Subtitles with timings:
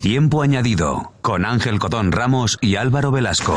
[0.00, 3.54] Tiempo añadido con Ángel Cotón Ramos y Álvaro Velasco.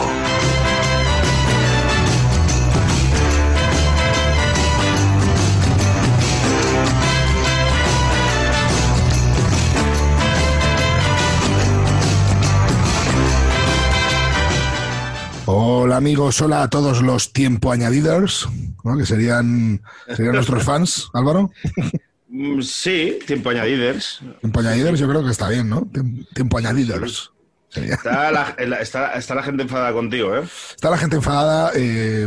[15.45, 18.49] Hola amigos, hola a todos los tiempo añadiders,
[18.83, 18.97] ¿no?
[18.97, 19.81] que serían,
[20.13, 21.51] serían nuestros fans, Álvaro.
[22.33, 24.19] Mm, Sí, tiempo añadiders.
[24.41, 25.81] Tiempo añadiders yo creo que está bien, ¿no?
[25.85, 27.29] Tiemp- Tiempo añadiders.
[27.75, 30.43] Está la, la- está, está la gente enfadada contigo, ¿eh?
[30.75, 31.71] Está la gente enfadada.
[31.75, 32.25] eh,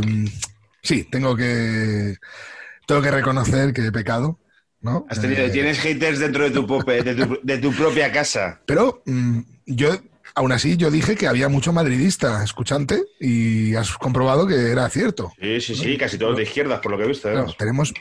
[0.81, 2.15] sí, tengo que,
[2.85, 4.39] tengo que reconocer que he pecado,
[4.81, 5.05] ¿no?
[5.09, 8.61] Has tenido- Eh, Tienes haters dentro de tu, pope- de tu, de tu propia casa.
[8.65, 9.89] Pero mm, yo,
[10.37, 15.31] aún así, yo dije que había mucho madridista escuchante y has comprobado que era cierto.
[15.41, 17.27] Sí, sí, sí, casi todos de izquierdas, por lo que he visto.
[17.29, 17.33] ¿eh?
[17.33, 17.93] Claro, tenemos,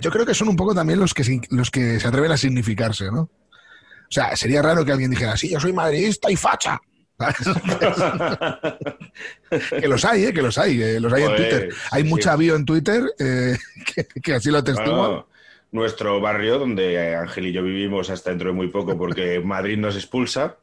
[0.00, 2.36] yo creo que son un poco también los que, se- los que se atreven a
[2.36, 3.20] significarse, ¿no?
[3.22, 3.30] O
[4.14, 6.80] sea, sería raro que alguien dijera, sí, yo soy madridista y facha.
[9.80, 10.32] que los hay, ¿eh?
[10.32, 11.74] Que los hay, que los hay en Joder, Twitter.
[11.90, 12.38] Hay sí, mucha sí.
[12.38, 13.56] bio en Twitter eh,
[13.94, 14.96] que, que así lo atestiguan.
[14.98, 15.26] Bueno,
[15.70, 19.94] nuestro barrio, donde Ángel y yo vivimos hasta dentro de muy poco porque Madrid nos
[19.96, 20.56] expulsa,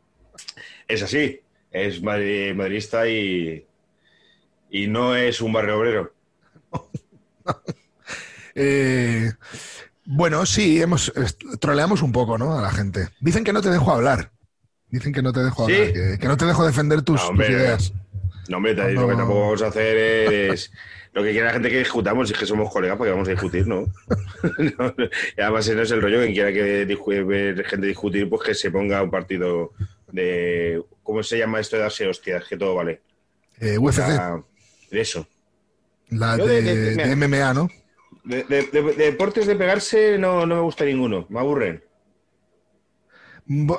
[0.88, 1.42] es así.
[1.72, 3.66] Es madri- madridista y,
[4.72, 6.14] y no es un barrio obrero.
[8.56, 9.32] Eh,
[10.06, 11.14] bueno, sí, hemos
[11.60, 12.58] troleamos un poco, ¿no?
[12.58, 13.08] A la gente.
[13.22, 14.32] Dicen que no te dejo hablar.
[14.90, 15.76] Dicen que no te dejo ¿Sí?
[15.76, 17.94] hablar, que, que no te dejo defender tus, No, hombre, tus ideas.
[18.50, 20.72] No, hombre, te- lo que tampoco vamos a hacer es
[21.14, 23.68] lo que quiere la gente que discutamos, es que somos colegas porque vamos a discutir,
[23.68, 23.82] ¿no?
[24.58, 24.94] No,
[25.38, 26.86] y además no es el rollo, quien quiera que
[27.24, 29.72] ver gente discutir, pues que se ponga un partido
[30.12, 30.84] de...
[31.04, 32.46] ¿Cómo se llama esto de darse hostias?
[32.48, 33.02] Que todo vale.
[33.60, 34.44] Eh, UFC, La-
[34.92, 35.28] de eso.
[36.10, 37.70] la de, de- de- de MMA, ¿no?
[38.24, 41.84] De, de- de- de deportes de pegarse no, no me gusta ninguno, me aburren.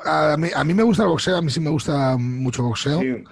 [0.05, 2.99] A mí, a mí me gusta el boxeo, a mí sí me gusta mucho boxeo.
[2.99, 3.23] Sí.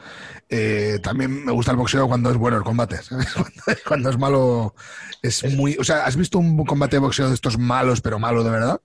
[0.50, 2.97] Eh, también me gusta el boxeo cuando es bueno el combate.
[3.03, 3.27] ¿sabes?
[3.33, 3.52] Cuando,
[3.86, 4.75] cuando es malo,
[5.22, 5.76] es, muy.
[5.77, 8.80] O sea, ¿has visto un combate de boxeo de estos malos, pero malo de verdad?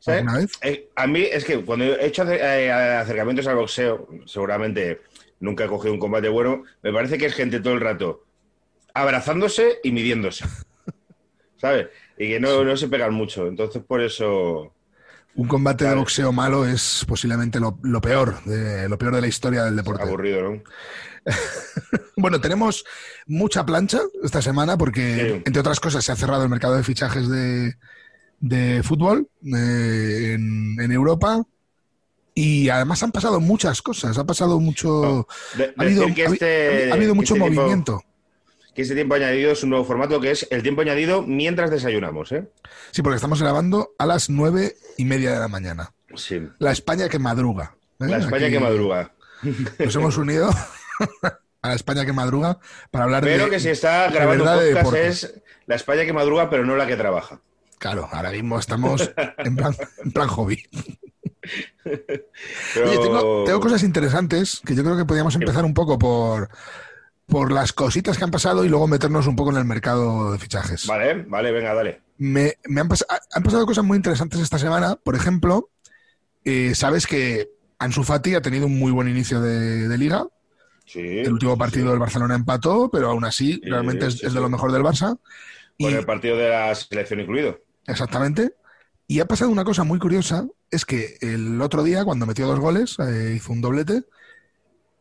[0.00, 0.50] ¿Sabes?
[0.62, 5.00] Eh, a mí es que cuando he hecho eh, acercamientos al boxeo, seguramente
[5.40, 8.24] nunca he cogido un combate bueno, me parece que es gente todo el rato
[8.94, 10.44] abrazándose y midiéndose.
[11.56, 11.88] ¿Sabes?
[12.16, 13.46] Y que no, no se pegan mucho.
[13.48, 14.72] Entonces, por eso.
[15.34, 19.26] Un combate de boxeo malo es posiblemente lo, lo peor, de, lo peor de la
[19.26, 20.02] historia del deporte.
[20.04, 20.62] Aburrido, ¿no?
[22.16, 22.84] Bueno, tenemos
[23.26, 25.42] mucha plancha esta semana porque, Sí.
[25.44, 27.74] entre otras cosas, se ha cerrado el mercado de fichajes de,
[28.40, 31.42] de fútbol eh, en, en Europa.
[32.36, 35.28] Y además han pasado muchas cosas, ha pasado mucho...
[35.56, 38.02] De- ha, habido, decir que ha habi- este- ha habido que mucho este tiempo- movimiento.
[38.74, 42.32] que este tiempo añadido es un nuevo formato que es el tiempo añadido mientras desayunamos,
[42.32, 42.50] ¿eh?
[42.90, 45.92] Sí, porque estamos grabando a las nueve y media de la mañana.
[46.16, 46.42] Sí.
[46.58, 47.76] La España que madruga.
[48.00, 48.06] ¿eh?
[48.08, 49.12] La España Aquí que madruga.
[49.78, 50.50] Nos hemos unido
[51.62, 52.58] a la España que madruga
[52.90, 53.50] para hablar Pero de...
[53.50, 55.34] que si está grabando de podcast es
[55.66, 57.40] la España que madruga, pero no la que trabaja.
[57.84, 60.62] Claro, ahora mismo estamos en plan, en plan hobby.
[61.82, 62.24] Pero-
[62.88, 66.48] Oye, tengo, tengo cosas interesantes que yo creo que podríamos empezar un poco por,
[67.26, 70.38] por las cositas que han pasado y luego meternos un poco en el mercado de
[70.38, 70.86] fichajes.
[70.86, 72.00] Vale, vale, venga, dale.
[72.16, 74.96] Me, me han, pas- han pasado cosas muy interesantes esta semana.
[74.96, 75.68] Por ejemplo,
[76.42, 80.26] eh, sabes que Ansu Fati ha tenido un muy buen inicio de, de liga.
[80.86, 81.00] Sí.
[81.00, 84.38] El último partido del Barcelona empató, pero aún así Sí, realmente es, sí, es de
[84.38, 84.42] sí.
[84.42, 85.18] lo mejor del Barça.
[85.76, 87.60] Y, Con el partido de la selección incluido.
[87.86, 88.54] Exactamente.
[89.06, 92.58] Y ha pasado una cosa muy curiosa, es que el otro día, cuando metió dos
[92.60, 94.04] goles, eh, hizo un doblete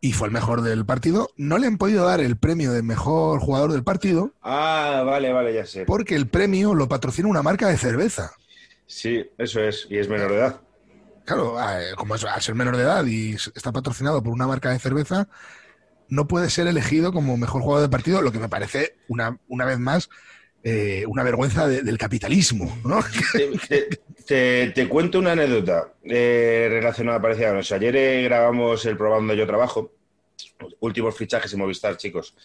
[0.01, 3.39] y fue el mejor del partido, no le han podido dar el premio de mejor
[3.39, 5.85] jugador del partido Ah, vale, vale, ya sé.
[5.85, 8.33] porque el premio lo patrocina una marca de cerveza.
[8.85, 9.87] Sí, eso es.
[9.89, 10.61] Y es menor de edad.
[11.25, 14.71] Claro, eh, como es, al ser menor de edad y está patrocinado por una marca
[14.71, 15.29] de cerveza,
[16.09, 19.63] no puede ser elegido como mejor jugador del partido, lo que me parece, una, una
[19.65, 20.09] vez más,
[20.63, 22.99] eh, una vergüenza de- del capitalismo, ¿no?
[23.33, 27.75] Te, te- te- te cuento una anécdota eh, relacionada parecida a eso.
[27.75, 29.91] Ayer eh, grabamos el programa donde yo trabajo.
[30.79, 32.35] Últimos fichajes en Movistar, chicos.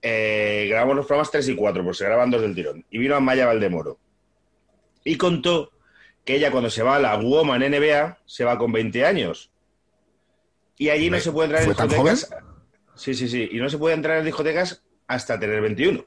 [0.00, 2.84] Eh, grabamos los programas 3 y 4, pues se graban dos del tirón.
[2.90, 3.98] Y vino Amaya Valdemoro.
[5.04, 5.70] Y contó
[6.24, 9.50] que ella cuando se va a la Woman NBA se va con 20 años.
[10.78, 12.30] Y allí no se puede entrar en ¿fue tan discotecas.
[12.94, 13.48] Sí, sí, sí.
[13.52, 16.04] Y no se puede entrar en discotecas hasta tener 21.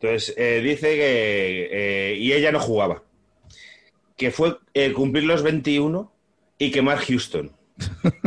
[0.00, 1.68] Entonces, eh, dice que.
[1.72, 3.02] eh, y ella no jugaba.
[4.16, 6.12] Que fue eh, cumplir los 21
[6.58, 7.52] y quemar Houston.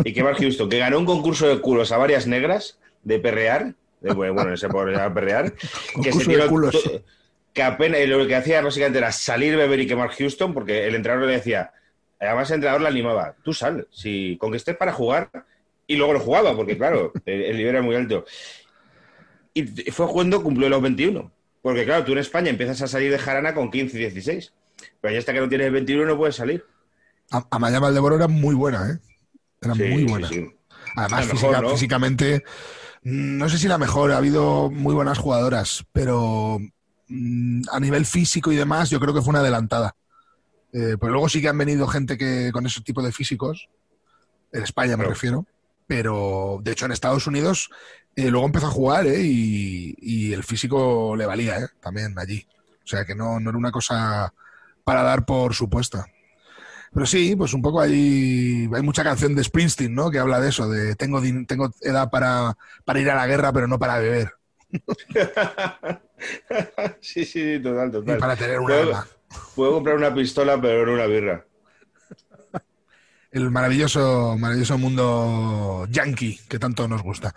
[0.06, 3.76] Y quemar Houston, que ganó un concurso de culos a varias negras de perrear.
[4.00, 5.54] De, bueno, en ese pobre perrear.
[6.02, 6.72] que de tiró culos.
[6.84, 7.04] to-
[7.54, 11.28] que apenas lo que hacía básicamente era salir, beber y quemar Houston, porque el entrenador
[11.28, 11.72] le decía,
[12.18, 13.36] Además, el entrenador la animaba.
[13.44, 15.30] Tú sal, si con que estés para jugar.
[15.88, 18.24] Y luego lo jugaba, porque claro, el, el nivel era muy alto.
[19.54, 21.32] Y fue jugando, cumplió los 21.
[21.62, 24.54] Porque claro, tú en España empiezas a salir de jarana con 15, 16.
[25.00, 26.66] Pero ya hasta que no tienes 21 no puedes salir.
[27.32, 29.00] A- Amaya Valdeboro era muy buena, ¿eh?
[29.62, 30.28] Era Sí, muy buena.
[30.28, 30.48] sí.
[30.96, 31.70] Además, La mejor, física- ¿no?
[31.70, 32.44] físicamente,
[33.04, 36.58] no sé si la mejor, ha habido muy buenas jugadoras, pero
[37.08, 39.96] mm, a nivel físico y demás, yo creo que fue una adelantada.
[40.74, 43.70] Eh, pues luego sí que han venido gente que con ese tipo de físicos,
[44.52, 45.46] en España me refiero,
[45.88, 47.70] pero de hecho en Estados Unidos
[48.28, 49.22] eh, luego empezó a jugar ¿eh?
[49.22, 51.68] y, y el físico le valía ¿eh?
[51.82, 52.46] también allí.
[52.84, 54.34] O sea que no, no era una cosa
[54.84, 56.06] para dar por supuesta.
[56.94, 60.12] Pero sí, pues un poco ahí hay mucha canción de Springsteen, ¿no?
[60.12, 63.68] Que habla de eso, de tengo, tengo edad para, para ir a la guerra, pero
[63.68, 64.34] no para beber
[67.02, 67.28] sí, sí,
[67.58, 68.18] sí, total, y total.
[68.18, 69.08] para tener un Puedo, arma.
[69.56, 71.46] puedo comprar una pistola, pero no una birra.
[73.32, 77.34] El maravilloso, maravilloso mundo yankee que tanto nos gusta.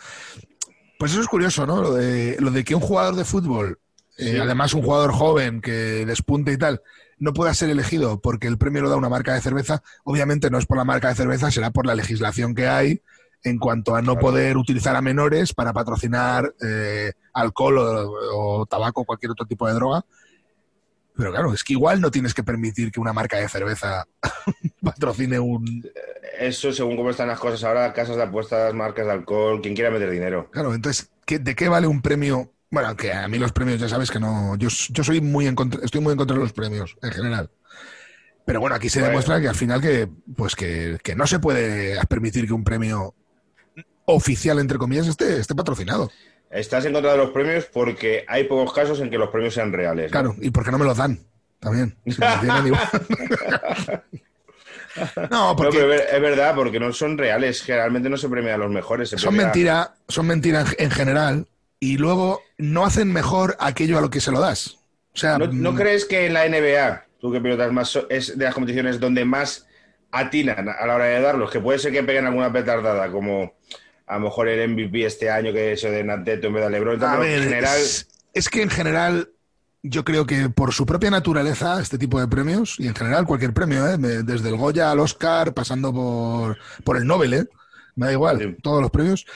[1.05, 1.83] Pues eso es curioso, ¿no?
[1.83, 3.79] Lo de, lo de que un jugador de fútbol,
[4.17, 4.39] eh, Sí.
[4.39, 6.81] además un jugador joven que despunte y tal,
[7.19, 10.57] no pueda ser elegido porque el premio lo da una marca de cerveza, obviamente no
[10.57, 13.03] es por la marca de cerveza, será por la legislación que hay
[13.43, 14.21] en cuanto a no Claro.
[14.29, 19.69] poder utilizar a menores para patrocinar eh, alcohol o, o tabaco o cualquier otro tipo
[19.69, 20.07] de droga.
[21.17, 24.05] Pero claro, es que igual no tienes que permitir que una marca de cerveza
[24.83, 25.85] patrocine un,
[26.39, 29.91] Eso, según cómo están las cosas ahora, casas de apuestas, marcas de alcohol, quien quiera
[29.91, 30.49] meter dinero.
[30.51, 32.51] Claro, entonces, ¿qué- ¿de qué vale un premio?
[32.71, 34.57] Bueno, aunque a mí los premios ya sabes que no.
[34.57, 37.51] Yo, yo soy muy en contra, estoy muy en contra de los premios en general.
[38.45, 39.11] Pero bueno, aquí se Bueno.
[39.11, 43.15] demuestra que al final que, pues que, que no se puede permitir que un premio
[44.07, 46.11] oficial, entre comillas, esté, esté patrocinado.
[46.55, 49.73] Estás en contra de los premios porque hay pocos casos en que los premios sean
[49.73, 50.07] reales.
[50.07, 50.11] ¿no?
[50.13, 51.19] Claro, y porque no me los dan
[51.61, 51.97] también.
[52.07, 52.89] Si me tienen igual.
[55.17, 57.63] no, No, porque pero es verdad, porque no son reales.
[57.63, 59.11] Generalmente no se premia a los mejores.
[59.11, 61.47] se son premia- mentira, son mentira en, en general,
[61.81, 64.79] y luego no hacen mejor aquello a lo que se lo das.
[65.13, 68.39] O sea, ¿No, no mm, crees que en la NBA, tú que pilotas más, es
[68.39, 69.67] de las competiciones donde más
[70.13, 71.51] atinan a la hora de darlos?
[71.51, 73.55] Que puede ser que peguen alguna petardada, como
[74.07, 77.03] a lo mejor el MVP este año que es de Nanteto en vez de LeBron.
[77.05, 79.31] A ver, en general, es, es que en general
[79.83, 83.53] yo creo que por su propia naturaleza este tipo de premios, y en general cualquier
[83.53, 83.99] premio, ¿eh?
[83.99, 87.49] Desde el Goya al Oscar, pasando por, por el Nobel, ¿eh?
[87.97, 88.57] me da igual, Sí.
[88.63, 89.27] todos los premios,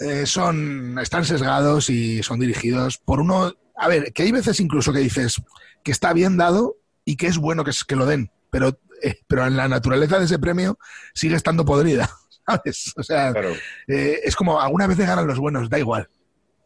[0.00, 3.54] eh, son, están sesgados y son dirigidos por uno...
[3.76, 5.42] A ver, que hay veces incluso que dices
[5.84, 9.46] que está bien dado y que es bueno que, que lo den, pero, eh, pero
[9.46, 10.78] en la naturaleza de ese premio
[11.14, 12.10] sigue estando podrida,
[12.46, 12.92] ¿sabes?
[12.96, 13.52] O sea, claro.
[13.88, 16.08] eh, es como alguna vez ganan los buenos, da igual.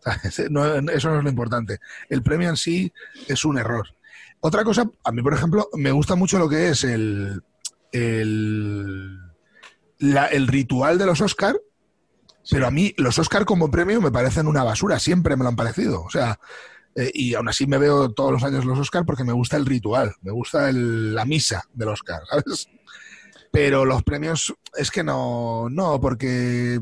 [0.51, 1.79] No- eso no es lo importante.
[2.09, 2.93] El premio en sí
[3.29, 3.87] es un error.
[4.41, 7.43] Otra cosa, a mí, por ejemplo, me gusta mucho lo que es el,
[7.93, 9.19] el,
[9.99, 11.61] la- el ritual de los Oscar,
[12.51, 15.57] pero a mí los Oscar como premio me parecen una basura, siempre me lo han
[15.57, 16.03] parecido.
[16.03, 16.41] O sea,
[16.97, 19.67] eh, y aún así me veo todos los años los Oscar porque me gusta el
[19.67, 22.67] ritual, me gusta el- la misa del Oscar, ¿sabes?
[23.51, 26.79] Pero los premios es que no, no, porque,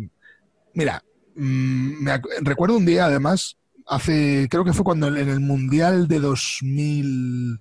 [0.75, 1.03] mira,
[1.35, 3.56] mm, me recuerdo un día además,
[3.87, 7.61] hace, creo que fue cuando en el Mundial de 2000,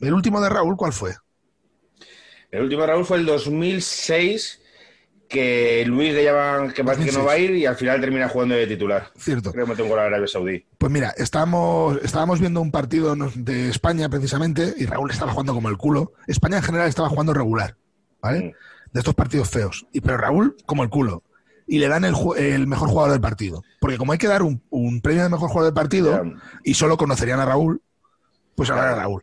[0.00, 1.14] el último de Raúl, ¿cuál fue?
[2.50, 4.59] El último Raúl fue el 2006,
[5.30, 8.28] que Luis le llaman que parece que no va a ir y al final termina
[8.28, 9.10] jugando de titular.
[9.16, 9.52] Cierto.
[9.52, 10.66] Creo que mete un gol a Arabia Saudí.
[10.76, 15.68] Pues mira, estábamos, estábamos viendo un partido de España precisamente y Raúl estaba jugando como
[15.68, 16.12] el culo.
[16.26, 17.76] España en general estaba jugando regular,
[18.20, 18.40] ¿vale?
[18.40, 18.52] Mm.
[18.92, 19.86] De estos partidos feos.
[19.92, 21.22] Y, pero Raúl como el culo.
[21.68, 23.62] Y le dan el, el mejor jugador del partido.
[23.80, 26.24] Porque como hay que dar un, un premio de mejor jugador del partido
[26.64, 27.80] y solo conocerían a Raúl,
[28.56, 28.96] pues ahora Claro.
[28.96, 29.22] a Raúl.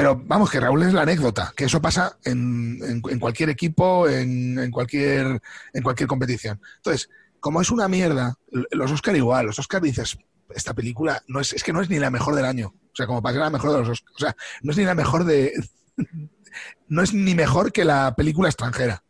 [0.00, 4.08] Pero vamos, que Raúl es la anécdota, que eso pasa en, en- en cualquier equipo,
[4.08, 5.42] en, en cualquier,
[5.74, 6.58] en cualquier competición.
[6.76, 8.34] Entonces, como es una mierda,
[8.70, 10.16] los Oscar igual, los Oscar dices,
[10.54, 12.68] esta película no es, es que no es ni la mejor del año.
[12.68, 14.12] O sea, como para ser la mejor de los Oscar.
[14.16, 15.52] O sea, no es ni la mejor de.
[16.88, 19.02] no es ni mejor que la película extranjera.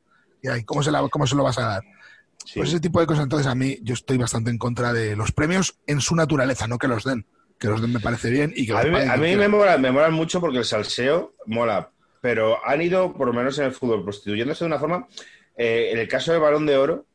[0.43, 1.83] Y ahí, ¿cómo, se la, ¿Cómo se lo vas a dar?
[2.45, 2.55] Sí.
[2.59, 5.31] Pues ese tipo de cosas, entonces a mí yo estoy bastante en contra de los
[5.33, 7.27] premios en su naturaleza, no que los den.
[7.61, 10.13] Que los me parece bien y que A mí, a mí me, mola, me molan
[10.15, 11.91] mucho porque el salseo mola,
[12.21, 15.07] pero han ido, por lo menos en el fútbol, prostituyéndose de una forma.
[15.57, 17.07] eh, en el caso del balón de oro,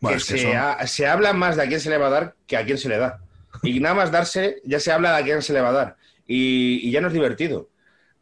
[0.00, 2.06] Bueno, que es que se, ha- se habla más de a quién se le va
[2.06, 3.20] a dar que a quién se le da.
[3.62, 5.96] Y nada más darse, ya se habla de a quién se le va a dar.
[6.26, 7.68] Y, y ya no es divertido.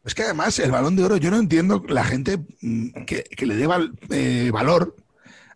[0.03, 3.45] Es que además el balón de oro, yo no entiendo la gente mm, que, que
[3.45, 4.95] le dé val- eh, valor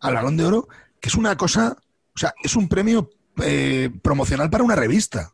[0.02, 0.68] al balón de oro,
[1.00, 1.78] que es una cosa,
[2.16, 3.10] o sea, es un premio
[3.44, 5.32] eh, promocional para una revista.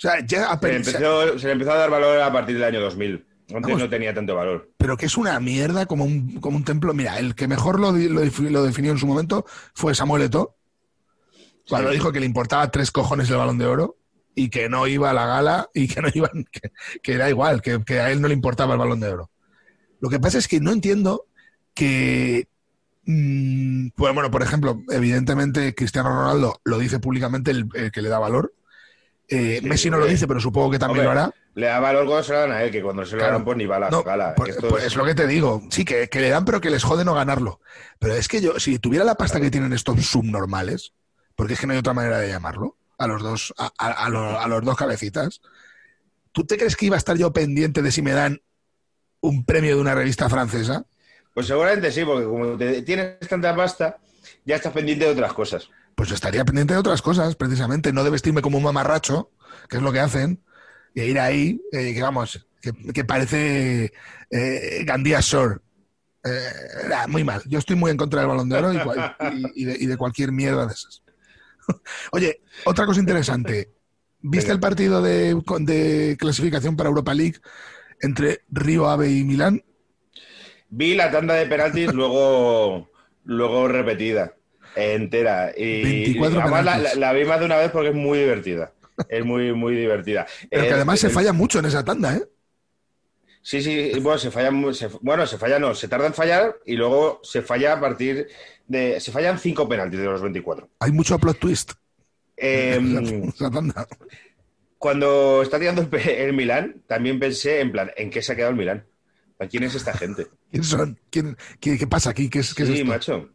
[0.00, 2.64] O sea, ya Se le, empezó, se le empezó a dar valor a partir del
[2.64, 3.26] año 2000.
[3.52, 3.80] Antes Vamos.
[3.80, 4.70] no tenía tanto valor.
[4.78, 6.94] pero que es una mierda como un, como un templo.
[6.94, 10.56] Mira, el que mejor lo, lo, defi- lo definió en su momento fue Samuel Eto'o,
[11.68, 11.96] cuando Sí.
[11.96, 13.96] dijo que le importaba tres cojones el balón de oro
[14.36, 16.70] y que no iba a la gala y que no iban, que,
[17.02, 19.30] que era igual, que, que a él no le importaba el balón de oro.
[20.00, 21.26] Lo que pasa es que no entiendo
[21.74, 22.48] que.
[23.04, 28.08] mm, pues bueno, por ejemplo, evidentemente Cristiano Ronaldo lo dice públicamente el, el que le
[28.08, 28.54] da valor.
[29.32, 31.34] Eh, Sí, Messi no lo dice, pero supongo que también Hombre, lo hará.
[31.54, 33.34] Le da valor cuando se lo dan a él, que cuando se lo Claro.
[33.34, 34.34] dan, pues ni va a la No, gala.
[34.34, 35.62] pues- Esto pues es- es lo que te digo.
[35.70, 37.60] Sí, que, que le dan, pero que les jode no ganarlo.
[38.00, 40.92] Pero es que yo, si tuviera la pasta que tienen estos subnormales,
[41.36, 44.08] porque es que no hay otra manera de llamarlo, a los dos, a, a- a
[44.08, 45.40] lo- a los dos cabecitas,
[46.32, 48.40] ¿tú te crees que iba a estar yo pendiente de si me dan
[49.20, 50.84] un premio de una revista francesa?
[51.34, 53.98] Pues seguramente sí, porque como te- tienes tanta pasta,
[54.44, 55.70] ya estás pendiente de otras cosas.
[56.00, 59.32] Pues estaría pendiente de otras cosas, precisamente, no de vestirme como un mamarracho,
[59.68, 60.42] que es lo que hacen,
[60.94, 63.92] y ir ahí, eh, que vamos, que, que parece
[64.30, 65.56] eh, Gandía Shore.
[66.24, 66.40] Eh,
[67.06, 67.42] muy mal.
[67.44, 69.14] Yo estoy muy en contra del balón de oro y, cual-
[69.54, 71.02] y- y de, y de cualquier mierda de esas.
[72.12, 73.70] Oye, otra cosa interesante.
[74.20, 77.40] ¿Viste el partido de, de clasificación para Europa League
[78.00, 79.62] entre Río Ave y Milán?
[80.70, 82.88] Vi la tanda de penaltis luego,
[83.24, 84.34] luego repetida,
[84.74, 85.52] entera.
[85.56, 86.94] Y, 24 y además la, penaltis.
[86.94, 88.72] la- la vi más de una vez porque es muy divertida.
[89.08, 90.26] Es muy, muy divertida.
[90.50, 92.24] Pero que además se falla mucho en esa tanda, ¿eh?
[93.42, 96.76] Sí, sí, bueno, se falla, se- bueno, se falla no, se tarda en fallar y
[96.76, 98.28] luego se falla a partir
[98.68, 100.68] de, se fallan cinco penaltis de los 24.
[100.78, 101.72] Hay mucho plot twist
[102.36, 103.86] Em, en esa tanda.
[104.78, 108.52] cuando está tirando el, el Milán, también pensé en plan, ¿en qué se ha quedado
[108.52, 108.86] el Milán?
[109.50, 110.26] ¿Quién es esta gente?
[110.50, 110.98] ¿Quién son?
[111.10, 112.28] ¿Quién, qué, qué pasa aquí?
[112.28, 112.86] ¿Qué es, qué es sí, esto?
[112.86, 113.30] macho.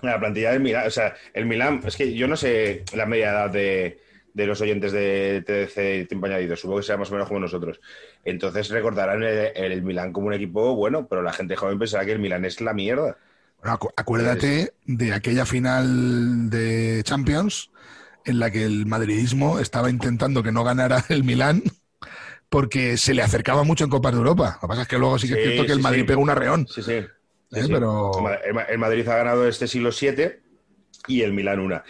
[0.00, 3.30] La plantilla del Milán, o sea, el Milán, es que yo no sé la media
[3.30, 4.00] edad de,
[4.34, 7.40] de los oyentes de TDC y Tiempo Añadido, supongo que sea más o menos como
[7.40, 7.80] nosotros.
[8.24, 12.12] Entonces recordarán el, el Milán como un equipo bueno, pero la gente joven pensará que
[12.12, 13.16] el Milán es la mierda.
[13.60, 17.70] Bueno, acu- acuérdate de aquella final de Champions
[18.24, 21.62] en la que el madridismo estaba intentando que no ganara el Milán
[22.48, 24.54] porque se le acercaba mucho en Copas de Europa.
[24.56, 26.06] Lo que pasa es que luego sí que es cierto que sí, el Madrid sí.
[26.06, 26.70] pegó un arreón.
[27.52, 27.66] Sí, sí.
[27.66, 30.32] Sí, Eh, pero- El Ma- el, Ma- el Madrid ha ganado este siglo VII
[31.08, 31.84] y el Milán una.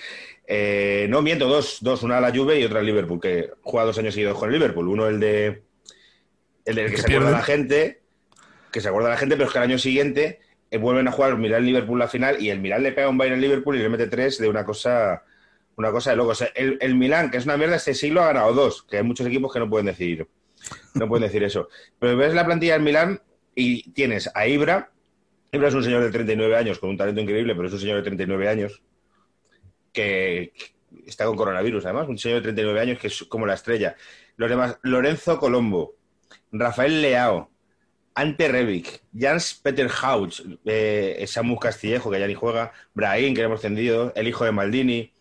[0.46, 3.86] Eh, no, miento, dos, dos, una a la Juve y otra al Liverpool, que juega
[3.86, 4.88] dos años seguidos con el Liverpool.
[4.88, 5.62] Uno el de
[6.64, 8.02] el del que, se acuerda la gente,
[8.72, 11.36] que se acuerda la gente, pero es que el año siguiente eh, vuelven a jugar
[11.38, 14.06] Milán-Liverpool la final y el Milán le pega un baile al Liverpool y le mete
[14.08, 15.22] tres de una cosa
[15.76, 16.42] una cosa de locos.
[16.54, 19.26] El, el Milán, que es una mierda, este siglo ha ganado dos, que hay muchos
[19.26, 20.26] equipos que no pueden decir,
[20.94, 21.68] no pueden decir eso.
[21.98, 23.20] Pero ves la plantilla del Milán
[23.54, 24.90] y tienes a Ibra,
[25.64, 28.02] Es un señor de 39 años con un talento increíble, pero es un señor de
[28.02, 28.82] 39 años
[29.92, 30.52] que
[31.06, 33.96] está con coronavirus, además, un señor de 39 años que es como la estrella.
[34.36, 35.94] Los demás, Lorenzo Colombo,
[36.52, 37.50] Rafael Leao,
[38.14, 43.46] Ante Rebic, Jans Peter Hauch, eh, Samu Castillejo, que ya ni juega, Brahim, que le
[43.46, 45.12] hemos tendido, el hijo de Maldini,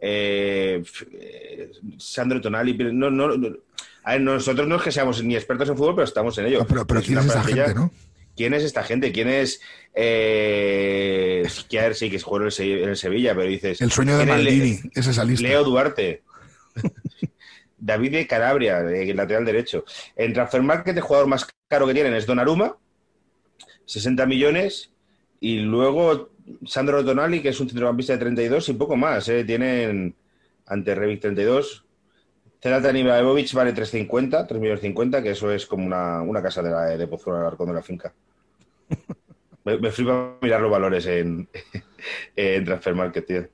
[0.00, 2.74] eh, eh, Sandro Tonali.
[2.74, 3.56] No, no, no-
[4.04, 6.58] a ver, nosotros no es que seamos ni expertos en fútbol, pero estamos en ello.
[6.60, 7.92] No, pero pero Es ¿quién una es esa gente, no?
[8.36, 9.12] ¿Quién es esta gente?
[9.12, 9.60] ¿Quién es
[9.94, 11.94] eh, Skier?
[11.94, 13.80] Sí, que juega en el Sevilla, pero dices.
[13.80, 15.46] El sueño de ¿quién es Le- Maldini, es esa lista.
[15.46, 16.22] Leo Duarte.
[17.78, 19.84] David de Calabria, lateral derecho.
[20.16, 22.76] En Transfermarket, el jugador más caro que tienen es Donnarumma,
[23.86, 24.90] 60 millones.
[25.40, 26.30] Y luego
[26.64, 29.28] Sandro Tonali, que es un centrocampista de 32 y poco más.
[29.28, 29.42] ¿eh?
[29.44, 30.14] Tienen
[30.66, 31.84] ante Revic 32.
[32.62, 36.70] Zlatan Ibrahimovic vale 350, 3 millones 50, que eso es como una, una casa de,
[36.70, 38.12] la, de Pozuelo del Arcón de la finca.
[39.64, 41.48] Me, me flipa mirar los valores en,
[42.36, 43.48] en Transfermarket, tío.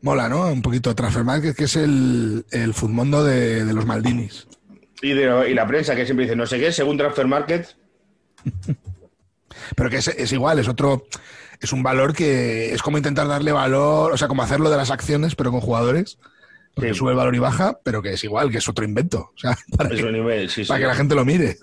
[0.00, 0.48] Mola, ¿no?
[0.48, 4.48] Un poquito Transfer Market, que es el, el futmundo de, de los Maldinis.
[5.00, 7.76] Y, de- y la prensa que siempre dice no sé qué, según Transfer Market,
[9.76, 11.06] Pero que es, es igual, es otro.
[11.60, 14.90] Es un valor que es como intentar darle valor, o sea, como hacerlo de las
[14.90, 16.18] acciones, pero con jugadores.
[16.74, 16.98] Porque Sí.
[16.98, 19.32] sube el valor y baja, pero que es igual, que es otro invento.
[19.34, 20.68] O sea, para, es que, un nivel, sí, sí.
[20.68, 21.58] para que la gente lo mire.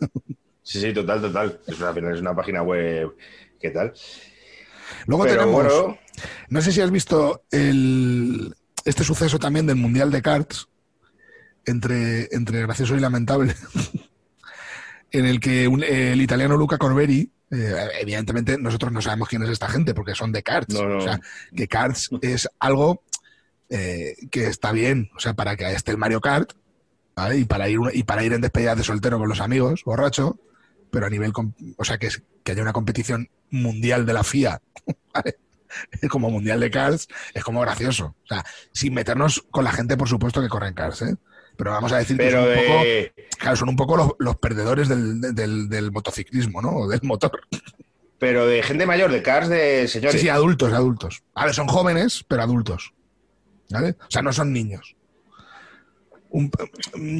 [0.61, 1.59] Sí, sí, total, total.
[1.67, 3.15] Es una, al final es una página web,
[3.59, 3.91] ¿qué tal?
[5.07, 5.63] Luego Pero tenemos.
[5.63, 5.97] bueno,
[6.49, 8.53] No sé si has visto el,
[8.85, 10.67] este suceso también del Mundial de Cards,
[11.65, 13.55] entre, entre gracioso y lamentable,
[15.11, 19.49] en el que un- el italiano Luca Corberi, eh, evidentemente nosotros no sabemos quién es
[19.49, 20.73] esta gente porque son de Cards.
[20.73, 20.97] No, no.
[20.97, 21.19] O sea,
[21.55, 23.03] que Cards es algo
[23.69, 26.53] eh, que está bien, o sea, para que esté el Mario Kart
[27.15, 27.37] ¿vale?
[27.37, 30.39] y, para ir, y para ir en despedida de soltero con los amigos, borracho,
[30.91, 31.31] pero a nivel,
[31.77, 32.09] o sea, que,
[32.43, 34.61] que haya una competición mundial de la FIA,
[35.13, 35.37] ¿vale?
[36.09, 38.15] como mundial de cars, es como gracioso.
[38.23, 41.15] O sea, sin meternos con la gente, por supuesto, que corre en cars, ¿eh?
[41.57, 42.83] Pero vamos a decir Pero que son un poco,
[43.37, 46.71] claro, son un poco los, los perdedores del, del- del motociclismo, ¿no?
[46.71, 47.39] O del motor.
[48.17, 50.13] Pero de gente mayor, de cars de señores.
[50.13, 51.21] Sí, sí, adultos, adultos.
[51.35, 52.93] A ver, son jóvenes, pero adultos.
[53.71, 53.95] ¿Vale?
[54.01, 54.95] O sea, no son niños.
[56.31, 56.51] Un-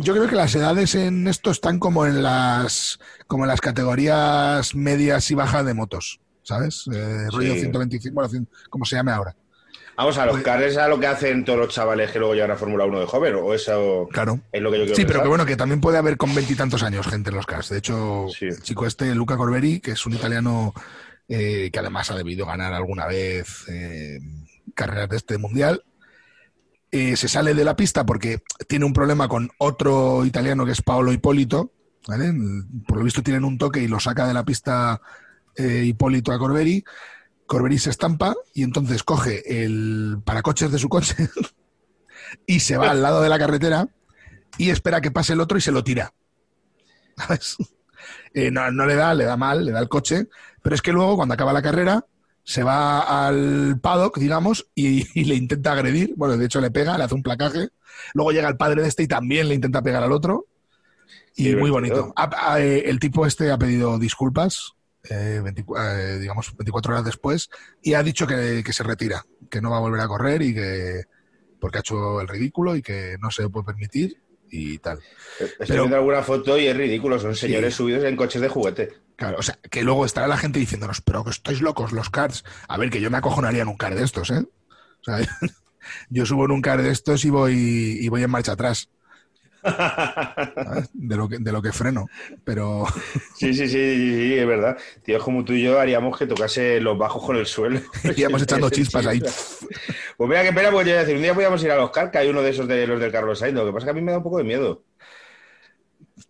[0.04, 4.76] yo creo que las edades en esto están como en las como en las categorías
[4.76, 6.86] medias y bajas de motos, ¿sabes?
[6.94, 7.62] Eh, rollo Sí.
[7.62, 9.36] 125, bueno, cien- como se llame ahora.
[9.98, 12.34] Vamos a los Pues- cars es a lo que hacen todos los chavales que luego
[12.36, 14.40] llegan a Fórmula 1 de joven, o eso Claro.
[14.52, 16.84] es lo que yo quiero Sí, pero que bueno, que también puede haber con veintitantos
[16.84, 17.70] años gente en los cars.
[17.70, 18.46] De hecho, Sí.
[18.46, 20.74] el chico este, Luca Corberi, que es un italiano
[21.28, 24.20] eh, que además ha debido ganar alguna vez eh,
[24.74, 25.84] carreras de este mundial,
[26.92, 30.82] eh, se sale de la pista porque tiene un problema con otro italiano que es
[30.82, 31.72] Paolo Hipólito.
[32.08, 32.34] ¿vale?
[32.88, 35.02] Por lo visto tienen un toque y lo saca de la pista
[35.56, 36.84] eh, Hipólito a Corberi.
[37.46, 41.16] Corberi se estampa y entonces coge el paracoches de su coche
[42.46, 43.88] y se va al lado de la carretera
[44.58, 46.14] y espera que pase el otro y se lo tira.
[47.18, 47.58] ¿Sabes?
[48.34, 50.28] Eh, no le da, le da mal, le da el coche,
[50.62, 52.06] pero es que luego cuando acaba la carrera
[52.50, 56.16] se va al paddock, digamos, y, y le intenta agredir.
[56.18, 57.70] Bueno, de hecho le pega, le hace un placaje.
[58.16, 60.48] Luego llega el padre de este y también le intenta pegar al otro.
[61.36, 62.12] Y muy bonito.
[62.58, 64.74] Eh, el tipo este ha pedido disculpas,
[65.12, 67.52] eh, 24, eh, digamos, 24 horas después,
[67.84, 70.56] y ha dicho que, que se retira, que no va a volver a correr y
[70.56, 71.04] que
[71.62, 74.18] porque ha hecho el ridículo y que no se puede permitir
[74.52, 75.00] y tal.
[75.40, 78.90] Estoy pero- viendo alguna foto y es ridículo, son señores subidos en coches de juguete.
[79.16, 82.44] Claro, o sea, que luego estará la gente diciéndonos, pero que estáis locos los cards.
[82.68, 84.46] A ver, que yo me acojonaría en un card de estos, ¿eh?
[85.02, 85.20] O sea,
[86.10, 88.90] yo subo en un card de estos y voy, y voy en marcha atrás.
[89.62, 90.90] ¿Sabes?
[90.94, 92.08] De lo, que, de lo que freno.
[92.44, 92.86] Pero
[93.36, 94.78] Sí, sí, sí, sí, sí, es verdad.
[95.04, 97.82] Tíos como tú y yo haríamos que tocase los bajos con el suelo.
[98.18, 99.20] íbamos echando chispas ahí.
[99.20, 101.92] Pues mira, qué pena, porque yo iba a decir, un día podíamos ir a los
[101.92, 103.56] car, que hay uno de esos de los del Carlos Sainz.
[103.56, 104.84] Lo que pasa es que a mí me da un poco de miedo.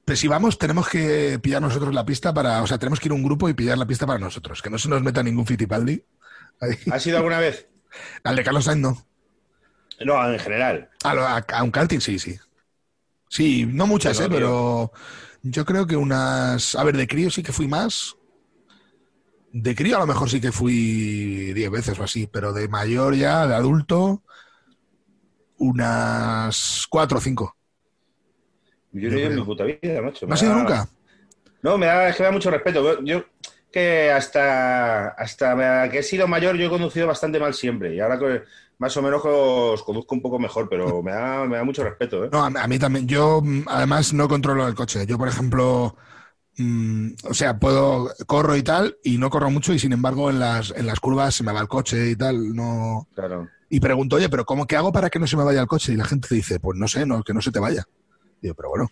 [0.06, 2.62] Pues si vamos, tenemos que pillar nosotros la pista para.
[2.64, 4.62] O sea, tenemos que ir a un grupo y pillar la pista para nosotros.
[4.62, 6.04] Que no se nos meta ningún Fittipaldi.
[6.62, 6.78] Ahí.
[6.92, 7.68] ¿Has ido alguna vez?
[8.24, 9.06] Al de Carlos Sainz no.
[10.06, 10.90] No, en general.
[11.04, 12.38] A, lo- a- a un karting sí, sí.
[13.30, 14.38] Sí, no muchas, Bueno, ¿eh?
[14.38, 14.92] Pero
[15.44, 16.76] yo creo que unas...
[16.76, 18.16] A ver, de crío sí que fui más.
[19.54, 23.16] De crío a lo mejor sí que fui 10 veces o así, pero de mayor
[23.16, 24.24] ya, de adulto,
[25.58, 27.56] unas 4 o 5.
[28.92, 30.28] Yo no he ido en mi puta vida, macho.
[30.28, 30.90] ¿No has ido nunca?
[31.62, 33.04] No, me da, es que me da mucho respeto.
[33.04, 33.24] Yo
[33.72, 37.96] que hasta, hasta que he sido mayor yo he conducido bastante mal siempre.
[37.96, 38.44] Y ahora que
[38.80, 42.26] más o menos os conduzco un poco mejor, pero me da, me da mucho respeto.
[42.26, 42.30] ¿eh?
[42.32, 43.08] No, a, mí también.
[43.08, 45.06] Yo, mm, además, no controlo el coche.
[45.06, 45.96] Yo, por ejemplo,
[46.58, 50.40] mm, o sea, puedo, corro y tal, y no corro mucho, y sin embargo, en
[50.40, 52.56] las, en las curvas se me va el coche y tal.
[52.56, 53.08] No.
[53.14, 53.50] Claro.
[53.70, 55.94] Y pregunto, oye, pero ¿cómo que hago para que no se me vaya el coche?
[55.94, 57.86] Y la gente te dice, pues no sé, no, que no se te vaya.
[58.42, 58.90] Digo, pero bueno,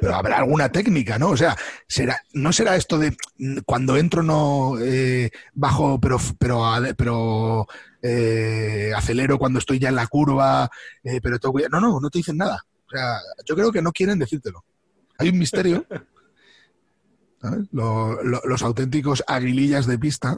[0.00, 1.30] pero habrá alguna técnica, ¿no?
[1.30, 3.16] O sea, será, no será esto de
[3.64, 7.66] cuando entro no eh, bajo, pero pero pero
[8.02, 10.70] eh, acelero cuando estoy ya en la curva,
[11.02, 11.80] eh, pero cuidado.
[11.80, 12.62] No, no, no te dicen nada.
[12.86, 14.62] O sea, yo creo que no quieren decírtelo.
[15.18, 15.86] Hay un misterio.
[17.40, 17.66] ¿sabes?
[17.72, 20.36] Lo- lo- los auténticos aguilillas de pista,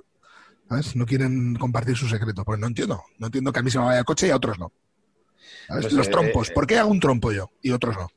[0.69, 0.95] ¿sabes?
[0.97, 2.45] No quieren compartir su secreto.
[2.45, 3.03] Pues no entiendo.
[3.19, 4.73] No entiendo que a mí se me vaya el coche y a otros no.
[5.67, 5.85] ¿Sabes?
[5.87, 6.49] Pues, los trompos.
[6.49, 8.09] eh, ¿Por qué hago un trompo yo y otros no?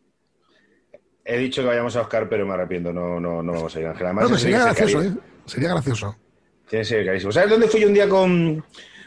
[1.26, 2.92] He dicho que vayamos a Oscar, pero me arrepiento.
[2.92, 4.06] No, no, no vamos a ir, Ángel.
[4.08, 5.14] Además, No, sería gracioso, ¿eh?
[5.46, 6.16] Sería gracioso.
[6.70, 7.32] Tiene que ser carísimo.
[7.32, 8.64] ¿Sabes dónde fui yo un día con,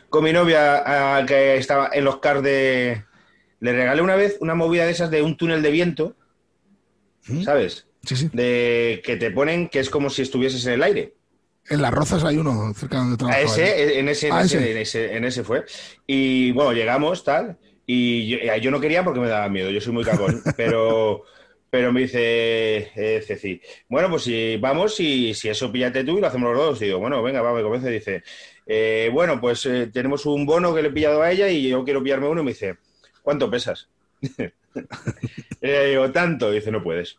[0.08, 3.04] con mi novia a- que estaba en los cars de...
[3.60, 6.14] Le regalé una vez una movida de esas de un túnel de viento,
[7.28, 7.42] ¿Mm?
[7.42, 7.86] ¿sabes?
[8.04, 8.30] Sí, sí.
[8.32, 11.14] De que te ponen que es como si estuvieses en el aire.
[11.68, 13.40] En las rozas hay uno cerca de donde trabajo.
[13.40, 14.70] ese, en ese, en Ah, ese, ese.
[14.70, 15.64] en ese, en ese fue.
[16.06, 19.80] Y bueno, llegamos, tal, y yo, eh, yo no quería porque me daba miedo, yo
[19.80, 21.24] soy muy cagón, pero,
[21.70, 26.20] pero me dice eh, Ceci, bueno, pues si vamos y si eso píllate tú y
[26.20, 26.82] lo hacemos los dos.
[26.82, 27.90] Y digo, bueno, venga, va, me convence.
[27.90, 28.22] Dice,
[28.66, 31.84] eh, bueno, pues eh, tenemos un bono que le he pillado a ella y yo
[31.84, 32.76] quiero pillarme uno y me dice,
[33.22, 33.88] ¿cuánto pesas?
[35.60, 36.52] le digo, tanto.
[36.52, 37.18] Y dice, no puedes.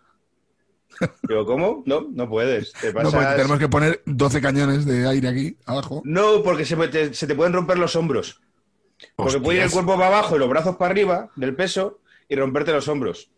[1.27, 1.83] Digo, ¿cómo?
[1.85, 2.73] No, no puedes.
[2.73, 3.35] Te No, pasas...
[3.35, 6.01] tenemos que poner 12 cañones de aire aquí abajo.
[6.05, 8.41] No, porque se, te, se te pueden romper los hombros.
[9.15, 9.73] Porque puede ir el Hostias.
[9.85, 13.29] cuerpo para abajo y los brazos para arriba del peso y romperte los hombros.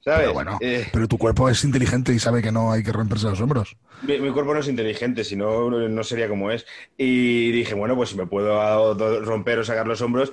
[0.00, 0.20] ¿Sabes?
[0.20, 3.26] Pero bueno, Eh, pero tu cuerpo es inteligente y sabe que no hay que romperse
[3.28, 3.76] los hombros.
[4.00, 6.66] mi, mi cuerpo no es inteligente, si no, no sería como es.
[6.96, 10.32] Y dije, bueno, pues si me puedo do- romper o sacar los hombros,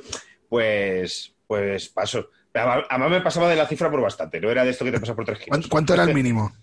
[0.50, 2.30] pues, pues paso.
[2.54, 5.16] Además me pasaba de la cifra por bastante, no era de esto que te pasa
[5.16, 5.68] por 3 kilos.
[5.70, 6.52] ¿Cuánto, era el mínimo?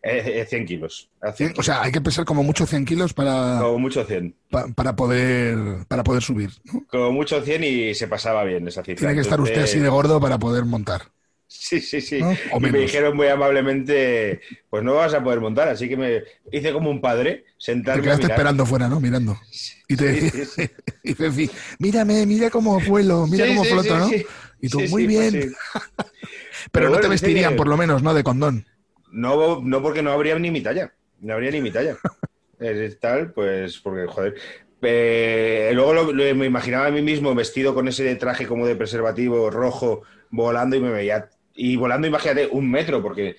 [0.00, 1.10] Eh, eh, 100 kilos.
[1.20, 4.04] A 100 Cien- O sea, hay que pesar como mucho 100 kilos para, Como mucho
[4.04, 4.32] 100.
[4.48, 5.58] pa- para, poder,
[5.88, 6.50] para poder subir.
[6.72, 6.86] ¿no?
[6.86, 9.00] Como mucho 100 y se pasaba bien esa cifra.
[9.00, 11.02] Tiene que estar usted así de gordo para poder montar.
[11.50, 12.26] Sí, sí, sí.
[12.26, 12.38] ¿no?
[12.50, 16.72] O me dijeron muy amablemente, pues no vas a poder montar, así que me hice
[16.72, 17.44] como un padre,
[17.90, 19.00] Te sentarme a quedaste esperando fuera, ¿no?
[19.00, 19.36] Mirando.
[19.88, 20.70] Y te Sí, decía, sí, sí.
[21.02, 24.16] y Ceci, mírame, mira cómo vuelo, mira Sí, cómo sí, floto, sí, ¿no?
[24.18, 24.26] sí.
[24.60, 25.38] Y tú, Sí, muy sí, bien.
[25.40, 25.56] pues sí.
[26.72, 28.14] Pero, Pero no te bueno, vestirían, que- por lo menos, ¿no?
[28.14, 28.66] De condón.
[29.10, 30.94] No, no porque no habría ni mi talla.
[31.20, 32.00] No habría ni mi talla.
[32.58, 34.34] Es tal, pues, porque, joder.
[34.82, 38.76] Eh, luego lo- lo- me imaginaba a mí mismo vestido con ese traje como de
[38.76, 41.30] preservativo rojo, volando y me veía.
[41.60, 43.36] Y volando, imagínate, un metro, porque,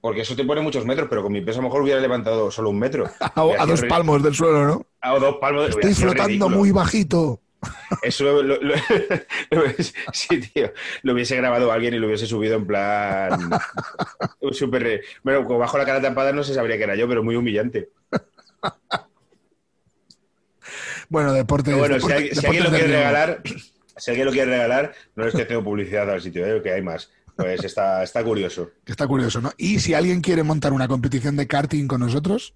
[0.00, 2.50] porque eso te pone muchos metros, pero con mi peso a lo mejor hubiera levantado
[2.50, 3.08] solo un metro.
[3.34, 4.86] A, dos palmos del suelo, ¿no?
[5.00, 5.70] A dos palmos.
[5.70, 6.56] Estoy hubiera sido flotando ridículo.
[6.58, 7.40] muy bajito.
[8.02, 8.56] Eso lo,
[10.12, 10.72] sí, tío.
[11.02, 13.50] Lo hubiese grabado alguien y lo hubiese subido en plan.
[14.52, 15.02] Súper.
[15.22, 17.88] Bueno, como bajo la cara tapada no se sabría que era yo, pero muy humillante.
[21.08, 21.72] Bueno, deportes.
[21.74, 23.42] Pero bueno, si, deporte- alguien- si deportes alguien lo quiere regalar,
[23.96, 26.62] si alguien lo quiere regalar, no es que tengo publicidad al sitio, ¿eh?
[26.62, 27.10] que hay más.
[27.36, 28.70] Pues está, está curioso.
[28.86, 29.52] Está curioso, ¿no?
[29.56, 32.54] Y si alguien quiere montar una competición de karting con nosotros,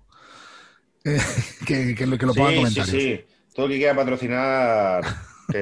[1.05, 1.19] eh,
[1.67, 3.25] que, que lo, que lo ponga en Sí, sí, sí.
[3.55, 5.03] Todo el que quiera patrocinar,
[5.51, 5.59] que,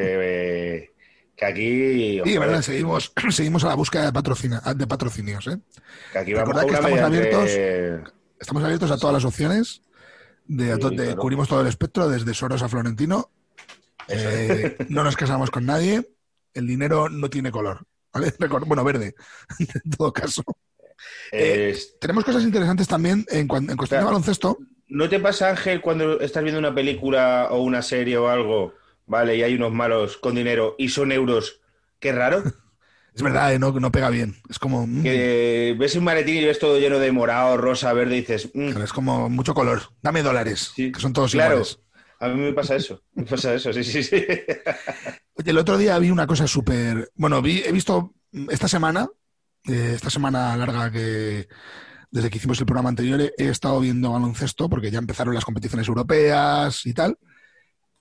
[0.77, 0.93] eh,
[1.37, 2.21] que aquí.
[2.25, 5.47] Sí, verdad, seguimos, seguimos a la búsqueda de, patrocina, de patrocinios.
[5.47, 5.59] ¿eh?
[6.13, 8.03] que aquí vamos recordad que estamos mediante-
[8.41, 9.83] Estamos abiertos a todas las opciones.
[10.47, 11.17] De, Sí, claro.
[11.17, 13.31] Cubrimos todo el espectro, desde Soros a Florentino.
[14.09, 16.11] Eh, no nos casamos con nadie.
[16.53, 17.87] El dinero no tiene color.
[18.67, 19.15] Bueno, verde,
[19.85, 20.43] en todo caso.
[21.33, 24.59] Eh, es- Tenemos cosas interesantes también en, cuan- en cuestión de baloncesto.
[24.89, 28.75] ¿No te pasa, Ángel, cuando estás viendo una película o una serie o algo,
[29.07, 31.61] vale, y hay unos malos con dinero y son euros?
[31.99, 32.43] Qué raro.
[33.15, 34.35] Es verdad, eh, no, no pega bien.
[34.51, 34.89] Es como.
[34.89, 38.51] mm, Que ves un maletín y ves todo lleno de morado, rosa, verde y dices,
[38.55, 39.83] mm, es como mucho color.
[40.03, 41.55] Dame dólares, Sí, que son todos claro.
[41.55, 41.79] iguales.
[42.25, 43.03] A mí me pasa eso.
[43.13, 44.17] Me pasa eso, sí, sí, sí.
[45.35, 47.13] Oye, el otro día vi una cosa súper.
[47.17, 48.15] Bueno, vi, he visto
[48.49, 49.07] esta semana,
[49.67, 51.47] eh, esta semana larga que
[52.11, 55.87] desde que hicimos el programa anterior, he, estado viendo baloncesto porque ya empezaron las competiciones
[55.87, 57.19] europeas y tal.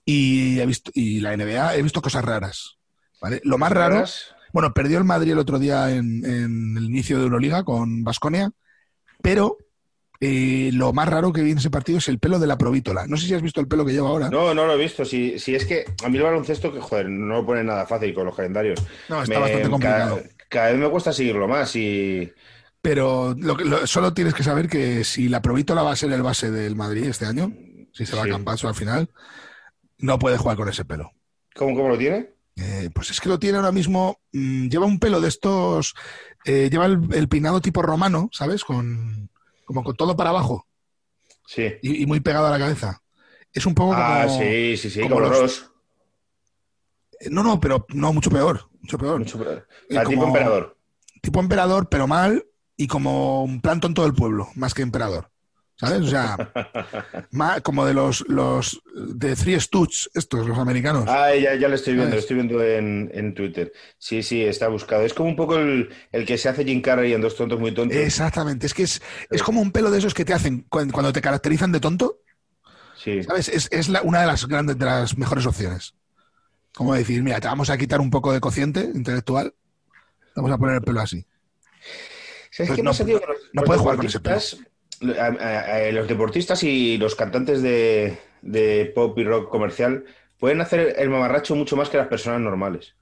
[0.05, 2.77] Y he visto, y la NBA, he visto cosas raras.
[3.19, 3.41] ¿vale?
[3.43, 4.05] Lo más raro,
[4.53, 8.51] bueno, perdió el Madrid el otro día en, en el inicio de Euroliga con Basconia,
[9.21, 9.57] pero
[10.25, 13.05] eh, lo más raro que vi en ese partido es el pelo de la provítola.
[13.07, 14.29] No sé si has visto el pelo que lleva ahora.
[14.29, 15.03] No, no lo he visto.
[15.03, 18.13] Si, si es que a mí el baloncesto, que joder, no lo pone nada fácil
[18.13, 18.79] con los calendarios.
[19.09, 20.15] No, está Me- bastante complicado.
[20.17, 22.31] Cada, cada vez me cuesta seguirlo más y.
[22.81, 26.11] Pero lo que- lo- solo tienes que saber que si la Provítola va a ser
[26.11, 27.51] el base del Madrid este año,
[27.93, 28.29] si se va Sí.
[28.29, 29.09] a Campacho al final,
[29.99, 31.11] no puede jugar con ese pelo.
[31.55, 32.29] ¿Cómo, cómo lo tiene?
[32.55, 35.95] Eh, pues es que lo tiene ahora mismo, mm, lleva un pelo de estos,
[36.45, 38.63] eh, lleva el, el peinado tipo romano, ¿sabes?
[38.63, 39.29] Con,
[39.73, 40.67] como con todo para abajo
[41.47, 41.63] Sí.
[41.81, 43.01] y, y muy pegado a la cabeza.
[43.51, 44.39] Es un poco Ah, como...
[44.39, 45.69] sí, sí, sí, como como, los-.
[47.19, 49.19] Eh, No, no, pero no, mucho peor, mucho peor.
[49.19, 49.67] Mucho peor.
[49.89, 50.77] Eh, tipo emperador.
[51.21, 52.45] Tipo emperador, pero mal
[52.77, 55.29] y como un plan tonto del pueblo, más que emperador.
[55.75, 56.01] ¿Sabes?
[56.01, 56.37] O sea,
[57.63, 61.05] como de los, los de Three Stooges, estos, los americanos.
[61.07, 62.15] Ah, ya, ya lo estoy viendo, ¿Sabes?
[62.15, 63.73] lo estoy viendo en, en Twitter.
[63.97, 65.01] Sí, sí, está buscado.
[65.03, 67.73] Es como un poco el, el que se hace Jim Carrey en Dos Tontos Muy
[67.73, 67.97] Tontos.
[67.97, 71.11] Exactamente, es que es, es como un pelo de esos que te hacen cuan- cuando
[71.11, 72.19] te caracterizan de tonto,
[72.95, 73.21] Sí.
[73.23, 73.49] ¿sabes?
[73.49, 75.95] Es, es la- una de las grandes, de las mejores opciones.
[76.73, 79.53] Como decir, mira, te vamos a quitar un poco de cociente intelectual,
[80.35, 81.25] vamos a poner el pelo así.
[82.51, 83.19] ¿Sabes Pues qué no- pasa, tío?
[83.19, 84.57] Que los- no los puede jugar con ese deportistas-
[85.19, 90.05] a- a- a- los deportistas y los cantantes de, de pop y rock comercial
[90.39, 92.95] pueden hacer el mamarracho mucho más que las personas normales.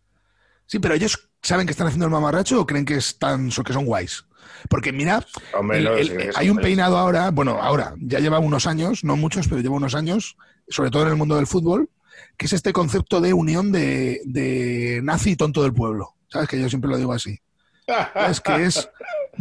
[0.67, 3.85] Sí, pero ellos saben que están haciendo el mamarracho o creen que están que son
[3.85, 4.25] guays.
[4.69, 8.19] Porque mira, Hombre, el- no, el- sí que hay un peinado ahora, bueno, ahora, ya
[8.19, 10.37] lleva unos años, no muchos, pero lleva unos años,
[10.69, 11.89] sobre todo en el mundo del fútbol,
[12.37, 16.13] que es este concepto de unión de, de nazi y tonto del pueblo.
[16.29, 16.47] ¿Sabes?
[16.47, 17.39] Que yo siempre lo digo así.
[18.29, 18.89] Es que es.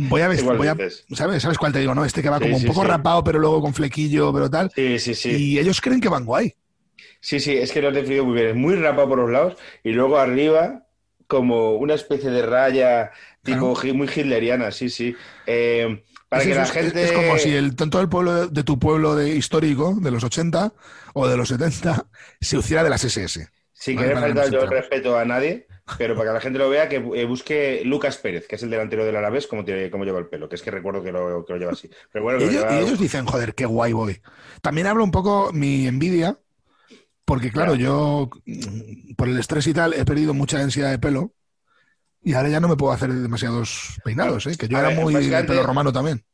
[0.09, 0.81] Voy a ver, voy a.
[1.13, 1.43] ¿sabes?
[1.43, 1.95] ¿Sabes cuál te digo?
[1.95, 2.85] No, este que va Sí, como un sí, poco sí.
[2.85, 4.73] rapado, pero luego con flequillo, pero tal.
[4.75, 5.39] Sí, sí, sí.
[5.39, 6.55] Y ellos creen que van guay.
[7.21, 8.49] Sí, sí, es que lo has definido muy bien.
[8.49, 10.87] Es muy rapado por los lados y luego arriba
[11.27, 13.11] como una especie de raya
[13.43, 15.17] tipo muy hitleriana, sí, sí.
[15.47, 17.01] Eh, para Es que la es- gente...
[17.01, 20.23] es como si el tonto del pueblo de, de tu pueblo de histórico, de los
[20.25, 20.73] 80
[21.15, 22.07] o de los 70,
[22.41, 23.49] se hiciera de las SS.
[23.73, 25.67] Sin Vale, querer faltar yo el respeto a nadie,
[25.99, 28.71] pero para que la gente lo vea, que eh, busque Lucas Pérez, que es el
[28.71, 31.45] delantero del Alavés, cómo, tiene, cómo lleva el pelo, que es que recuerdo que lo,
[31.45, 31.91] que lo lleva así.
[32.13, 34.21] Pero bueno, ellos, lleva- y ellos dicen, joder, qué guay voy.
[34.63, 36.39] También hablo un poco mi envidia,
[37.25, 41.33] porque claro, yo mm, por el estrés y tal he perdido mucha densidad de pelo
[42.23, 44.57] y ahora ya no me puedo hacer demasiados peinados, ¿eh?
[44.59, 46.25] que yo era muy de pelo romano también.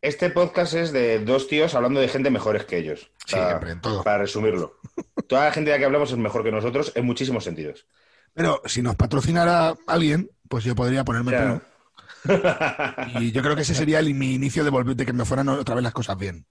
[0.00, 3.10] Este podcast es de dos tíos hablando de gente mejores que ellos.
[3.26, 4.04] Sea, Siempre, en todo.
[4.04, 4.78] Para resumirlo.
[5.26, 7.86] Toda la gente de la que hablamos es mejor que nosotros en muchísimos sentidos.
[8.34, 11.62] Pero si nos patrocinara alguien, pues yo podría ponerme pelo.
[13.20, 15.48] y yo creo que ese sería el, mi inicio de volver, de que me fueran
[15.48, 16.46] otra vez las cosas bien.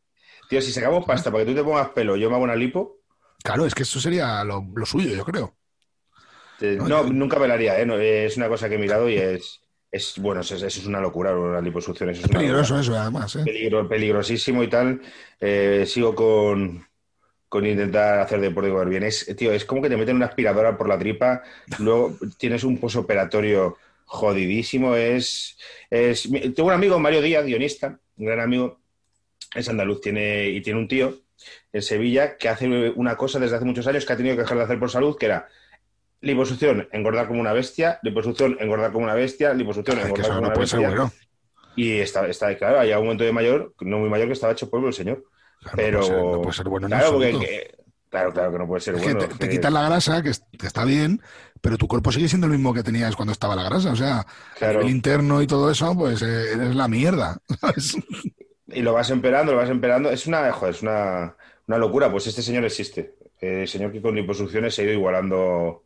[0.50, 2.98] Tío, si sacamos pasta para que tú te pongas pelo, yo me hago una lipo.
[3.44, 5.56] Claro, es que eso sería lo, lo suyo, yo creo.
[6.60, 7.86] te- No, no, yo- nunca me la haría, ¿eh?
[7.86, 11.36] No, es una cosa que he mirado y es, es bueno, eso, es- una locura,
[11.36, 12.10] una liposucción.
[12.12, 12.82] Eso es peligroso locura.
[12.82, 13.36] eso, además.
[13.36, 13.44] ¿eh?
[13.44, 15.02] Peligro- peligrosísimo y tal.
[15.40, 16.88] Eh, sigo con,
[17.54, 19.04] con intentar hacer deporte y comer bien.
[19.04, 21.44] Es, tío, es como que te meten una aspiradora por la tripa,
[21.78, 24.96] luego tienes un posoperatorio jodidísimo.
[24.96, 25.56] Es,
[25.92, 26.28] es...
[26.32, 28.80] Tengo un amigo, Mario Díaz, guionista, un gran amigo,
[29.54, 31.20] es andaluz, tiene, y tiene un tío
[31.72, 34.58] en Sevilla que hace una cosa desde hace muchos años que ha tenido que dejar
[34.58, 35.48] de hacer por salud, que era
[36.22, 40.66] liposucción, engordar como una bestia, liposucción, engordar como una bestia, liposucción, engordar como no una
[40.66, 40.90] ser bestia.
[40.90, 41.12] bueno.
[41.76, 44.72] Y está, está claro, hay un momento de mayor, no muy mayor, que estaba hecho
[44.72, 45.24] polvo el señor.
[45.64, 46.00] Claro, Pero.
[46.02, 47.28] no, puede ser, no puede ser bueno en claro, porque.
[47.30, 47.84] absoluto.
[48.10, 49.20] claro, claro que no puede ser Es bueno.
[49.20, 51.22] que te, te quitas la grasa, que, es- que está bien,
[51.62, 53.92] pero tu cuerpo sigue siendo el mismo que tenías cuando estaba la grasa.
[53.92, 54.26] O sea,
[54.58, 54.82] Claro.
[54.82, 57.38] el interno y todo eso, pues eh, eres la mierda.
[57.62, 57.98] ¿sabes?
[58.68, 60.10] Y lo vas emperando, lo vas emperando.
[60.10, 61.36] Es una, joder, es una,
[61.68, 62.12] una locura.
[62.12, 63.16] Pues este señor existe.
[63.40, 65.84] Eh, El señor que con liposucciones se ha ido igualando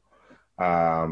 [0.57, 1.07] a.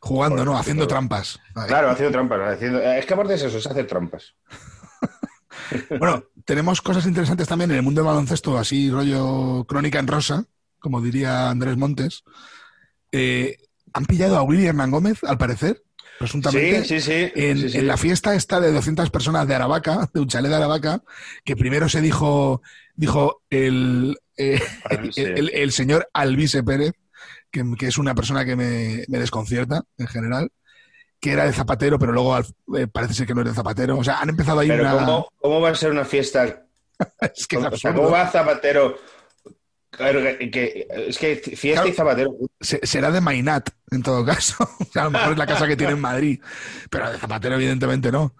[0.00, 0.56] Jugando, ¿no?
[0.58, 1.40] Haciendo trampas.
[1.66, 2.54] Claro, haciendo trampas.
[2.54, 2.80] Haciendo...
[2.82, 4.34] Es que aparte de eso, es hacer trampas.
[5.98, 10.44] Bueno, tenemos cosas interesantes también en el mundo del baloncesto, así rollo crónica en rosa,
[10.78, 12.24] como diría Andrés Montes.
[13.12, 13.56] Eh,
[13.92, 15.82] han pillado a Willy Hernán Gómez, al parecer,
[16.18, 16.84] presuntamente.
[16.84, 17.32] Sí, sí, sí.
[17.34, 21.02] En, la fiesta esta de 200 personas de Aravaca, de un chalet de Aravaca,
[21.44, 22.60] que primero se dijo,
[22.94, 26.92] dijo el, eh, el, el- el señor Alvise Pérez,
[27.50, 30.50] que, que es una persona que me, me desconcierta en general,
[31.24, 32.38] que era de Zapatero, pero luego
[32.76, 33.96] eh, parece ser que no es de Zapatero.
[33.98, 34.92] O sea, han empezado ahí Pero una...
[34.92, 36.64] ¿cómo, ¿cómo va a ser una fiesta
[37.34, 37.94] Es que es O sea, absurdo.
[37.94, 38.96] ¿cómo va Zapatero?
[39.90, 41.88] Claro, que- que- es que fiesta Claro.
[41.88, 42.34] y Zapatero.
[42.60, 44.56] Se- será de Mainat, en todo caso.
[44.80, 46.40] O sea, a lo mejor es la casa que tiene en Madrid,
[46.90, 48.34] pero de Zapatero, evidentemente, no.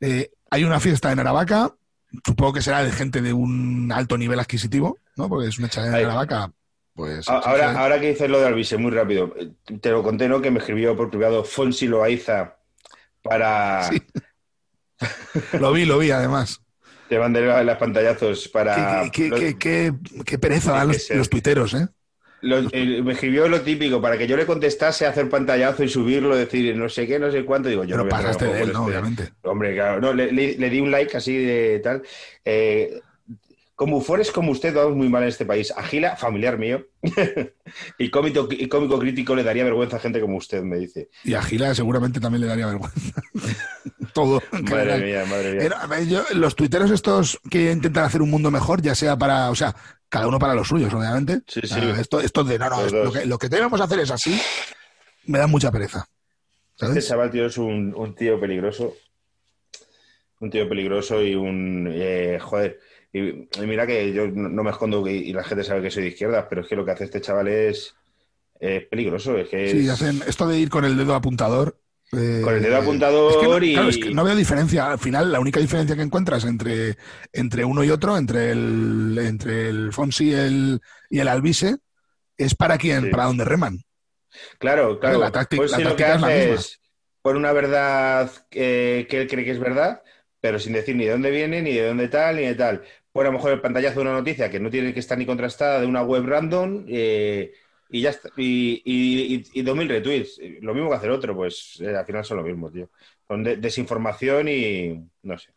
[0.00, 1.74] Eh, hay una fiesta en Aravaca,
[2.24, 5.28] supongo que será de gente de un alto nivel adquisitivo, ¿no?
[5.28, 5.88] Porque es una Ahí.
[5.88, 6.52] en Aravaca,
[6.98, 7.28] pues.
[7.28, 9.32] Ahora, ahora que dices lo de Alvise, muy rápido.
[9.80, 10.42] Te lo conté, ¿no?
[10.42, 12.56] Que me escribió por privado Fonsi Loaiza
[13.22, 13.84] para.
[13.84, 14.02] Sí.
[15.60, 16.60] Lo vi, lo vi, además.
[17.08, 19.04] Te mandé la- las pantallazos para.
[19.04, 19.92] Qué, qué- los- qué- qué-
[20.24, 21.86] qué pereza dan los, los tuiteros, ¿eh?
[22.72, 26.74] eh, me escribió lo típico, para que yo le contestase, hacer pantallazo y subirlo, decir
[26.76, 27.68] no sé qué, no sé cuánto.
[27.68, 28.80] Digo, yo Pero no pasaste de él, ¿no?
[28.86, 29.32] este- Obviamente.
[29.42, 32.02] Hombre, claro, no, le, le- le di un like así de tal.
[32.44, 33.00] Eh,
[33.78, 35.72] con bufores como usted vamos muy mal en este país.
[35.76, 36.84] Agila, familiar mío.
[37.98, 41.10] y, cómico, y cómico crítico le daría vergüenza a gente como usted, me dice.
[41.22, 43.22] Y a Gila seguramente también le daría vergüenza.
[44.12, 44.42] Todo.
[44.50, 46.00] Madre mía, madre mía.
[46.08, 49.76] Yo- los tuiteros estos que intentan hacer un mundo mejor, ya sea para, o sea,
[50.08, 51.42] cada uno para los suyos, obviamente.
[51.46, 51.74] Sí, sí.
[51.80, 54.40] Ah, esto, esto de, no, no, lo, que, lo que debemos hacer es así,
[55.26, 56.08] me da mucha pereza.
[56.72, 57.06] Este ¿Sabes?
[57.06, 58.96] chaval, tío, es un, un tío peligroso.
[60.40, 61.88] Un tío peligroso y un.
[61.92, 62.80] eh, joder.
[63.12, 65.90] Y, y mira que yo no, no me escondo y, y la gente sabe que
[65.90, 67.94] soy de izquierdas, pero es que lo que hace este chaval es.
[68.60, 69.36] es peligroso.
[69.38, 71.78] Es que Sí, hacen esto de ir con el dedo apuntador.
[72.12, 74.90] eh, Con el dedo apuntador es que no, y- claro, es que no veo diferencia.
[74.90, 76.96] Al final, la única diferencia que encuentras entre,
[77.32, 81.76] entre uno y otro, entre el, entre el Fonsi y el, y el Alvise,
[82.36, 83.10] es para quién, Sí.
[83.10, 83.78] para dónde reman.
[84.58, 85.18] Claro, claro.
[85.18, 86.80] La táctica- pues la sí, lo que táctica es
[87.22, 90.02] poner una verdad eh, que él cree que es verdad,
[90.40, 92.82] pero sin decir ni de dónde viene, ni de dónde tal, ni de tal.
[93.12, 95.26] Pone a lo mejor el pantallazo de una noticia que no tiene que estar ni
[95.26, 97.52] contrastada de una web random eh,
[97.90, 98.30] y ya está.
[98.36, 100.40] Y, y, y, y 2.000 retweets.
[100.60, 102.90] Lo mismo que hacer otro, pues eh, al final son lo mismo, tío.
[103.26, 105.50] Son de- desinformación y no sé.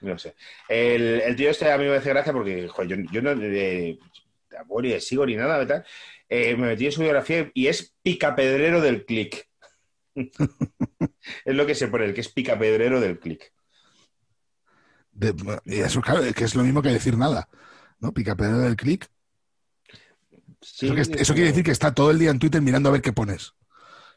[0.00, 0.34] No sé.
[0.68, 3.98] El, tío este a mí me hace gracia porque, joder, yo, yo no eh,
[4.48, 5.86] tampoco ni le sigo ni nada, ¿verdad?
[6.28, 9.48] Eh, me metí en su biografía y es picapedrero del click.
[10.14, 13.52] es lo que se pone, el que es picapedrero del click.
[15.14, 17.48] De- y eso, claro, que es lo mismo que decir nada.
[18.00, 18.12] ¿no?
[18.12, 19.08] Picapedrero del clic.
[20.60, 22.92] Sí, eso, que- eso quiere decir que está todo el día en Twitter mirando a
[22.92, 23.54] ver qué pones.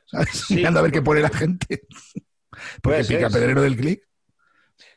[0.05, 0.29] ¿Sabes?
[0.31, 1.83] Sí, mirando a ver qué pone la gente.
[2.51, 4.03] Porque Puede ser, picapedrero del clic.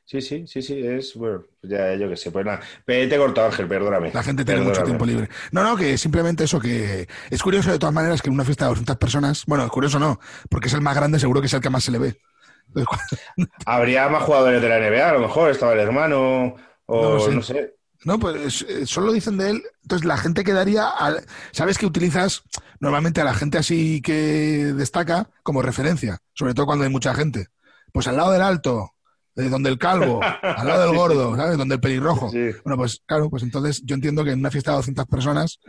[0.05, 2.61] Sí, sí, sí, sí, es bueno, ya yo qué sé, pues nada.
[2.85, 4.11] Te he cortado, Ángel, perdóname.
[4.13, 5.29] La gente tiene mucho tiempo libre.
[5.53, 8.65] No, no, que simplemente eso, que es curioso de todas maneras que en una fiesta
[8.65, 11.55] de 200 personas, bueno, es curioso no, porque es el más grande, seguro que es
[11.55, 12.21] el que más se le ve.
[13.67, 16.55] Habría más jugadores de la NBA, a lo mejor estaba el hermano,
[16.87, 17.35] o No sé.
[17.35, 17.75] no sé.
[18.05, 19.63] No, pues eh, solo dicen de él.
[19.83, 20.89] Entonces la gente quedaría.
[20.89, 22.43] al- ¿Sabes que utilizas
[22.81, 26.19] normalmente a la gente así que destaca como referencia?
[26.33, 27.49] Sobre todo cuando hay mucha gente.
[27.93, 28.93] Pues al lado del alto,
[29.37, 31.59] eh, donde el calvo, al lado del gordo, ¿sabes?
[31.59, 32.31] Donde el pelirrojo.
[32.31, 32.51] Sí.
[32.65, 35.61] Bueno, pues claro, pues entonces yo entiendo que en una fiesta de 200 personas,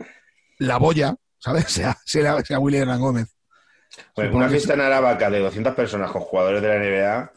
[0.58, 1.66] la boya, ¿sabes?
[1.68, 3.28] Sea, sea, sea Willy Hernán Gómez.
[4.16, 7.32] Bueno, una fiesta en Aravaca de 200 personas con jugadores de la NBA,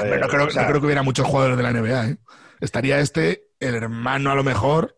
[0.00, 2.16] Pero no, creo, o sea, no creo que hubiera muchos jugadores de la NBA, ¿eh?
[2.60, 4.96] Estaría este, el hermano a lo mejor.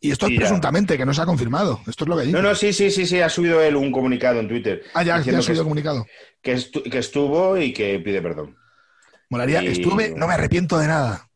[0.00, 0.42] Y esto es Tira.
[0.42, 1.80] presuntamente, que no se ha confirmado.
[1.88, 2.32] Esto es lo que dice.
[2.36, 4.82] No, no, sí, sí, sí, sí, ha subido él un comunicado en Twitter.
[4.94, 6.06] ah, ya, ya ha subido que, comunicado.
[6.40, 8.56] que estu- que estuvo y que pide perdón.
[9.28, 11.27] Molaría, Y- estuve, no me arrepiento de nada.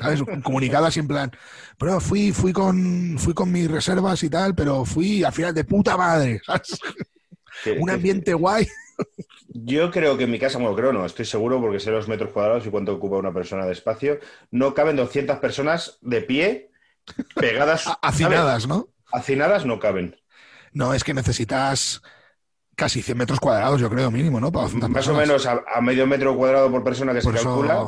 [0.00, 0.20] ¿Sabes?
[0.20, 1.30] Un comunicado así en plan.
[1.78, 5.64] Pero fui, fui con fui con mis reservas y tal, pero fui al final de
[5.64, 6.40] puta madre.
[6.44, 6.78] ¿sabes?
[7.80, 8.66] Un ambiente guay.
[9.48, 12.32] Yo creo que en mi casa, bueno, creo no, estoy seguro porque sé los metros
[12.32, 14.18] cuadrados y cuánto ocupa una persona de espacio.
[14.50, 16.70] No caben 200 personas de pie
[17.34, 17.84] pegadas.
[18.02, 18.88] Hacinadas, ¿no?
[19.12, 20.16] Hacinadas no caben.
[20.72, 22.02] No, es que necesitas
[22.74, 24.50] casi 100 metros cuadrados, yo creo, mínimo, ¿no?
[24.50, 27.38] Para 200 Más o menos a, a medio metro cuadrado por persona que Por se
[27.40, 27.84] eso- calcula,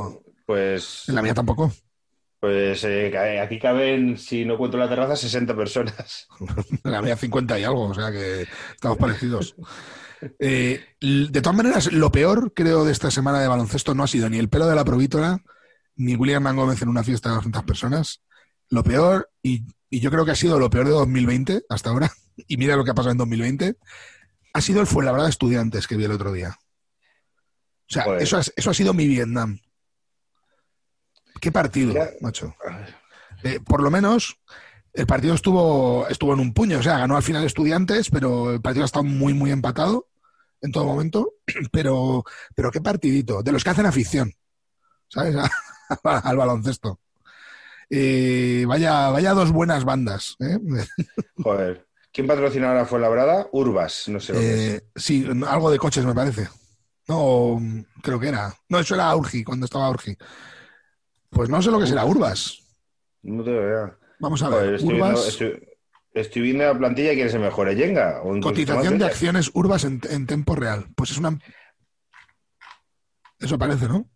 [0.47, 1.73] pues, En la mía tampoco.
[2.41, 6.27] pues eh, aquí caben, si no cuento la terraza, 60 personas.
[6.85, 9.55] En la mía 50 y algo, o sea que estamos parecidos.
[10.39, 14.31] Eh, de todas maneras, lo peor, creo, de esta semana de baloncesto no ha sido
[14.31, 15.39] ni el pelo de la provítora,
[15.97, 18.23] ni William Gómez en una fiesta de 200 personas.
[18.71, 22.11] Lo peor, y, y yo creo que ha sido lo peor de 2020 hasta ahora,
[22.37, 23.77] y mira lo que ha pasado en 2020,
[24.55, 26.57] ha sido el Fuenlabrada Estudiantes que vi el otro día.
[27.89, 28.23] O sea, Joder.
[28.23, 29.61] eso, ha- eso ha sido mi Vietnam.
[31.40, 32.55] ¿Qué partido, macho?
[33.42, 34.38] Eh, por lo menos
[34.92, 38.61] el partido estuvo, estuvo en un puño, o sea, ganó al final Estudiantes, pero el
[38.61, 40.09] partido ha estado muy, muy empatado
[40.62, 41.35] en todo momento.
[41.72, 42.25] Pero,
[42.57, 44.33] pero qué partidito, de los que hacen afición,
[45.09, 45.37] ¿sabes?
[46.03, 46.99] al baloncesto.
[47.88, 50.37] Eh, vaya, vaya dos buenas bandas.
[50.40, 50.59] ¿eh?
[51.37, 51.87] Joder.
[52.12, 53.46] ¿Quién patrocina ahora fue Labrada?
[53.53, 54.83] Urbas, no sé lo que es.
[54.96, 56.49] Sí, algo de coches me parece.
[57.07, 57.61] No,
[58.03, 58.55] creo que era.
[58.68, 60.16] No, eso era Urgi, cuando estaba Urgi.
[61.37, 62.62] Pues no sé lo que será Urbas.
[63.22, 63.94] No te veo.
[64.20, 64.75] Vamos a ver.
[64.77, 65.68] estoy, viendo, Urbas, estoy-
[66.14, 68.22] estoy viendo la plantilla y quién se mejor, Yenga.
[68.22, 70.87] O cotización de acciones Urbas en, en tiempo real.
[70.96, 71.38] Pues es una.
[73.38, 74.09] Eso parece, ¿no?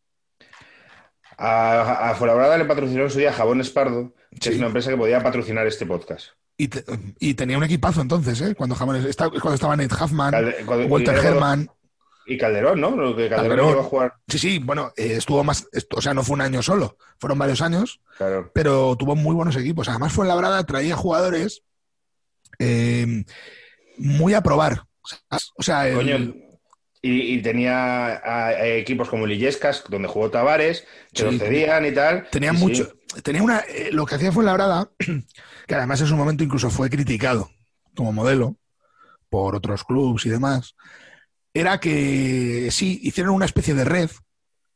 [1.37, 4.49] A, a Fuenlabrada le patrocinó en su día Jabón Espardo, que Sí.
[4.51, 6.29] es una empresa que podía patrocinar este podcast.
[6.57, 6.85] Y, te-
[7.19, 8.55] y tenía un equipazo entonces, ¿eh?
[8.55, 10.35] Cuando, esta- cuando estaba Nate Huffman,
[10.89, 11.71] Walter Herman.
[12.27, 12.91] Y Calderón, ¿no?
[12.97, 13.69] Lo que Calderón, Calderón.
[13.69, 14.15] llegó a jugar.
[14.29, 15.67] Sí, sí, bueno, eh, estuvo más.
[15.73, 18.51] esto- o sea, no fue un año solo, fueron varios años, Claro.
[18.55, 19.89] pero tuvo muy buenos equipos.
[19.89, 21.63] Además, fue Labrada, traía jugadores
[22.59, 23.25] eh,
[23.99, 24.85] muy a probar.
[25.57, 26.35] O sea, el- Coño,
[27.03, 31.87] y, y tenía a- a equipos como Lillescas, donde jugó Tavares, que Sí, lo cedían
[31.87, 32.29] y tal.
[32.31, 32.59] tenía sí.
[32.59, 32.93] mucho.
[33.25, 33.61] Tenía una.
[33.61, 34.91] eh, lo que hacía fue Labrada,
[35.67, 37.51] que además en su momento incluso fue criticado
[37.97, 38.57] como modelo
[39.31, 40.77] por otros clubes y demás,
[41.55, 44.11] era que sí, hicieron una especie de red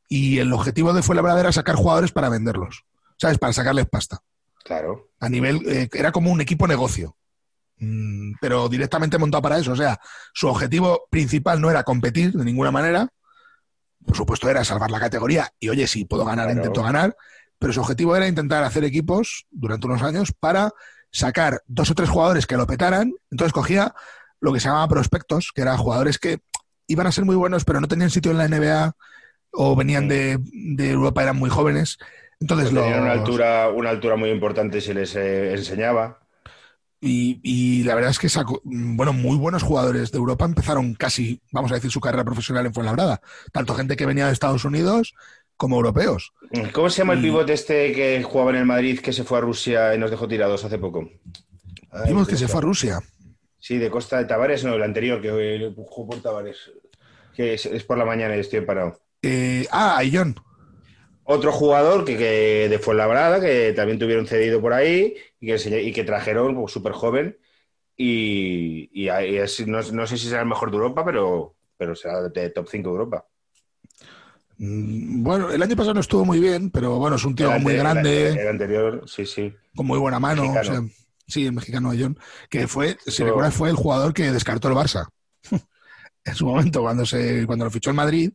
[0.08, 2.84] y el objetivo de Fuenlabrada era sacar jugadores para venderlos,
[3.16, 3.38] ¿sabes?
[3.38, 4.20] Para sacarles pasta.
[4.64, 5.10] Claro.
[5.20, 7.16] A nivel, eh, era como un equipo negocio,
[7.76, 9.72] Mm, pero directamente montado para eso.
[9.72, 9.98] O sea,
[10.32, 13.08] su objetivo principal no era competir de ninguna manera,
[14.06, 16.60] por supuesto era salvar la categoría y oye, si puedo ganar, Claro.
[16.60, 17.16] intento ganar,
[17.58, 20.70] pero su objetivo era intentar hacer equipos durante unos años para
[21.10, 23.12] sacar dos o tres jugadores que lo petaran.
[23.30, 23.92] Entonces cogía
[24.40, 26.38] lo que se llamaba prospectos, que eran jugadores que
[26.86, 28.96] iban a ser muy buenos, pero no tenían sitio en la NBA
[29.52, 31.98] o venían de, de Europa, eran muy jóvenes.
[32.40, 36.20] Entonces Pues tenían una altura, una altura muy importante y se les eh, enseñaba.
[37.00, 40.94] Y, y la verdad es que sacó, mm, bueno, muy buenos jugadores de Europa empezaron
[40.94, 43.20] casi, vamos a decir, su carrera profesional en Fuenlabrada.
[43.52, 45.14] Tanto gente que venía de Estados Unidos
[45.56, 46.32] como europeos.
[46.72, 49.38] ¿Cómo se llama el Y- pivote este que jugaba en el Madrid, que se fue
[49.38, 51.08] a Rusia y nos dejó tirados hace poco?
[52.06, 53.00] Vimos que ¿cómo se fue a Rusia.
[53.64, 56.70] Sí, de Costa de Tavares, no, el anterior, que jugó por Tavares.
[57.34, 59.00] Que es, es por la mañana y estoy parado.
[59.22, 60.34] Eh, ah, Ayón.
[61.24, 65.92] Otro jugador que, que de Fuenlabrada, que también tuvieron cedido por ahí y que, y
[65.94, 67.38] que trajeron pues, súper joven.
[67.96, 72.20] Y, y es- no, no sé si será el mejor de Europa, pero, pero será
[72.28, 73.26] de top 5 de Europa.
[74.58, 77.62] Mm, Bueno, el año pasado no estuvo muy bien, pero bueno, es un tío El
[77.62, 79.54] muy grande, El, anterior, sí, sí.
[79.74, 80.52] con muy buena mano.
[80.52, 80.82] o sea,
[81.26, 82.18] sí, el mexicano Ayón,
[82.50, 85.06] que fue, si Eso- recuerdas, fue el jugador que descartó el Barça.
[86.24, 88.30] en su momento, cuando, se, cuando lo fichó el Madrid,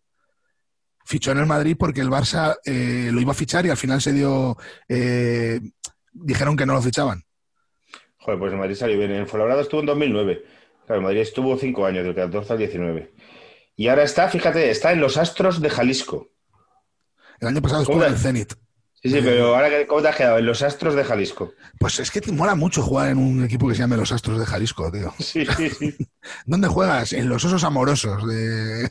[1.06, 4.02] fichó en el Madrid porque el Barça eh, lo iba a fichar y al final
[4.02, 4.58] se dio.
[4.88, 5.60] eh,
[6.12, 7.24] dijeron que no lo fichaban.
[8.18, 9.12] Joder, pues el Madrid salió bien.
[9.12, 10.44] En Fuenlabrada estuvo en 2009.
[10.86, 13.14] Claro, el Madrid estuvo 5 años, del 14 al 19.
[13.76, 16.28] Y ahora está, fíjate, está en los Astros de Jalisco.
[17.40, 18.54] El año pasado estuvo ¿Cómo en el Zenit.
[19.02, 20.38] Sí, sí, pero ahora, ¿cómo te has quedado?
[20.40, 21.54] En los Astros de Jalisco.
[21.80, 24.38] Pues es que te mola mucho jugar en un equipo que se llame los Astros
[24.40, 25.14] de Jalisco, tío.
[25.20, 25.96] Sí, sí, sí.
[26.46, 27.14] ¿Dónde juegas?
[27.14, 28.90] En los Osos Amorosos de,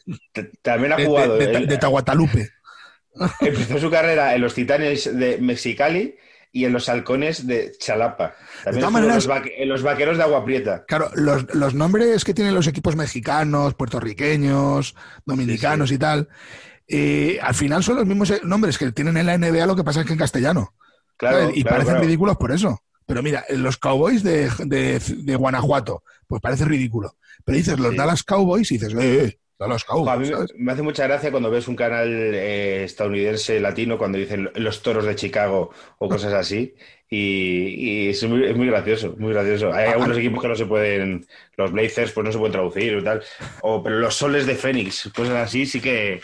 [0.63, 1.37] También ha de, jugado.
[1.37, 2.49] de- de- él- de Tahuatalupe.
[3.41, 6.17] empezó su carrera en los Titanes de Mexicali
[6.53, 8.35] y en los Halcones de Chalapa.
[8.65, 10.85] También en, maneras- los en los Vaqueros de Agua Prieta.
[10.89, 14.95] Claro, los, los nombres que tienen los equipos mexicanos, puertorriqueños,
[15.27, 16.29] dominicanos y tal,
[16.89, 19.85] eh, al final son los mismos eh, nombres que tienen en la NBA, lo que
[19.85, 20.75] pasa es que en castellano.
[21.17, 22.05] Claro, y claro, parecen claro.
[22.07, 22.83] ridículos por eso.
[23.07, 27.17] Pero mira, los Cowboys de, de- de Guanajuato, pues parece ridículo.
[27.45, 27.97] Pero dices los Sí.
[27.97, 30.19] Dallas Cowboys y dices, eh, eh, Dallas Jo, a Cowboys.
[30.29, 30.53] mí me- ¿sabes?
[30.57, 35.05] me hace mucha gracia cuando ves un canal eh, estadounidense latino cuando dicen los toros
[35.07, 36.75] de Chicago o cosas así.
[37.11, 39.73] Y, y es, muy, es muy gracioso, muy gracioso.
[39.73, 40.21] Hay Ah, algunos ah.
[40.21, 41.27] equipos que no se pueden,
[41.57, 43.23] los Blazers pues no se pueden traducir y tal.
[43.63, 46.21] O, pero los soles de Fénix, cosas así, sí que,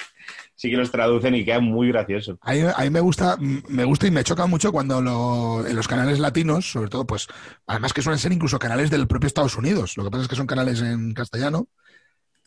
[0.65, 2.39] sí que los traducen y quedan muy graciosos.
[2.41, 5.77] A mí, a mí me gusta, me gusta y me choca mucho cuando lo- en
[5.77, 7.29] los canales latinos, sobre todo, pues,
[7.67, 9.97] además que suelen ser incluso canales del propio Estados Unidos.
[9.97, 11.69] Lo que pasa es que son canales en castellano.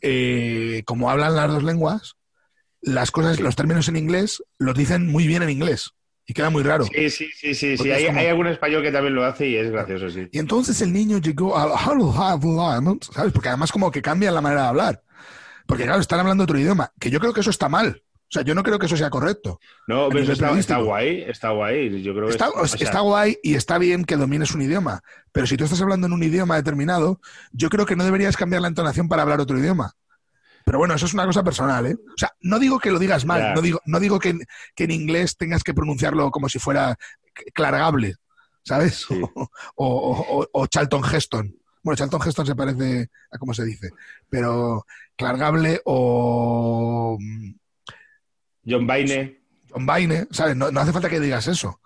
[0.02, 2.18] eh, como hablan las dos lenguas,
[2.82, 5.92] las cosas, los términos en inglés los dicen muy bien en inglés
[6.26, 6.86] y queda muy raro.
[6.86, 7.78] Sí, sí, sí, sí.
[7.78, 7.92] sí.
[7.92, 10.28] Hay, como- hay algún español que también lo hace y es gracioso, sí.
[10.32, 11.72] Y entonces el niño llegó al
[13.12, 13.34] ¿sabes?
[13.34, 15.04] Porque además como que cambian la manera de hablar.
[15.66, 18.02] Porque claro, están hablando otro idioma, que yo creo que eso está mal.
[18.30, 19.60] O sea, yo no creo que eso sea correcto.
[19.88, 22.02] No, pero eso está, guay, está guay.
[22.04, 24.62] Yo creo que Está, es- o sea, está guay y está bien que domines un
[24.62, 25.02] idioma,
[25.32, 27.22] pero si tú estás hablando en un idioma determinado,
[27.54, 29.94] yo creo que no deberías cambiar la entonación para hablar otro idioma.
[30.66, 31.94] Pero bueno, eso es una cosa personal, ¿eh?
[31.96, 34.84] O sea, no digo que lo digas mal, no digo, no digo que, en- que
[34.84, 36.98] en inglés tengas que pronunciarlo como si fuera
[37.54, 38.16] clargable,
[38.64, 39.06] ¿sabes?
[39.08, 39.22] Sí.
[39.76, 41.56] O, o- o- o Charlton Heston.
[41.82, 43.92] Bueno, Charlton Heston se parece a cómo se dice,
[44.30, 47.18] pero clargable o
[48.68, 49.40] John Baine.
[49.70, 50.56] John Wayne, ¿sabes?
[50.56, 51.82] No, no hace falta que digas eso.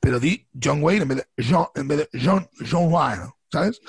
[0.00, 3.80] Pero di John Wayne en vez de John, en vez de John, John Wayne, ¿sabes?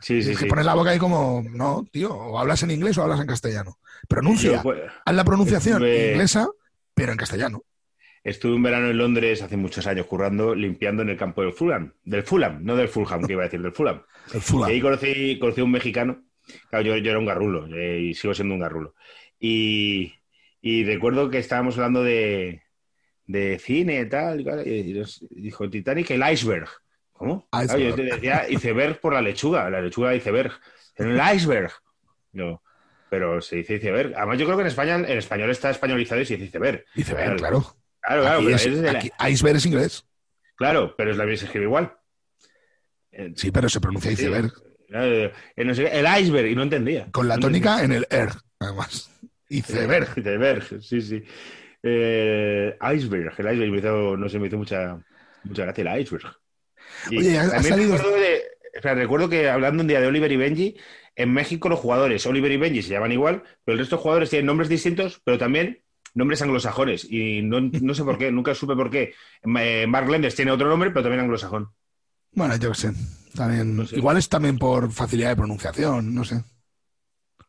[0.00, 0.48] Sí, sí, es que sí.
[0.48, 3.78] pones la boca ahí como, no, tío, o hablas en inglés o hablas en castellano.
[4.08, 6.48] Pronuncia, Yo, pues, haz la pronunciación estuve- inglesa,
[6.94, 7.62] pero en castellano.
[8.24, 11.94] Estuve un verano en Londres hace muchos años currando, limpiando en el campo del Fulham.
[12.04, 14.02] Del Fulham, no del Fulham, que iba a decir, del Fulham.
[14.34, 14.70] El Fulham.
[14.70, 16.24] Y ahí conocí, conocí a un mexicano.
[16.70, 18.94] Claro, yo, yo era un garrulo eh, y sigo siendo un garrulo.
[19.38, 20.12] Y,
[20.60, 22.62] y recuerdo que estábamos hablando de,
[23.26, 24.40] de cine y tal.
[24.40, 26.68] Y, claro, y dijo Titanic, el iceberg.
[27.12, 27.48] ¿Cómo?
[27.50, 27.88] Claro, Iceberg.
[27.88, 30.52] yo te decía iceberg por la lechuga, la lechuga iceberg.
[30.96, 31.72] El iceberg.
[32.32, 32.62] No,
[33.10, 34.14] pero se dice iceberg.
[34.16, 36.84] Además, yo creo que en España, en español está españolizado y se dice iceberg.
[36.94, 37.36] Ven, Claro.
[37.36, 37.76] claro.
[38.00, 40.06] Claro, claro, Aquí pero es- es de la- aquí iceberg es inglés.
[40.54, 41.92] claro, pero es la se escribe igual.
[43.10, 44.52] Eh, Sí, pero se pronuncia iceberg.
[44.92, 47.08] eh, el iceberg, y no entendía.
[47.10, 48.30] Con la No tónica en el er,
[48.60, 49.10] además.
[49.48, 50.08] Iceberg.
[50.18, 51.22] Iceberg, sí, sí.
[51.82, 54.98] Eh, iceberg, el iceberg me hizo, no sé, me hizo mucha,
[55.44, 56.26] mucha gracia el iceberg.
[57.10, 58.42] Y Oye, ha- salido- recuerdo, de-
[58.74, 60.76] espera, recuerdo que hablando un día de Oliver y Benji,
[61.16, 64.30] en México los jugadores Oliver y Benji se llaman igual, pero el resto de jugadores
[64.30, 65.82] tienen nombres distintos, pero también
[66.14, 67.04] nombres anglosajones.
[67.10, 69.14] Y no, no sé por qué, nunca supe por qué.
[69.42, 71.68] Eh, Mark Lenders tiene otro nombre, pero también anglosajón.
[72.32, 72.92] Bueno, yo qué sé.
[73.34, 73.96] También, No sé.
[73.96, 76.42] Igual es también por facilidad de pronunciación, no sé.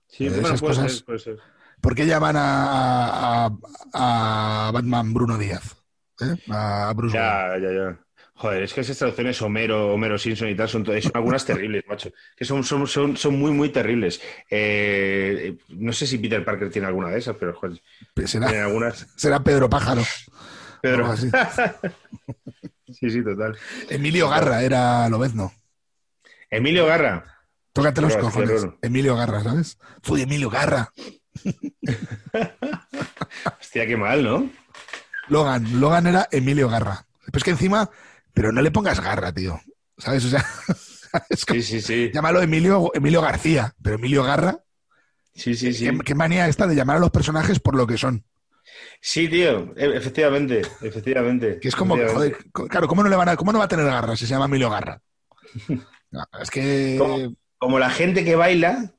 [0.08, 1.38] Sí, Eh, bueno, esas puede cosas- ser, puede ser.
[1.82, 5.78] ¿Por qué llaman a, a- a Batman Bruno Díaz?
[6.22, 6.36] ¿Eh?
[6.50, 7.30] A Bruce Wayne.
[7.30, 8.00] Ya, ya, ya.
[8.36, 12.10] Joder, es que esas traducciones Homero, Homero Simpson y tal son, son algunas terribles, macho.
[12.38, 14.22] Que son, son, son, son muy, muy terribles.
[14.50, 17.82] Eh, no sé si Peter Parker tiene alguna de esas, pero joder,
[18.26, 19.08] Será, algunas.
[19.18, 20.04] será Pedro Pájaro.
[20.82, 21.06] Pedro.
[21.06, 21.30] algo así.
[22.92, 23.56] Sí, sí, total.
[23.90, 25.54] Emilio Garra era Lobezno.
[26.50, 27.24] Emilio Garra.
[27.72, 28.66] Tócate los cojones.
[28.82, 29.78] Emilio Garra, ¿sabes?
[30.02, 30.92] Fui Emilio Garra.
[33.60, 34.50] Hostia, qué mal, ¿no?
[35.28, 35.80] Logan.
[35.80, 37.06] Logan era Emilio Garra.
[37.26, 37.90] Pero es que encima,
[38.34, 39.60] pero no le pongas garra, tío.
[39.98, 40.26] ¿Sabes?
[40.26, 40.46] O sea,
[41.30, 42.12] es que Sí, sí, sí.
[42.14, 44.58] llámalo Emilio, Emilio García, pero Emilio Garra.
[45.36, 45.86] Sí, sí, sí.
[45.86, 48.26] ¿Qué, qué manía esta de llamar a los personajes por lo que son?
[49.02, 49.74] Sí, tío.
[49.78, 51.60] E- Efectivamente, efectivamente.
[51.60, 52.38] Que es como joder,
[52.70, 54.46] claro, ¿cómo no, le van a, ¿cómo no va a tener garra si se llama
[54.46, 55.02] Emilio Garra?
[56.12, 57.30] No, es que.
[57.60, 58.96] Como la gente que baila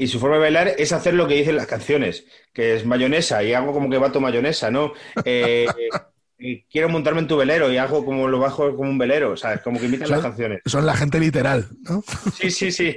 [0.00, 2.24] y su forma de bailar es hacer lo que dicen las canciones,
[2.54, 4.94] que es mayonesa y hago como que bato mayonesa, ¿no?
[5.26, 5.66] Eh,
[6.38, 9.60] eh, quiero montarme en tu velero y hago como lo bajo como un velero, ¿sabes?
[9.60, 10.62] Como que imitan las canciones.
[10.64, 12.02] Son la gente literal, ¿no?
[12.34, 12.94] Sí, sí, sí.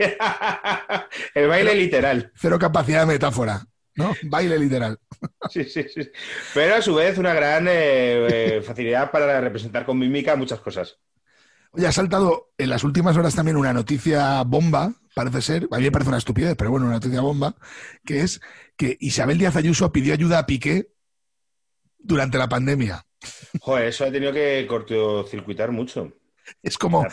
[1.35, 2.31] El baile literal.
[2.37, 4.13] Cero capacidad de metáfora, ¿no?
[4.23, 4.97] Baile literal.
[5.49, 6.09] Sí, sí, sí.
[6.53, 8.27] Pero a su vez una gran eh,
[8.57, 10.97] eh, facilidad para representar con mímica muchas cosas.
[11.71, 15.83] Oye, ha saltado en las últimas horas también una noticia bomba, parece ser, a mí
[15.83, 17.55] me parece una estupidez, pero bueno, una noticia bomba,
[18.05, 18.41] que es
[18.75, 20.91] que Isabel Díaz Ayuso pidió ayuda a Piqué
[21.97, 23.05] durante la pandemia.
[23.61, 26.11] Joder, eso ha tenido que cortocircuitar mucho.
[26.61, 27.05] Es como,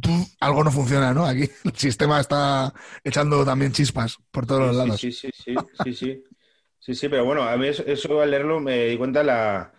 [0.00, 0.10] tú,
[0.40, 1.26] algo no funciona, ¿no?
[1.26, 2.72] Aquí el sistema está
[3.02, 5.00] echando también chispas por todos los lados.
[5.00, 6.24] Sí, sí, sí, sí, sí, sí.
[6.78, 9.72] Sí, sí, pero bueno, a mí eso, eso al leerlo me di cuenta la,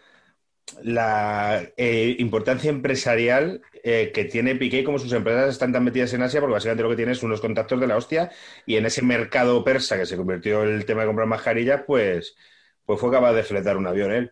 [0.81, 6.11] la eh, importancia empresarial eh, que tiene Piqué y cómo sus empresas están tan metidas
[6.13, 8.31] en Asia, porque básicamente lo que tiene es unos contactos de la hostia
[8.65, 12.36] y en ese mercado persa que se convirtió en el tema de comprar mascarillas, pues,
[12.83, 14.31] pues fue capaz de fletar un avión él.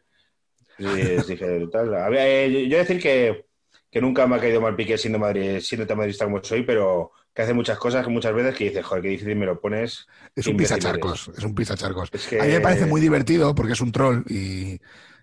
[0.77, 1.93] Dije, tal.
[2.17, 3.45] Eh, yo decir que,
[3.91, 7.11] que nunca me ha caído mal Piqué siendo, Madrid, siendo tan madridista como soy, pero
[7.31, 10.07] que hace muchas cosas muchas veces que dices, joder, qué difícil me lo pones.
[10.35, 12.09] Es un pisacharcos, es un pisacharcos.
[12.11, 14.79] Es que- A mí me parece muy divertido porque es un troll y,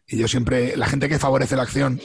[0.07, 2.01] y yo siempre, la gente que favorece la acción,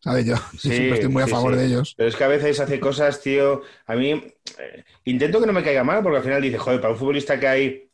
[0.00, 0.26] ¿sabes?
[0.26, 1.60] Yo, yo Sí, siempre estoy muy a sí, favor sí.
[1.60, 1.94] de ellos.
[1.96, 3.62] Pero es que a veces hace cosas, tío.
[3.86, 4.10] A mí
[4.58, 7.38] eh, intento que no me caiga mal, porque al final dice, joder, para un futbolista
[7.38, 7.86] que hay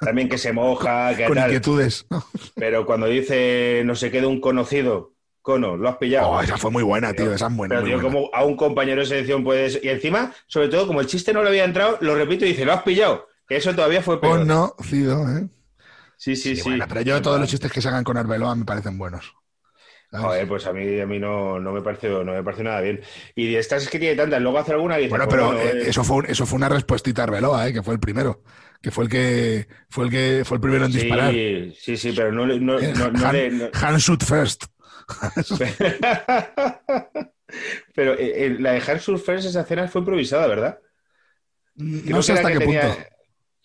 [0.00, 1.46] también que se moja, que Con tal.
[1.50, 2.06] inquietudes.
[2.10, 2.24] ¿no?
[2.54, 6.28] Pero cuando dice no se queda un conocido, cono, lo has pillado.
[6.28, 7.32] Oh, esa fue muy buena, tío.
[7.32, 7.74] Esa es buena.
[7.76, 8.08] Pero, tío, buena.
[8.18, 9.82] como a un compañero de selección puedes.
[9.82, 12.64] Y encima, sobre todo, como el chiste no le había entrado, lo repito y dice,
[12.64, 13.28] lo has pillado.
[13.48, 14.40] Que eso todavía fue peor.
[14.40, 15.48] Conocido, ¿eh?
[16.16, 16.62] Sí, sí, Sí, sí.
[16.70, 19.34] bueno, pero yo todos los chistes que se hagan con Arbeloa me parecen buenos.
[20.12, 23.00] Joder, pues a mí, a mí no, no me pareció, no me pareció nada bien.
[23.34, 25.82] Y de estas es que tiene tantas, luego hace alguna y Bueno, pues pero eh,
[25.82, 27.72] eh, eso fue un- eso fue una respuestita a Arbeloa, ¿eh?
[27.72, 28.42] Que fue el primero.
[28.80, 31.32] Que fue el que fue el que fue el primero en disparar.
[31.32, 34.64] Sí, sí, sí, pero no, no, Eh, no, no hand, le- shoot first.
[37.94, 40.78] Pero eh, eh, la de Hard Surfers, esa cena fue improvisada, ¿verdad?
[41.76, 42.98] Creo No sé hasta qué tenía- punto.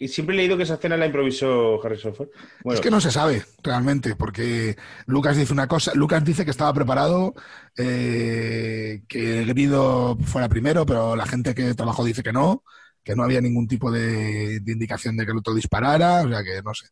[0.03, 2.29] Y siempre he leído que esa cena la improvisó Harrison Ford.
[2.63, 4.75] Bueno, Es que no se sabe realmente, porque
[5.05, 7.33] Lucas dice una cosa, Lucas dice que estaba preparado,
[7.77, 12.63] eh, que Grido fuera primero, pero la gente que trabajó dice que no,
[13.03, 16.43] que no había ningún tipo de, de indicación de que el otro disparara, o sea
[16.43, 16.87] que no sé.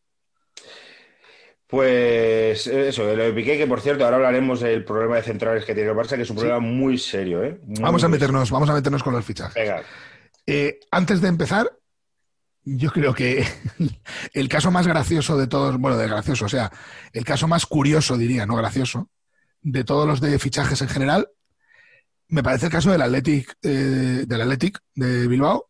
[1.66, 5.64] pues eh, eso, lo de Piqué, que por cierto, ahora hablaremos del problema de centrales
[5.64, 7.60] que tiene el Barça, que es un problema muy serio, ¿eh?
[7.64, 9.54] Muy, Vamos a meternos, vamos a meternos con los fichajes.
[9.54, 9.84] Venga,
[10.46, 11.70] Eh, antes de empezar,
[12.64, 13.46] yo creo que
[14.32, 16.70] el caso más gracioso de todos, bueno, de gracioso, o sea,
[17.12, 19.08] el caso más curioso, diría, no gracioso,
[19.62, 21.28] de todos los de fichajes en general,
[22.28, 25.68] me parece el caso del Athletic, eh, del Athletic de Bilbao,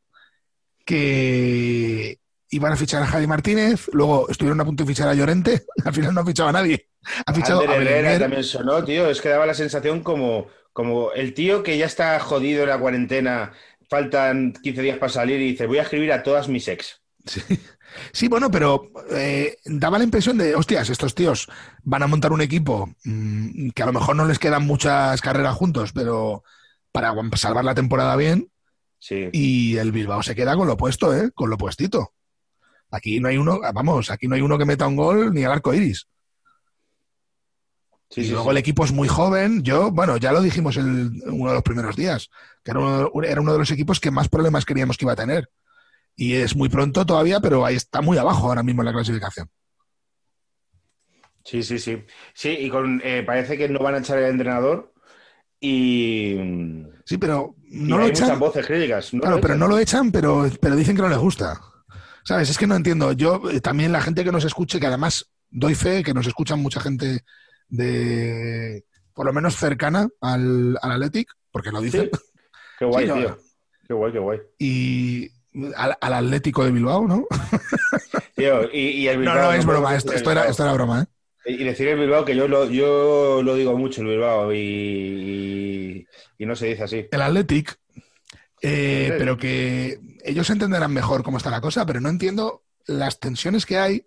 [0.85, 2.19] que
[2.51, 5.95] iban a fichar a Javi Martínez, luego estuvieron a punto de fichar a Llorente, al
[5.95, 6.89] final no ha fichado a nadie.
[7.27, 9.09] Ha fichado Ander a Herrera también sonó, tío.
[9.09, 12.79] Es que daba la sensación como, como el tío que ya está jodido en la
[12.79, 13.53] cuarentena,
[13.91, 17.03] faltan 15 días para salir y dice, voy a escribir a todas mis ex.
[17.27, 17.43] Sí.
[18.13, 21.49] Sí, bueno, pero eh, daba la impresión de, hostias, estos tíos
[21.83, 25.57] van a montar un equipo mm, que a lo mejor no les quedan muchas carreras
[25.57, 26.45] juntos, pero
[26.93, 28.49] para salvar la temporada bien,
[29.01, 29.29] Sí.
[29.33, 31.31] y el Bilbao se queda con lo puesto, ¿eh?
[31.35, 32.13] Con lo puestito.
[32.91, 35.53] Aquí no hay uno, vamos, aquí no hay uno que meta un gol ni al
[35.53, 36.07] arco iris.
[38.11, 38.51] Sí, y sí, luego sí.
[38.51, 39.63] el equipo es muy joven.
[39.63, 42.29] Yo, bueno, ya lo dijimos en uno de los primeros días,
[42.65, 45.17] que era uno, era uno de los equipos que más problemas creíamos que iba a
[45.17, 45.49] tener.
[46.17, 49.49] Y es muy pronto todavía, pero ahí está muy abajo ahora mismo en la clasificación.
[51.45, 52.05] Sí, sí, sí.
[52.35, 54.93] Sí, y con, eh, parece que no van a echar el entrenador
[55.61, 56.37] y,
[57.05, 58.29] Sí, pero y no lo hay echan.
[58.29, 59.15] muchas voces críticas.
[59.15, 59.21] ¿no?
[59.21, 59.61] Claro, pero echan.
[59.61, 61.61] no lo echan, pero, pero dicen que no les gusta.
[62.25, 62.51] ¿Sabes?
[62.51, 63.13] Es que no entiendo.
[63.13, 66.61] Yo, eh, también la gente que nos escuche, que además doy fe que nos escuchan
[66.61, 67.25] mucha gente
[67.71, 72.21] de, por lo menos cercana al, al Athletic, porque lo dicen, Sí.
[72.79, 73.17] Qué guay, Sí, no.
[73.17, 73.39] tío.
[73.89, 74.39] Qué guay, qué guay.
[74.59, 75.31] y
[75.77, 77.27] al, al Atlético de Bilbao, ¿no?
[78.37, 81.03] Tío, y, y el No, Bilbao, no, es podemos broma, esto, era, esto era broma,
[81.03, 81.07] ¿eh?
[81.47, 86.07] Y decir el Bilbao, que yo lo, yo lo digo mucho, el Bilbao, y, y,
[86.39, 87.07] y no se dice así.
[87.11, 87.79] El Athletic,
[88.63, 93.67] eh, pero que ellos entenderán mejor cómo está la cosa, pero no entiendo las tensiones
[93.67, 94.07] que hay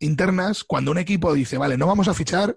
[0.00, 2.56] internas cuando un equipo dice, vale, no vamos a fichar,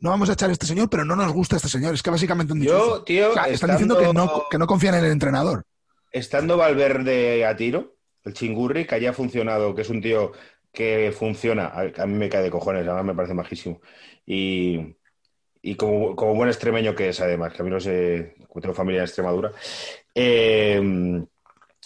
[0.00, 1.94] no vamos a echar a este señor, pero no nos gusta este señor.
[1.94, 3.04] Es que básicamente han dicho Yo, eso.
[3.04, 5.64] tío, O sea, están estando- diciendo que no, que no confían en el entrenador.
[6.12, 10.32] Estando Valverde a tiro, el chingurri, que haya funcionado, que es un tío
[10.72, 13.80] que funciona, a, a mí me cae de cojones, además me parece majísimo.
[14.26, 14.96] Y,
[15.62, 18.98] y como, como buen extremeño que es, además, que a mí no sé, tengo familia
[19.00, 19.52] en Extremadura.
[20.14, 21.22] eh,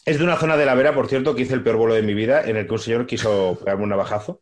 [0.04, 2.02] es de una zona de la Vera, por cierto, que hice el peor bolo de
[2.02, 4.40] mi vida, en el que un señor quiso pegarme un navajazo.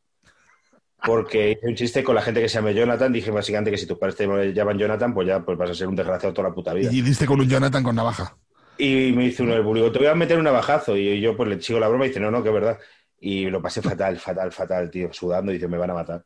[1.07, 3.13] Porque hice un chiste con la gente que se llama Jonathan.
[3.13, 5.87] Dije básicamente que si tus padres te llaman Jonathan, pues ya pues vas a ser
[5.87, 6.91] un desgraciado toda la puta vida.
[6.93, 8.37] Y diste con un Jonathan con navaja.
[8.77, 10.97] Y me dice uno del bullying, te voy a meter un navajazo.
[10.97, 12.79] Y yo pues le sigo la broma y dice, no, no, que es verdad.
[13.19, 15.53] Y lo pasé fatal, fatal, fatal, tío, sudando.
[15.53, 16.25] Y dice, me van a matar.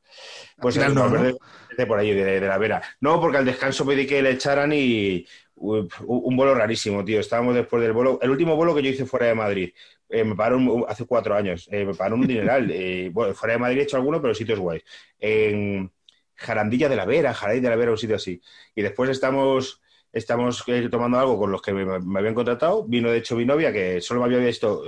[0.56, 1.38] Pues Al final no, Valverde
[1.76, 2.82] de por ahí, de, de la vera.
[3.00, 5.26] No, porque al descanso pedí que le echaran y
[5.60, 7.20] un bolo rarísimo, tío.
[7.20, 8.18] Estábamos después del bolo.
[8.22, 9.72] El último bolo que yo hice fuera de Madrid,
[10.08, 12.70] eh, me pagaron un- hace cuatro años, eh, me pagaron un dineral.
[12.72, 14.82] eh, bueno, fuera de Madrid he hecho alguno, pero sitios guays.
[15.18, 15.92] En
[16.34, 18.40] Jarandilla de la Vera, Jaray de la Vera, un sitio así.
[18.74, 19.80] Y después estamos
[20.12, 22.84] estamos eh, tomando algo con los que me, me habían contratado.
[22.84, 24.82] Vino, de hecho, mi novia, que solo me había visto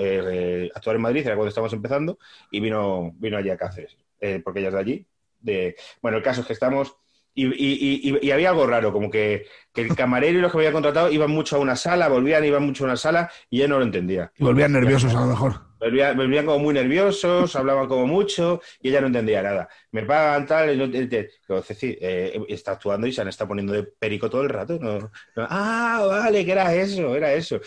[0.74, 2.18] actuar en Madrid, era cuando estábamos empezando,
[2.50, 3.96] y vino, vino allí a Cáceres,
[4.44, 5.06] porque ella es de allí.
[5.40, 5.76] De...
[6.00, 6.96] Bueno, el caso es que estamos,
[7.34, 10.58] Y, y- y- y había algo raro, como que, que el camarero y los que
[10.58, 13.58] me había contratado iban mucho a una sala, volvían, iban mucho a una sala y
[13.58, 14.30] yo no lo entendía.
[14.36, 15.54] Y volvían nerviosos a lo mejor.
[15.80, 19.68] Volvían, volvían como muy nerviosos, hablaban como mucho y ella no entendía nada.
[19.92, 23.72] Me pagan tal, y no, digo, Ceci, eh, está actuando y se han estado poniendo
[23.72, 24.78] de perico todo el rato.
[24.78, 25.10] No, no.
[25.36, 27.58] Ah, vale, que era eso, era eso.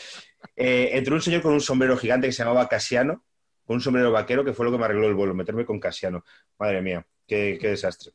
[0.56, 3.24] Eh, entró un señor con un sombrero gigante que se llamaba Casiano,
[3.66, 6.24] con un sombrero vaquero, que fue lo que me arregló el vuelo, meterme con Casiano.
[6.60, 8.14] Madre mía, qué, qué desastre.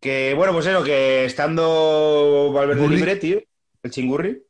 [0.00, 3.40] Que bueno, pues eso, que estando Valverde libre, tío,
[3.82, 4.42] el chingurri.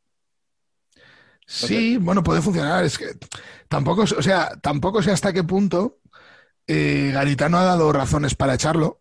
[1.45, 2.85] Sí, bueno, puede funcionar.
[2.85, 3.17] Es que
[3.69, 5.99] tampoco, o sea, tampoco sé hasta qué punto
[6.69, 9.01] eh, Garitano ha dado razones para echarlo.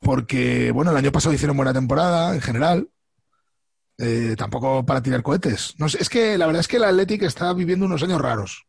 [0.00, 2.90] Porque, bueno, el año pasado hicieron buena temporada en general.
[3.96, 5.74] Eh, tampoco para tirar cohetes.
[5.78, 8.66] No sé, es que la verdad es que el Athletic está viviendo unos años raros.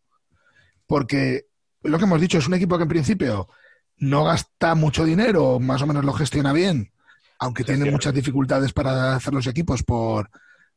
[0.88, 1.48] Porque
[1.84, 3.50] lo que hemos dicho es un equipo que en principio
[3.98, 6.92] no gasta mucho dinero, más o menos lo gestiona bien,
[7.40, 10.30] aunque tiene muchas dificultades para hacer los equipos por,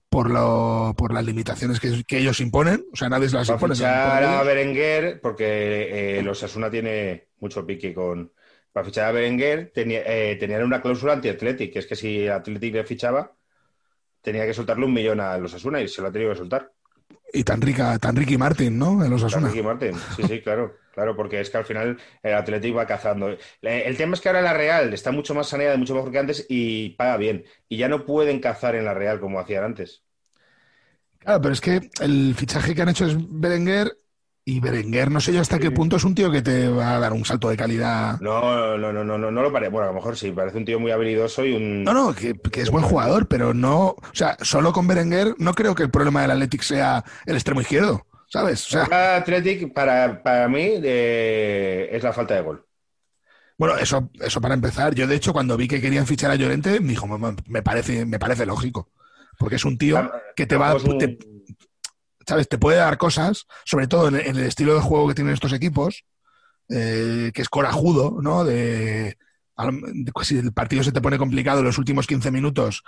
[0.09, 2.85] por, lo, por las limitaciones que, que ellos imponen.
[2.93, 3.75] O sea, nadie se las impone.
[3.75, 4.43] fichar a.
[4.43, 8.33] Berenguer, porque eh, los Asuna tiene mucho pique con.
[8.73, 12.75] Para fichar a Berenguer tenía, eh, tenían una cláusula anti-Athletic, que es que si Athletic
[12.75, 13.33] le fichaba,
[14.21, 16.73] tenía que soltarle un millón a los Asuna y se lo ha tenido que soltar.
[17.33, 19.05] Y tan rica, tan Ricky Martin, ¿no?
[19.05, 19.49] En los Asuna.
[19.49, 19.93] Ricky Martin.
[20.17, 23.37] Sí, sí, claro, claro, porque es que al final el Athletic va cazando.
[23.61, 26.19] El tema es que ahora la Real está mucho más saneada y mucho mejor que
[26.19, 27.45] antes y paga bien.
[27.69, 30.05] Y ya no pueden cazar en la Real como hacían antes.
[31.19, 33.99] Claro, pero es que el fichaje que han hecho es Berenguer
[34.51, 36.99] y Berenguer no sé yo hasta qué punto es un tío que te va a
[36.99, 38.19] dar un salto de calidad.
[38.21, 39.71] No, no, no, no, no, no lo parece.
[39.71, 41.85] Bueno, a lo mejor sí, parece un tío muy habilidoso y un.
[41.85, 43.89] No, no, que, que es buen jugador, pero no.
[43.89, 47.61] O sea, solo con Berenguer no creo que el problema del Athletic sea el extremo
[47.61, 48.67] izquierdo, ¿sabes?
[48.67, 48.93] O sea, El
[49.23, 52.65] Athletic, para, para mí, eh, es la falta de gol.
[53.59, 54.95] bueno, eso, eso para empezar.
[54.95, 57.07] Yo, de hecho, cuando vi que querían fichar a Llorente, me dijo,
[57.47, 58.91] "Me- parece, me parece lógico.
[59.39, 61.19] Porque es un tío que te va, te-
[62.29, 62.49] ¿sabes?
[62.49, 65.53] Te puede dar cosas, sobre todo en, en el estilo de juego que tienen estos
[65.55, 66.05] equipos,
[66.69, 68.45] eh, que es corajudo, ¿no?
[68.45, 69.17] De,
[69.57, 72.85] de- pues, si el partido se te pone complicado en los últimos 15 minutos,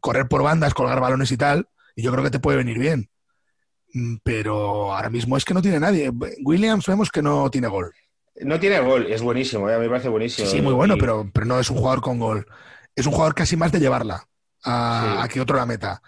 [0.00, 3.10] correr por bandas, colgar balones y tal, y yo creo que te puede venir bien.
[3.94, 6.10] Mm, Pero ahora mismo es que no tiene nadie.
[6.44, 7.92] Williams vemos que no tiene gol.
[8.42, 10.48] No tiene gol, es buenísimo, eh, a mí me parece Sí, buenísimo.
[10.48, 12.46] sí, muy bueno, Y- pero, pero no es un jugador con gol.
[12.94, 14.26] Es un jugador casi más de llevarla
[14.64, 15.24] a, Sí.
[15.24, 16.02] a que otro la meta.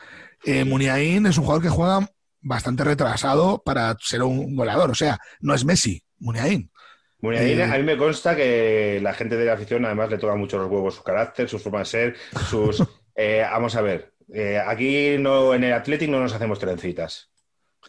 [0.44, 2.08] Eh, Muniain es un jugador que juega
[2.42, 4.90] bastante retrasado para ser un goleador.
[4.90, 6.70] O sea, no es Messi, Muniain.
[7.20, 10.34] Muniain, Eh, a mí me consta que la gente de la afición además le toca
[10.34, 12.16] mucho los huevos su carácter, su forma de ser,
[12.50, 12.82] sus...
[13.14, 17.30] eh, vamos a ver, eh, aquí no, en el Athletic no nos hacemos trencitas.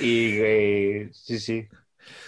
[0.00, 1.68] Y eh, sí, sí.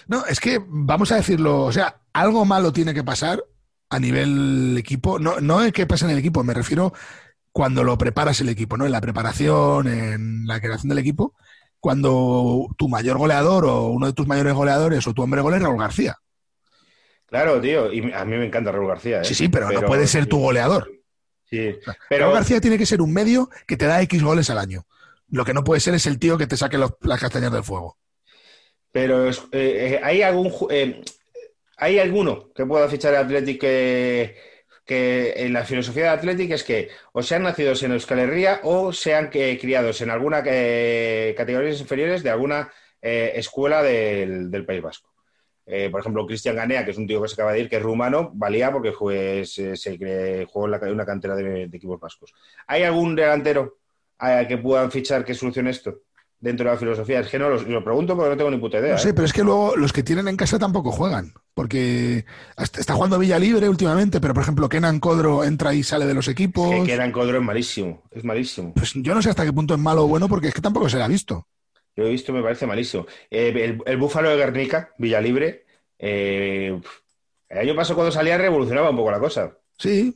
[0.06, 3.42] No, es que vamos a decirlo, o sea, algo malo tiene que pasar
[3.90, 5.18] a nivel equipo.
[5.18, 6.92] No, no es que pase en el equipo, me refiero
[7.58, 8.86] cuando lo preparas el equipo, ¿no?
[8.86, 11.34] En la preparación, en la creación del equipo,
[11.80, 15.62] cuando tu mayor goleador o uno de tus mayores goleadores o tu hombre gol es
[15.62, 16.14] Raúl García.
[17.26, 19.22] Claro, tío, y a mí me encanta Raúl García.
[19.22, 19.24] ¿eh?
[19.24, 20.88] Sí, sí, pero, no puede ser tu goleador.
[21.50, 24.58] Sí, Raúl pero García tiene que ser un medio que te da X goles al
[24.58, 24.86] año.
[25.28, 27.64] Lo que no puede ser es el tío que te saque los- las castañas del
[27.64, 27.98] fuego.
[28.92, 31.02] Pero eh, eh, ¿hay algún eh,
[31.76, 34.36] hay alguno que pueda fichar el Athletic que,
[34.88, 38.92] que en la filosofía de Athletic es que o sean nacidos en Euskal Herria o
[38.92, 42.72] sean que, criados en alguna eh, categorías inferiores de alguna
[43.02, 45.12] eh, escuela del, del País Vasco?
[45.66, 47.76] Eh, por ejemplo, Cristian Ganea, que es un tío que se acaba de ir, que
[47.76, 52.00] es rumano, valía porque fue- se, se jugó en la- en una cantera de, equipos
[52.00, 52.32] vascos.
[52.66, 53.76] ¿Hay algún delantero
[54.20, 56.00] eh, que puedan fichar que solucione esto
[56.40, 57.20] dentro de la filosofía?
[57.20, 58.92] Es que no lo, lo pregunto porque no tengo ni puta idea.
[58.92, 59.14] No sé, ¿eh?
[59.14, 61.32] pero es que luego los que tienen en casa tampoco juegan.
[61.54, 62.24] Porque
[62.56, 66.14] hasta- está jugando Villa Libre últimamente, pero por ejemplo, Kenan Codro entra y sale de
[66.14, 66.70] los equipos.
[66.70, 68.74] Que Kenan Codro es malísimo, es malísimo.
[68.74, 70.88] Pues yo no sé hasta qué punto es malo o bueno, porque es que tampoco
[70.88, 71.46] se le ha visto.
[71.96, 73.06] Yo he visto, me parece malísimo.
[73.28, 75.66] Eh, el, el Búfalo de Guernica, Villalibre,
[75.98, 76.80] eh,
[77.48, 79.56] el año pasado cuando salía revolucionaba un poco la cosa.
[79.78, 80.14] Sí,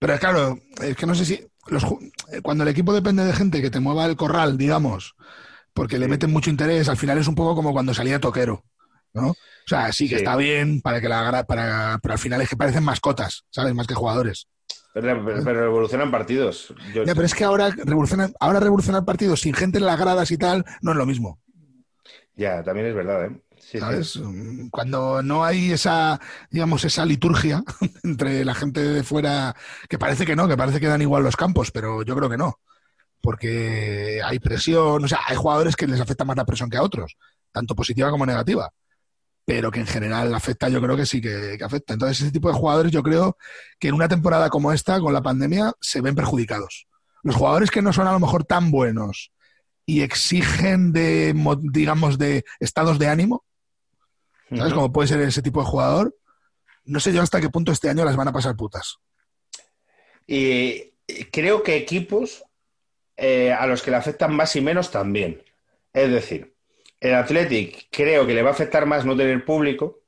[0.00, 1.84] pero claro, es que no sé si los
[2.42, 5.14] cuando el equipo depende de gente que te mueva el corral, digamos,
[5.74, 8.64] porque le meten mucho interés, al final es un poco como cuando salía Toquero,
[9.14, 9.28] ¿no?
[9.30, 10.22] O sea, sí que Sí.
[10.24, 13.74] está bien para que la para, pero al final es que parecen mascotas, ¿sabes?
[13.74, 14.48] Más que jugadores.
[14.94, 16.74] Pero, pero- pero revolucionan partidos.
[16.92, 20.30] Yo- Ya, pero es que ahora revolucionar, ahora revolucionar partidos sin gente en las gradas
[20.30, 21.38] y tal no es lo mismo.
[22.34, 23.40] ya, también es verdad, ¿eh?
[23.58, 23.78] Sí.
[23.78, 24.16] ¿Sabes?
[24.16, 26.20] Mm, Cuando no hay esa,
[26.50, 27.62] digamos, esa liturgia
[28.02, 29.54] entre la gente de fuera,
[29.88, 32.36] que parece que no, que parece que dan igual los campos, pero yo creo que
[32.38, 32.58] no.
[33.22, 36.82] Porque hay presión, o sea, hay jugadores que les afecta más la presión que a
[36.82, 37.16] otros,
[37.52, 38.70] tanto positiva como negativa.
[39.44, 41.94] pero que en general afecta, yo creo que sí que, que afecta.
[41.94, 43.36] Entonces, ese tipo de jugadores, yo creo
[43.80, 46.86] que en una temporada como esta, con la pandemia, se ven perjudicados.
[47.24, 49.32] Los jugadores que no son a lo mejor tan buenos
[49.84, 53.44] y exigen de, mo- digamos, de estados de ánimo,
[54.48, 54.66] ¿sabes?
[54.72, 54.74] Ujú.
[54.74, 56.16] Como puede ser ese tipo de jugador,
[56.84, 58.98] no sé yo hasta qué punto este año las van a pasar putas.
[60.26, 60.92] Y
[61.32, 62.44] creo que equipos
[63.16, 65.42] eh, a los que le afectan más y menos también.
[65.92, 66.54] Es decir,
[67.00, 70.00] el Athletic creo que le va a afectar más no tener público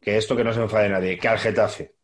[0.00, 1.94] que esto que no se enfade nadie, que al Getafe.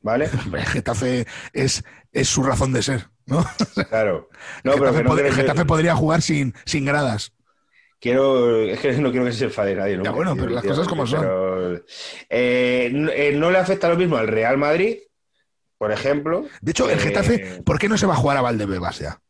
[0.00, 0.28] ¿Vale?
[0.52, 3.42] El Getafe es, es su razón de ser, ¿no?
[3.88, 4.28] Claro.
[4.62, 7.32] No, el pero Getafe, que no pod- quiero, el Getafe podría jugar sin, sin gradas.
[8.00, 9.96] quiero- es que no quiero que se enfade nadie.
[9.96, 11.24] nunca, bueno, tío, pero las tío, cosas como son.
[12.28, 14.98] eh, no, eh, no le afecta lo mismo al Real Madrid,
[15.78, 16.46] por ejemplo.
[16.60, 19.20] De hecho, el Getafe, ¿por qué no se va a jugar a Valdebebas ya?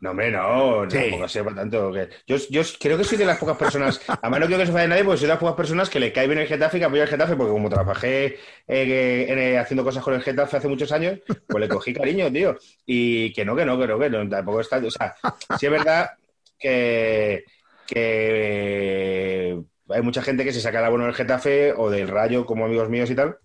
[0.00, 0.96] No, hombre, no, Sí.
[0.98, 1.92] tampoco sepa tanto.
[1.92, 2.08] Que...
[2.26, 4.86] Yo, yo creo que soy de las pocas personas, además no quiero que se enfade
[4.88, 6.86] nadie, porque soy de las pocas personas que le cae bien el Getafe y que
[6.86, 8.36] apoya el Getafe, porque como trabajé eh,
[8.68, 11.18] eh, haciendo cosas con el Getafe hace muchos años,
[11.48, 12.56] pues le cogí cariño, tío.
[12.86, 14.76] Y que no, que no, que no, que no, tampoco está.
[14.78, 15.16] O sea,
[15.58, 16.10] sí es verdad
[16.58, 17.44] que,
[17.86, 22.64] que hay mucha gente que se saca el abono del Getafe o del Rayo, como
[22.66, 23.38] amigos míos y tal,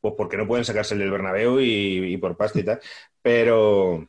[0.00, 2.80] pues porque no pueden sacarse el del Bernabéu y, y por pasta y tal.
[3.22, 4.06] Pero.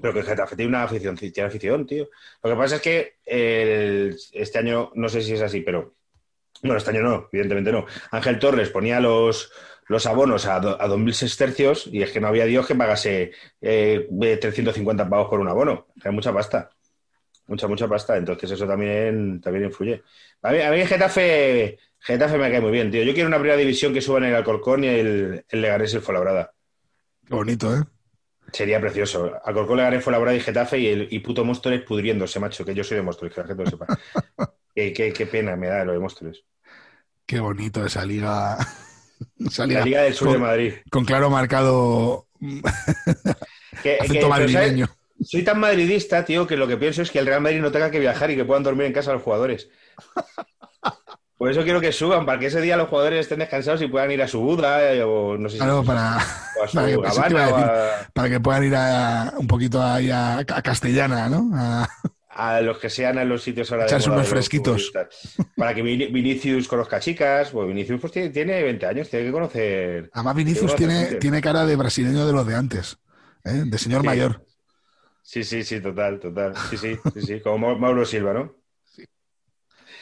[0.00, 2.08] Pero que Getafe tiene una afición, tiene afición, tío.
[2.42, 3.16] Lo que pasa es que
[4.32, 5.94] este año, no sé si es así, pero.
[6.62, 7.86] Bueno, este año no, evidentemente no.
[8.10, 9.52] Ángel Torres ponía los,
[9.86, 13.30] los abonos a, do- a 2.000 sestercios y es que no había Dios que pagase
[13.60, 14.08] eh,
[14.40, 15.86] 350 pavos por un abono.
[16.00, 16.70] Era mucha pasta.
[17.46, 18.16] Mucha, mucha pasta.
[18.16, 20.02] Entonces eso también, también influye.
[20.42, 23.04] A mí, a el Getafe, Getafe me cae muy bien, tío.
[23.04, 26.02] Yo quiero una primera división que suban el Alcorcón y el, el Leganés y el
[26.02, 26.52] Fuenlabrada.
[27.24, 27.82] Qué bonito, ¿eh?
[28.52, 29.32] Sería precioso.
[29.44, 32.96] Alcorcón, Leganés, Fuenlabrada y Getafe y, el, y puto Móstoles pudriéndose, macho, que yo soy
[32.96, 33.86] de Móstoles, que la gente lo sepa.
[34.74, 36.44] qué, qué- qué pena me da lo de Móstoles.
[37.26, 38.56] Qué bonito esa liga.
[39.38, 40.72] esa La Liga del Sur con, de Madrid.
[40.90, 42.26] con claro marcado.
[45.20, 47.90] Soy tan madridista, tío, que lo que pienso es que el Real Madrid no tenga
[47.90, 49.68] que viajar y que puedan dormir en casa los jugadores.
[51.38, 54.10] Por eso quiero que suban, para que ese día los jugadores estén descansados y puedan
[54.10, 56.18] ir a su Buda eh, o no sé si Claro, para,
[56.60, 57.64] o a su para que- a Habana decir.
[57.64, 61.50] a, para puedan ir a, un poquito ahí a, a Castellana, ¿no?
[61.54, 61.88] A-
[62.30, 64.92] a los que sean en los sitios ahora de Echarse moda unos de los fresquitos.
[65.56, 69.32] Para que Vini- Vinicius conozca chicas, pues Vinicius pues, tiene, tiene 20 años, tiene que
[69.32, 70.10] conocer.
[70.12, 72.98] Además, Vinicius tiene, tiene cara de brasileño de los de antes,
[73.44, 73.62] ¿eh?
[73.66, 74.06] de señor Sí.
[74.06, 74.44] mayor.
[75.22, 76.54] Sí, sí, sí, total, total.
[76.70, 78.54] Sí, sí, sí, sí, como Mau- Mauro Silva, ¿no?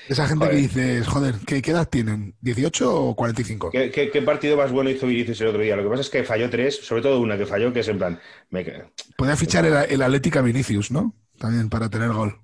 [0.09, 0.57] Esa gente Joder.
[0.57, 2.37] que dices, joder, ¿qué, qué edad tienen?
[2.41, 3.71] ¿18 o 45?
[3.71, 5.77] ¿Qué, qué, qué partido más bueno hizo Vinicius el otro día?
[5.77, 7.99] Lo que pasa es que falló tres, sobre todo una que falló, que es en
[7.99, 8.21] plan.
[8.51, 8.65] Me...
[9.17, 11.15] Podría fichar el, el Atlética Vinicius, ¿no?
[11.39, 12.39] También para tener gol.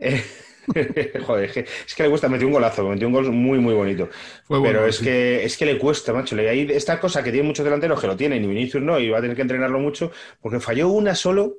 [0.00, 0.22] Eh,
[1.26, 3.74] Joder, es que, es que le gusta, metió un golazo, metió un gol muy, muy
[3.74, 4.08] bonito.
[4.44, 5.04] Fue bueno, Pero es, sí.
[5.04, 6.34] que, es que le cuesta, macho.
[6.36, 9.10] Le- Hay esta cosa que tienen muchos delanteros que lo tienen y Vinicius no, y
[9.10, 10.10] va a tener que entrenarlo mucho,
[10.40, 11.56] porque falló una solo,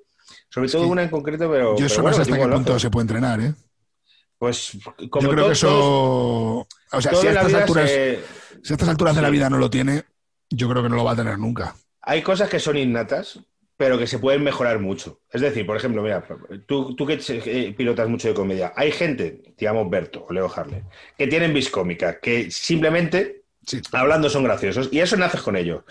[0.50, 1.76] sobre todo una en concreto, pero.
[1.76, 3.54] Yo pero eso bueno, no sé metió hasta qué punto se puede entrenar, ¿eh?
[4.38, 4.78] Pues
[5.10, 6.68] como Yo creo que eso...
[6.92, 8.20] O sea, si a estas alturas, se-
[8.64, 10.04] si a estas alturas de la vida no lo tiene,
[10.50, 11.76] yo creo que no lo va a tener nunca.
[12.02, 13.40] Hay cosas que son innatas,
[13.78, 15.22] pero que se pueden mejorar mucho.
[15.32, 16.24] Es decir, por ejemplo, mira,
[16.68, 20.84] tú, tú que pilotas mucho de comedia, hay gente, digamos Berto o Leo Harley,
[21.18, 23.82] que tienen vis cómica, que simplemente Sí.
[23.92, 25.84] hablando son graciosos y eso naces con ellos.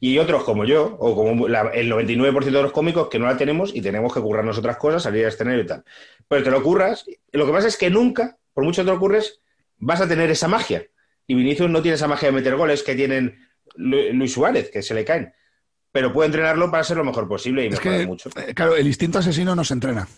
[0.00, 3.36] Y otros como yo, o como la- el 99% de los cómicos que no la
[3.36, 5.84] tenemos y tenemos que currarnos otras cosas, salir a escenario y tal.
[6.28, 8.98] Pero te lo curras, lo que pasa es que nunca, por mucho que te lo
[9.00, 9.40] curres,
[9.78, 10.84] vas a tener esa magia.
[11.26, 13.38] Y Vinicius no tiene esa magia de meter goles que tienen
[13.76, 15.32] Lu- Luis Suárez, que se le caen.
[15.92, 18.30] Pero puede entrenarlo para ser lo mejor posible y Es que, mucho.
[18.36, 20.08] eh, claro, el instinto asesino no se entrena.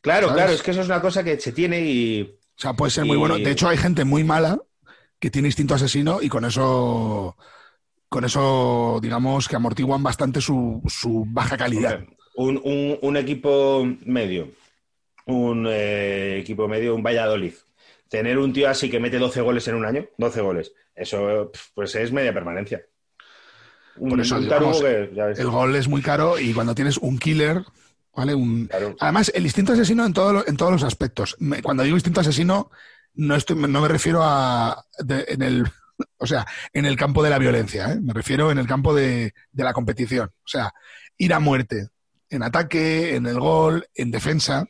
[0.00, 0.42] Claro, ¿sabes?
[0.42, 2.22] claro, es que eso es una cosa que se tiene y...
[2.22, 3.36] O sea, puede ser muy bueno.
[3.38, 4.60] De hecho, hay gente muy mala
[5.22, 7.36] que tiene instinto asesino y con eso,
[8.08, 12.00] con eso, digamos, que amortiguan bastante su, su baja calidad.
[12.34, 14.48] Un, un- un equipo medio,
[15.26, 17.54] un eh, equipo medio, un Valladolid,
[18.08, 21.94] tener un tío así que mete 12 goles en un año, 12 goles, eso pues
[21.94, 22.82] es media permanencia.
[23.94, 26.52] Un, Por eso, un digamos, tarugo que, ya ves, El gol es muy caro y
[26.52, 27.62] cuando tienes un killer,
[28.16, 28.34] ¿vale?
[28.34, 28.66] Un...
[28.66, 28.96] claro.
[28.98, 31.36] Además, el instinto asesino en, todo lo- en todos los aspectos.
[31.38, 32.70] Me- cuando digo instinto asesino,
[33.14, 35.70] no, estoy, no me refiero a de- en el,
[36.18, 38.00] o sea, en el campo de la violencia, ¿eh?
[38.00, 40.28] me refiero en el campo de, de la competición.
[40.28, 40.72] O sea,
[41.18, 41.88] ir a muerte
[42.30, 44.66] en ataque, en el gol, en defensa.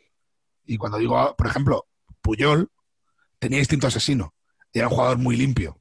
[0.66, 1.86] Y cuando digo, por ejemplo,
[2.20, 2.70] Puyol
[3.38, 4.34] tenía instinto asesino
[4.72, 5.78] y era un jugador muy limpio.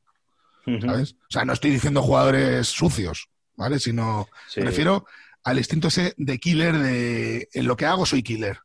[0.82, 1.14] ¿sabes?
[1.14, 3.80] O sea, no estoy diciendo jugadores sucios, ¿vale?
[3.80, 4.60] Sino Sí.
[4.60, 5.06] me refiero
[5.44, 8.60] al instinto ese de killer, de en lo que hago soy killer.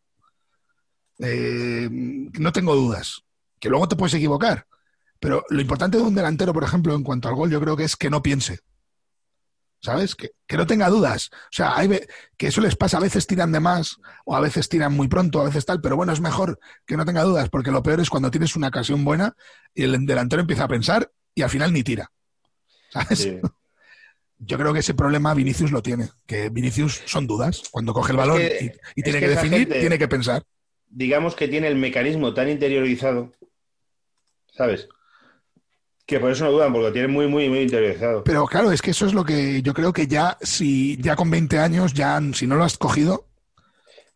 [1.18, 3.22] Eh, no tengo dudas.
[3.60, 4.66] Que luego te puedes equivocar.
[5.20, 7.84] Pero lo importante de un delantero, por ejemplo, en cuanto al gol, yo creo que
[7.84, 8.60] es que no piense.
[9.82, 10.14] ¿Sabes?
[10.14, 11.30] Que, que no tenga dudas.
[11.32, 11.88] O sea, hay
[12.36, 12.96] que eso les pasa.
[12.96, 15.80] A veces tiran de más, o a veces tiran muy pronto, a veces tal.
[15.80, 18.68] Pero bueno, es mejor que no tenga dudas, porque lo peor es cuando tienes una
[18.68, 19.36] ocasión buena
[19.74, 22.10] y el delantero empieza a pensar y al final ni tira.
[22.90, 23.18] ¿Sabes?
[23.20, 23.38] Sí.
[24.38, 26.10] Yo creo que ese problema Vinicius lo tiene.
[26.26, 27.62] Que Vinicius son dudas.
[27.70, 30.42] Cuando coge el Es balón que- y, tiene que definir, gente- tiene que pensar.
[30.88, 33.32] digamos que tiene el mecanismo tan interiorizado,
[34.56, 34.88] ¿sabes?
[36.06, 38.22] Que por eso no dudan, porque lo tienen muy, muy, muy interiorizado.
[38.24, 41.30] Pero claro, es que eso es lo que yo creo que ya, si ya con
[41.30, 43.26] 20 años, ya si no lo has cogido,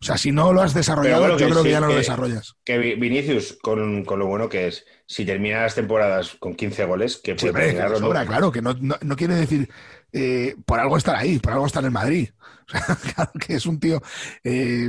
[0.01, 1.89] o sea, si no lo has desarrollado, bueno, yo que creo que sí, ya no
[1.89, 2.55] lo desarrollas.
[2.65, 6.85] Que Vi- Vinicius, con, con lo bueno que es, si termina las temporadas con 15
[6.85, 7.99] goles, que Sí, puede hombre, que le ¿no?
[7.99, 9.69] sobra, claro, que no, no- no quiere decir
[10.13, 12.31] eh, por algo estar ahí, por algo estar en Madrid.
[12.73, 14.01] O sea, claro que es un tío
[14.45, 14.89] eh,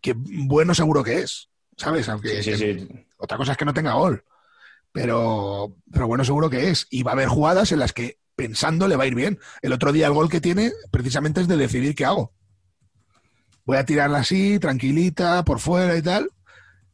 [0.00, 2.08] que bueno seguro que es, ¿sabes?
[2.08, 2.88] Aunque Sí, sí, que- sí.
[3.18, 4.22] otra cosa es que no tenga gol.
[4.92, 6.86] Pero, pero bueno, seguro que es.
[6.90, 9.38] Y va a haber jugadas en las que pensando le va a ir bien.
[9.62, 12.32] El otro día el gol que tiene precisamente es de decidir qué hago.
[13.64, 16.30] Voy a tirarla así, tranquilita, por fuera y tal.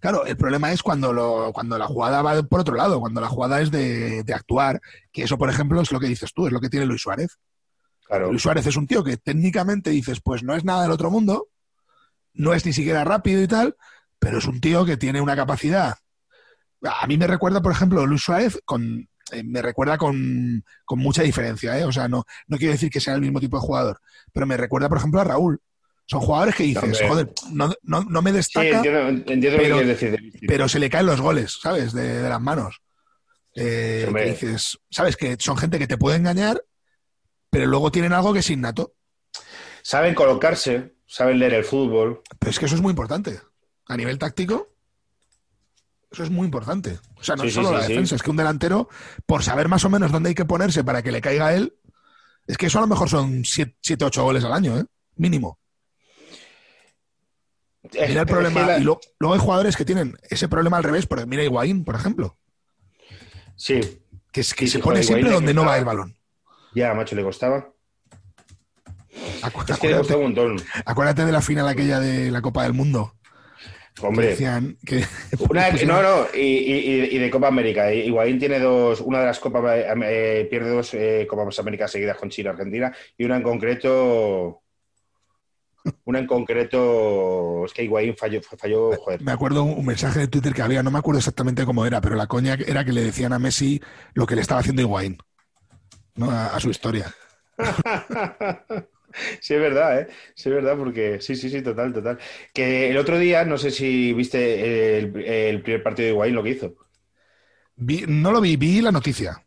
[0.00, 3.28] Claro, el problema es cuando, lo, cuando la jugada va por otro lado, cuando la
[3.28, 4.80] jugada es de, de actuar,
[5.10, 7.38] que eso, por ejemplo, es lo que dices tú, es lo que tiene Luis Suárez.
[8.06, 8.30] Claro.
[8.30, 11.48] Luis Suárez es un tío que técnicamente dices, pues no es nada del otro mundo,
[12.32, 13.76] no es ni siquiera rápido y tal,
[14.18, 15.96] pero es un tío que tiene una capacidad.
[16.82, 19.08] A mí me recuerda, por ejemplo, Luis Suárez con.
[19.32, 21.84] eh, me recuerda con, con mucha diferencia, ¿eh?
[21.84, 24.00] O sea, no, no quiero decir que sea el mismo tipo de jugador,
[24.32, 25.60] pero me recuerda, por ejemplo, a Raúl.
[26.06, 27.08] Son jugadores que dices, Hombre.
[27.08, 30.10] joder, no, no, no me Sí, destaca, entiendo, entiendo lo que pero- quieres decir.
[30.12, 31.92] de pero se le caen los goles, ¿sabes?
[31.92, 32.80] De, de las manos.
[33.54, 35.16] Eh, que dices, ¿sabes?
[35.16, 36.62] Que son gente que te puede engañar,
[37.50, 38.94] pero luego tienen algo que es innato.
[39.82, 42.22] Saben colocarse, saben leer el fútbol.
[42.38, 43.40] Pero es que eso es muy importante.
[43.88, 44.68] A nivel táctico,
[46.10, 46.98] eso es muy importante.
[47.16, 47.88] O sea, no Sí, es solo sí, la sí.
[47.92, 48.88] defensa, es que un delantero,
[49.26, 51.74] por saber más o menos dónde hay que ponerse para que le caiga a él,
[52.46, 54.84] es que eso a lo mejor son 7, 8 goles al año, ¿eh?
[55.16, 55.58] Mínimo.
[57.92, 58.66] Es- Mira el problema.
[58.66, 61.84] la- Y lo- luego hay jugadores que tienen ese problema al revés, porque mira Higuaín,
[61.84, 62.38] por ejemplo,
[63.56, 63.80] Sí,
[64.32, 66.16] que, es, que se pone siempre donde no va el balón.
[66.74, 67.68] ya, macho, le costaba.
[69.42, 70.56] Acu- Es que le un montón.
[70.84, 73.14] acuérdate de la final aquella de la Copa del Mundo.
[74.06, 74.26] Hombre.
[74.28, 75.04] decían que.
[75.50, 77.92] Una- pusieron- no, no, y, y- y de Copa América.
[77.92, 82.30] Higuaín tiene dos, una de las Copas, eh, pierde dos eh, Copas Américas seguidas con
[82.30, 84.62] Chile, Argentina, y una en concreto,
[86.04, 89.22] una en concreto, es que Higuaín falló, falló, joder.
[89.22, 92.14] Me acuerdo un mensaje de Twitter que había, no me acuerdo exactamente cómo era, pero
[92.16, 93.80] la coña era que le decían a Messi
[94.14, 95.18] lo que le estaba haciendo Higuaín,
[96.16, 96.30] ¿no?
[96.30, 97.12] A, a su historia.
[99.40, 100.08] Sí, es verdad, ¿eh?
[100.34, 102.18] Sí, es verdad, porque sí, sí, sí, total, total.
[102.52, 106.42] Que el otro día, no sé si viste el, el primer partido de Higuaín, lo
[106.42, 106.74] que hizo.
[107.90, 109.42] Vi- no lo vi, vi la noticia.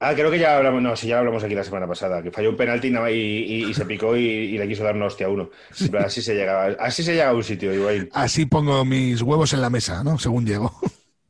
[0.00, 2.50] Ah, creo que ya hablamos, no, sí, ya hablamos aquí la semana pasada, que falló
[2.50, 5.50] un penalti y, se picó y, y le quiso dar una hostia a uno.
[6.04, 8.12] Así se llega, así se llega a un sitio, Higuaín.
[8.12, 10.18] Así pongo mis huevos en la mesa, ¿no?
[10.18, 10.72] Según llego.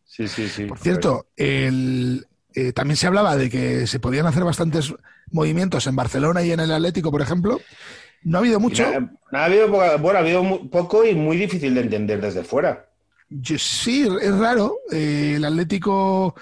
[0.04, 0.66] Sí, sí, sí.
[0.66, 4.94] Por cierto, el, eh, también se hablaba de que se podían hacer bastantes
[5.30, 7.60] movimientos en Barcelona y en el Atlético, por ejemplo.
[8.22, 8.84] No ha habido mucho.
[8.84, 12.86] nada, ha habido poca- bueno, ha habido poco y muy difícil de entender desde fuera.
[13.28, 14.76] Yo- sí, es raro.
[14.92, 16.34] Eh, el Atlético,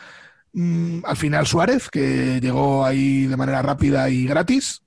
[0.53, 4.83] mm, al final Suárez, que llegó ahí de manera rápida y gratis.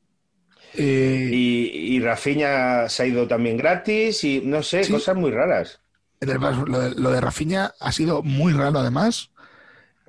[0.77, 4.91] Eh, Y, y Rafinha se ha ido también gratis y no sé, Sí.
[4.91, 5.79] cosas muy raras.
[6.21, 9.31] lo, de, lo de Rafinha ha sido muy raro, además.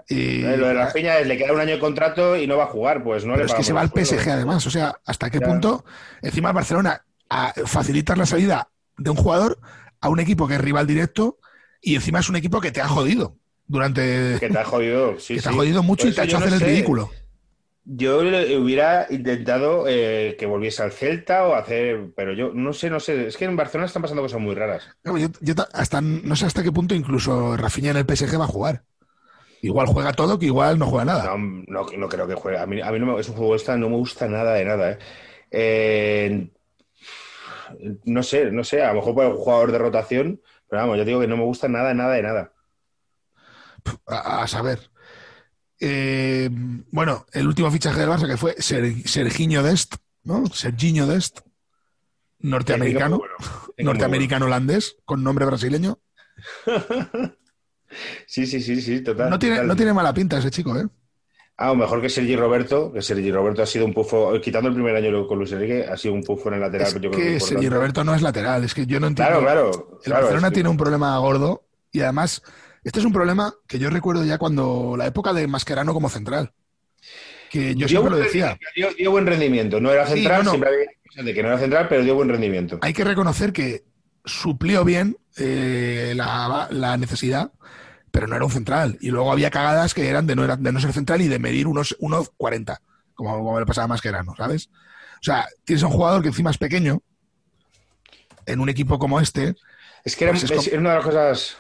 [0.08, 2.68] Eh, Lo de Rafinha es le queda un año de contrato y no va a
[2.68, 4.66] jugar, pues no pero le es que se va al PSG, además.
[4.66, 5.84] O sea, ¿hasta qué punto
[6.22, 9.58] encima el Barcelona a facilitar la salida de un jugador
[10.00, 11.38] a un equipo que es rival directo
[11.80, 13.36] y encima es un equipo que te ha jodido
[13.66, 14.36] durante.
[14.40, 15.58] Que te ha jodido, sí, que te ha sí.
[15.58, 16.66] jodido mucho y te ha hecho no hacer el sé.
[16.66, 17.10] ridículo.
[17.88, 22.98] Yo hubiera intentado eh, que volviese al Celta o hacer, pero yo no sé, no
[22.98, 24.88] sé, es que en Barcelona están pasando cosas muy raras.
[25.04, 28.40] No, yo- yo ta- hasta, no sé hasta qué punto incluso Rafinha en el PSG
[28.40, 28.84] va a jugar.
[29.66, 31.24] Igual juega todo que igual no juega nada.
[31.36, 32.58] No, no, no creo que juegue.
[32.58, 34.64] A mí, a mí no me, es un juego esta, no me gusta nada de
[34.64, 34.92] nada.
[34.92, 34.98] ¿eh?
[35.50, 36.50] Eh,
[38.04, 41.04] no sé, no sé, a lo mejor puede un jugador de rotación, pero vamos, yo
[41.04, 42.52] digo que no me gusta nada, nada de nada.
[44.06, 44.90] A, a saber.
[45.80, 46.48] Eh,
[46.90, 50.46] bueno, el último fichaje del Barça que fue Ser- Serginho Dest, ¿no?
[50.46, 51.40] Serginho Dest,
[52.38, 53.20] norteamericano,
[53.78, 55.98] norteamericano-holandés, con nombre brasileño.
[58.26, 59.30] Sí, sí, sí, sí, total.
[59.30, 59.68] No tiene, total.
[59.68, 60.86] no tiene mala pinta ese chico, ¿eh?
[61.58, 64.74] Ah, o mejor que Sergi Roberto, que Sergi Roberto ha sido un pufo, quitando el
[64.74, 66.88] primer año con Luis Enrique, ha sido un pufo en el lateral.
[66.88, 67.40] Es yo creo que.
[67.40, 69.40] Sergi Roberto no es lateral, es que yo no entiendo.
[69.40, 70.00] Claro, claro.
[70.04, 71.62] El Barcelona tiene un problema gordo
[71.92, 72.42] y además
[72.84, 76.52] Este es un problema que yo recuerdo ya cuando la época de Mascherano como central.
[77.50, 78.58] Que yo Dio siempre lo decía.
[78.74, 79.80] Dio, dio buen rendimiento.
[79.80, 80.50] No era Sí, central, no, no.
[80.50, 82.78] siempre había de que no era central, pero dio buen rendimiento.
[82.82, 83.82] Hay que reconocer que
[84.26, 87.52] suplió bien eh, la, la necesidad,
[88.10, 88.98] pero no era un central.
[89.00, 91.38] Y luego había cagadas que eran de no, era- de no ser central y de
[91.38, 92.78] medir unos 1,40,
[93.14, 94.68] como, como le pasaba a Mascherano, ¿sabes?
[95.16, 97.00] O sea, tienes a un jugador que encima es pequeño,
[98.46, 99.56] en un equipo como este,
[100.04, 101.56] Es que era, Pues es es- como- era una de las cosas.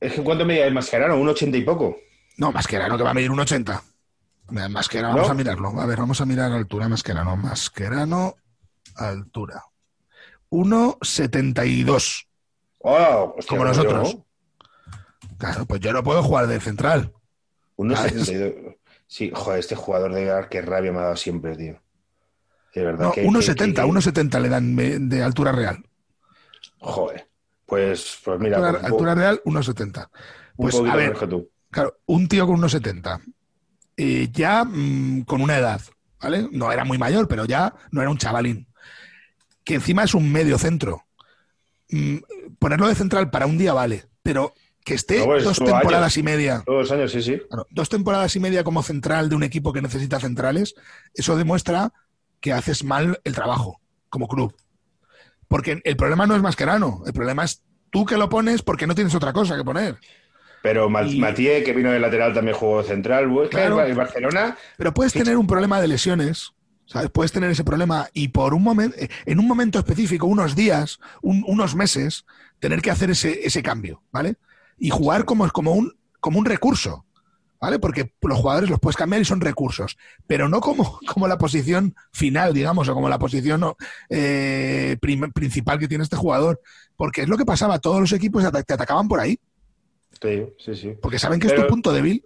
[0.00, 1.16] Es que ¿cuánto medía el Mascherano?
[1.16, 1.96] Un 80 y poco.
[2.36, 3.82] No, Mascherano que va a medir un 80.
[4.50, 5.32] Mascherano, vamos ¿No?
[5.32, 5.80] a mirarlo.
[5.80, 7.36] A ver, vamos a mirar altura Mascherano.
[7.36, 8.36] Mascherano,
[8.94, 9.62] altura.
[10.50, 12.26] 1,72.
[12.78, 14.14] Oh, hostia, Como yo, nosotros.
[14.14, 14.26] ¿no?
[15.38, 17.12] Claro, pues yo no puedo jugar de central.
[17.76, 18.74] Unos Ah, 72.
[19.06, 21.80] Sí, joder, este jugador de Gar, qué rabia me ha dado siempre, tío.
[22.74, 23.24] De verdad No, que.
[23.24, 25.84] 1,70, que- que- 1,70 le dan de altura real.
[26.78, 27.28] Joder.
[27.64, 30.10] Pues, pues mira, Altura, pues, altura real, 1,70.
[30.56, 31.50] un Pues a ver, que tú.
[31.70, 33.20] claro, un tío con 1,70.
[33.98, 35.80] eh, ya mm, con una edad,
[36.20, 36.48] ¿vale?
[36.52, 38.68] No era muy mayor, pero ya no era un chavalín.
[39.66, 41.02] Que encima es un medio centro.
[41.90, 42.16] Mm,
[42.58, 44.54] ponerlo de central para un día vale, pero
[44.84, 46.16] que esté No, pues, dos temporadas años.
[46.16, 47.40] y media, Todos los años, sí, sí.
[47.48, 50.74] claro, dos temporadas y media como central de un equipo que necesita centrales,
[51.14, 51.92] eso demuestra
[52.40, 54.54] que haces mal el trabajo como club.
[55.48, 58.94] Porque el problema no es Mascherano, el problema es tú que lo pones porque no
[58.94, 59.96] tienes otra cosa que poner.
[60.62, 63.28] Pero Y- que vino de lateral, también jugó central.
[63.50, 63.80] Claro.
[63.82, 64.56] el Barcelona.
[64.76, 66.52] Pero puedes tener un problema de lesiones,
[66.86, 67.10] ¿sabes?
[67.10, 71.44] Puedes tener ese problema y por un momento, en un momento específico, unos días, un-
[71.46, 72.24] unos meses,
[72.60, 74.36] tener que hacer ese, ese cambio, ¿vale?
[74.78, 77.04] Y jugar como, como, un, como un recurso,
[77.60, 77.78] ¿vale?
[77.78, 81.94] Porque los jugadores los puedes cambiar y son recursos, pero no como, como la posición
[82.12, 83.64] final, digamos, o como la posición
[84.10, 86.60] eh, prim- principal que tiene este jugador,
[86.96, 89.38] porque es lo que pasaba, todos los equipos te, ata- te atacaban por ahí,
[90.22, 90.94] digo, sí, sí.
[91.00, 92.24] porque saben que es tu punto débil.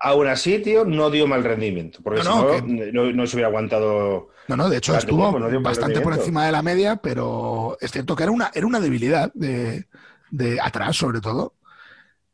[0.00, 2.00] Aún así, tío, no dio mal rendimiento.
[2.02, 2.50] Porque No, si no, no,
[2.84, 4.28] que- no, no se hubiera aguantado.
[4.48, 8.16] No, no, de hecho estuvo tiempo, bastante por encima de la media, pero es cierto
[8.16, 9.86] que era una, era una debilidad de,
[10.30, 11.54] de atrás, sobre todo.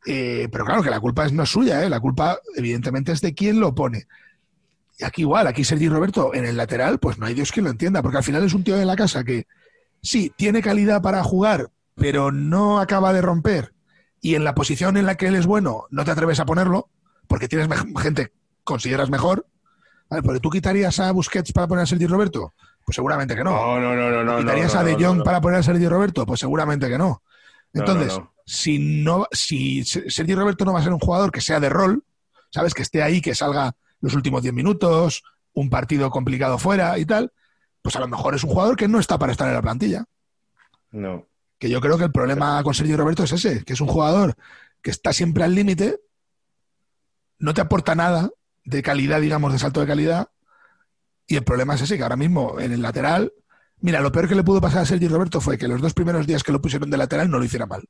[0.05, 1.89] Eh, pero claro que la culpa no es suya, ¿eh?
[1.89, 4.05] la culpa evidentemente es de quien lo pone.
[4.97, 7.71] Y aquí igual, aquí Sergi Roberto en el lateral, pues no hay Dios quien lo
[7.71, 9.47] entienda, porque al final es un tío de la casa que
[10.01, 13.73] sí, tiene calidad para jugar, pero no acaba de romper.
[14.21, 16.89] Y en la posición en la que él es bueno, no te atreves a ponerlo,
[17.27, 17.67] porque tienes
[18.01, 19.45] gente que consideras mejor.
[20.09, 22.53] Vale, porque tú quitarías a Busquets para poner a Sergi Roberto,
[22.85, 23.79] pues seguramente que no.
[23.79, 24.37] No, no, no, no.
[24.37, 25.23] ¿Quitarías no, a De Jong no.
[25.23, 26.25] para poner a Sergi Roberto?
[26.25, 27.23] Pues seguramente que no.
[27.73, 31.59] Entonces, si no, si Se- Sergi Roberto no va a ser un jugador que sea
[31.59, 32.03] de rol,
[32.51, 35.23] sabes que esté ahí, que salga los últimos 10 minutos,
[35.53, 37.33] un partido complicado fuera y tal,
[37.81, 40.05] pues a lo mejor es un jugador que no está para estar en la plantilla.
[40.91, 41.27] No.
[41.57, 44.35] Que yo creo que el problema con Sergio Roberto es ese, que es un jugador
[44.81, 45.99] que está siempre al límite,
[47.39, 48.29] no te aporta nada
[48.63, 50.29] de calidad, digamos, de salto de calidad,
[51.27, 53.33] y el problema es ese, que ahora mismo en el lateral,
[53.79, 56.27] mira, lo peor que le pudo pasar a Sergio Roberto fue que los dos primeros
[56.27, 57.83] días que lo pusieron de lateral no lo hiciera mal.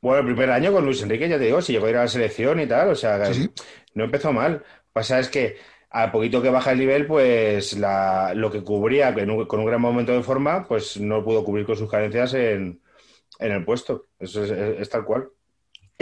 [0.00, 2.02] Bueno, el primer año con Luis Enrique, ya te digo, si llegó a ir a
[2.02, 3.50] la selección y tal, o sea, Sí, sí.
[3.94, 4.64] no empezó mal.
[4.92, 5.56] Pasa es que
[5.90, 9.66] a poquito que baja el nivel, pues la, lo que cubría con un, con un
[9.66, 12.82] gran momento de forma, pues no pudo cubrir con sus carencias en,
[13.38, 14.08] en el puesto.
[14.18, 15.28] Eso es, es- es tal cual.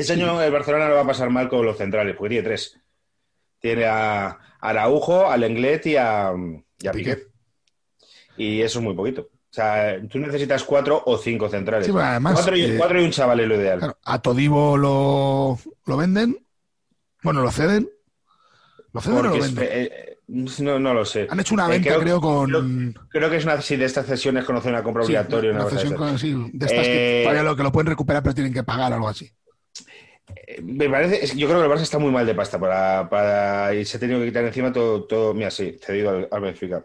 [0.00, 2.78] Este año el Barcelona lo va a pasar mal con los centrales, porque tiene tres.
[3.58, 6.32] Tiene a Araujo, a Lenglet y a,
[6.80, 7.16] y a Piqué.
[7.16, 7.26] Piqué.
[8.36, 9.22] Y eso es muy poquito.
[9.22, 11.86] O sea, tú necesitas cuatro o cinco centrales.
[11.86, 13.78] Sí, además, cuatro, y, eh, cuatro y un chaval es lo ideal.
[13.80, 16.38] Claro, a Todivo lo, lo venden,
[17.22, 17.90] bueno, lo ceden,
[18.92, 19.68] lo ceden o lo venden.
[19.68, 21.26] eh, no, no lo sé.
[21.28, 22.48] Han hecho una eh, venta, creo- creo, con...
[22.48, 25.50] creo- Creo que es una sí, de estas cesiones conoce una compra Sí, obligatoria.
[25.50, 26.08] una una de cesión esas.
[26.08, 28.92] con- sí, de estas que todavía lo, que lo pueden recuperar pero tienen que pagar
[28.92, 29.28] algo así.
[30.62, 33.84] Me parece, yo creo que el Barça está muy mal de pasta para, para y
[33.84, 36.84] se ha tenido que quitar encima todo, todo mira, sí, cedido al, al Benfica.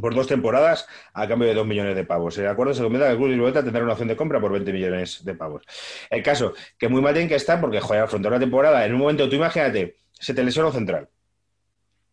[0.00, 2.38] Por dos temporadas a cambio de dos millones de pavos.
[2.38, 4.72] El acuerdo se comenta que el Club Lisboeta tendrá una opción de compra por 20
[4.72, 5.64] millones de pavos.
[6.08, 9.00] El caso, que muy mal tienen que estar porque, joder, afrontar la temporada, en un
[9.00, 11.08] momento, tú imagínate, se te lesiona un central.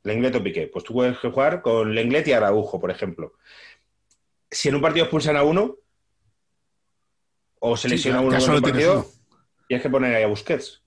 [0.03, 0.67] Lenglet o Piqué.
[0.67, 3.33] Pues tú puedes jugar con Lenglet y Araujo, por ejemplo.
[4.51, 5.77] Si en un partido expulsan a uno,
[7.59, 9.18] o se Sí, lesiona ya- uno en tienes partido.
[9.69, 10.81] Tienes que poner ahí a Busquets.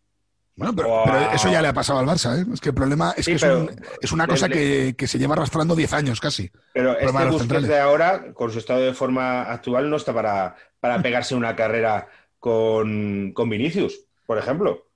[0.55, 2.45] Bueno, pero, eso ya le ha pasado al Barça, ¿eh?
[2.53, 3.70] Es que el problema es Sí, que es, pero- un-
[4.03, 6.51] es una cosa que, que se lleva arrastrando 10 años casi.
[6.74, 10.12] Pero de este los Busquets de ahora, con su estado de forma actual, no está
[10.12, 12.07] para, para pegarse una carrera
[12.39, 14.89] con, con Vinicius, por ejemplo.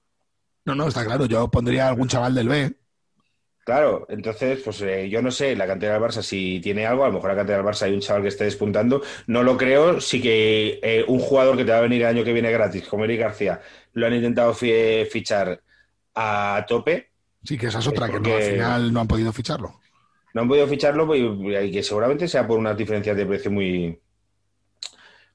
[0.67, 1.25] No, no, está claro.
[1.27, 2.75] Yo pondría algún chaval del B,
[3.67, 7.09] Claro, entonces, pues eh, yo no sé la cantidad del Barça si tiene algo, a
[7.09, 10.01] lo mejor la cantidad del Barça hay un chaval que esté despuntando, no lo creo,
[10.01, 12.87] sí que eh, un jugador que te va a venir el año que viene gratis,
[12.87, 13.61] como Eric García,
[13.95, 15.61] lo han intentado fichar
[16.15, 17.11] a tope.
[17.43, 19.81] Sí, que esa es otra, que no, al final no han podido ficharlo.
[20.33, 23.99] No han podido ficharlo y, que seguramente sea por unas diferencias de precio muy,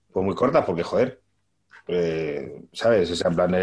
[0.10, 1.21] pues muy cortas, porque joder,
[1.88, 3.12] eh, ¿Sabes?
[3.12, 3.54] O sea, en plan,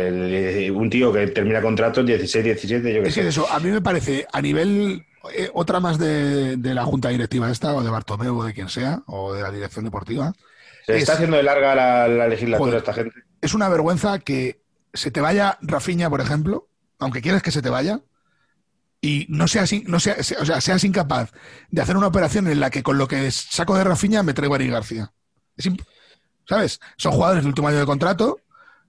[0.75, 3.29] un tío que termina contrato 16, 17, yo que es sé.
[3.29, 7.75] eso, a mí me parece, a nivel, eh, otra más de, la junta directiva esta,
[7.75, 10.33] o de Bartomeu, o de quien sea, o de la dirección deportiva.
[10.85, 13.14] Se está haciendo de larga la, legislatura esta gente.
[13.41, 14.61] Es una vergüenza que
[14.93, 18.01] se te vaya Rafiña, por ejemplo, aunque quieras que se te vaya,
[19.01, 20.23] y no seas, no o sea,
[20.61, 21.31] seas incapaz
[21.71, 24.55] de hacer una operación en la que con lo que saco de Rafiña me traigo
[24.55, 25.12] a Ari García.
[25.57, 25.71] Es
[26.49, 26.80] ¿Sabes?
[26.96, 28.40] Son jugadores de último año de contrato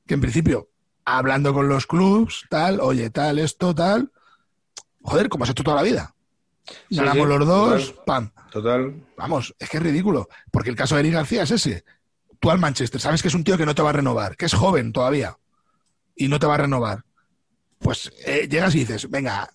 [0.07, 0.69] que en principio,
[1.05, 4.11] hablando con los clubs, tal, oye, tal, esto, tal.
[5.01, 6.15] Joder, como has hecho toda la vida.
[6.89, 8.31] Ganamos los dos, pam.
[8.51, 8.95] Total.
[9.17, 10.29] Vamos, es que es ridículo.
[10.51, 11.83] Porque el caso de Eric García es ese.
[12.39, 14.45] Tú al Manchester, sabes que es un tío que no te va a renovar, que
[14.45, 15.37] es joven todavía
[16.15, 17.03] y no te va a renovar.
[17.79, 19.49] Pues eh, llegas y dices, venga,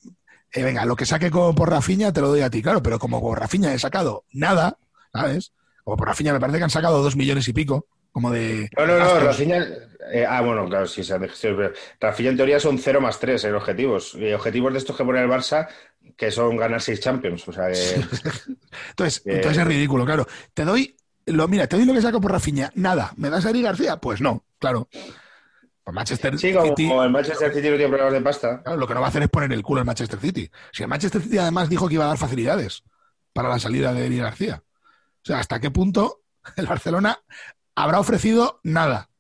[0.52, 3.20] eh, venga, lo que saque por Rafiña te lo doy a ti, claro, pero como
[3.20, 4.78] por Rafiña he sacado nada,
[5.12, 5.52] ¿sabes?
[5.85, 8.70] Como por Rafiña me parece que han sacado dos millones y pico como de...
[8.76, 9.66] No, no, no, Rafinha...
[10.12, 14.14] Eh, ah, bueno, claro, sí, Rafinha en teoría son 0 más 3 en objetivos.
[14.14, 15.66] Y objetivos de estos que pone el Barça,
[16.16, 17.49] que son ganar 6 Champions.
[17.49, 17.66] O sea,
[18.91, 20.28] entonces, entonces es ridículo, claro.
[20.55, 20.95] Te doy...
[21.26, 22.70] Lo, mira, te doy lo que saco por Rafinha.
[22.76, 23.12] Nada.
[23.16, 23.97] ¿Me das a Eric García?
[23.97, 24.89] Pues no, claro.
[25.82, 28.62] Pues Manchester sí, como, City, el Manchester City no tiene problemas de pasta.
[28.62, 30.49] Claro, lo que no va a hacer es poner el culo al Manchester City.
[30.70, 32.85] Si el Manchester City además dijo que iba a dar facilidades
[33.32, 34.62] para la salida de Eric García.
[35.25, 36.20] O sea, ¿hasta qué punto
[36.57, 37.18] el Barcelona
[37.75, 39.11] habrá ofrecido nada.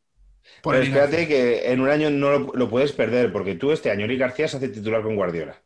[0.62, 4.20] Pero espérate que en un año no lo, puedes perder, porque tú este año Eric
[4.20, 5.62] García se hace titular con Guardiola.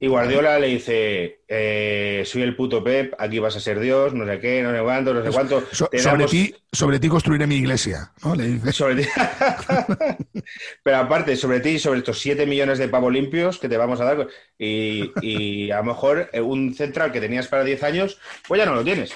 [0.00, 4.24] Y Guardiola le dice, eh, soy el puto Pep, aquí vas a ser Dios, no
[4.26, 5.64] sé qué, no sé cuánto, no sé cuánto.
[5.72, 8.36] sobre, ti, sobre ti construiré mi iglesia, ¿no?
[8.36, 8.72] Le dice.
[8.72, 9.08] Sobre ti.
[10.84, 14.04] Pero aparte, sobre ti, sobre estos 7 millones de pavos limpios que te vamos a
[14.04, 18.66] dar, y, y a lo mejor un central que tenías para 10 años, pues ya
[18.66, 19.12] no lo tienes.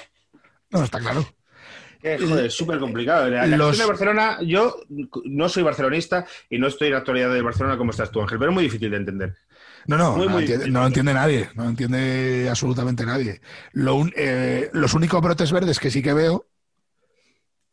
[0.69, 1.25] No, está claro.
[2.03, 3.29] Es súper complicado.
[3.29, 4.81] La, de Barcelona, yo
[5.23, 8.37] no soy barcelonista y no estoy en la actualidad de Barcelona como estás tú, Ángel,
[8.37, 9.37] pero es muy difícil de entender.
[9.85, 13.41] No, no, no, lo entiende nadie, no lo entiende absolutamente nadie.
[14.15, 16.47] Eh, los únicos brotes verdes que sí que veo,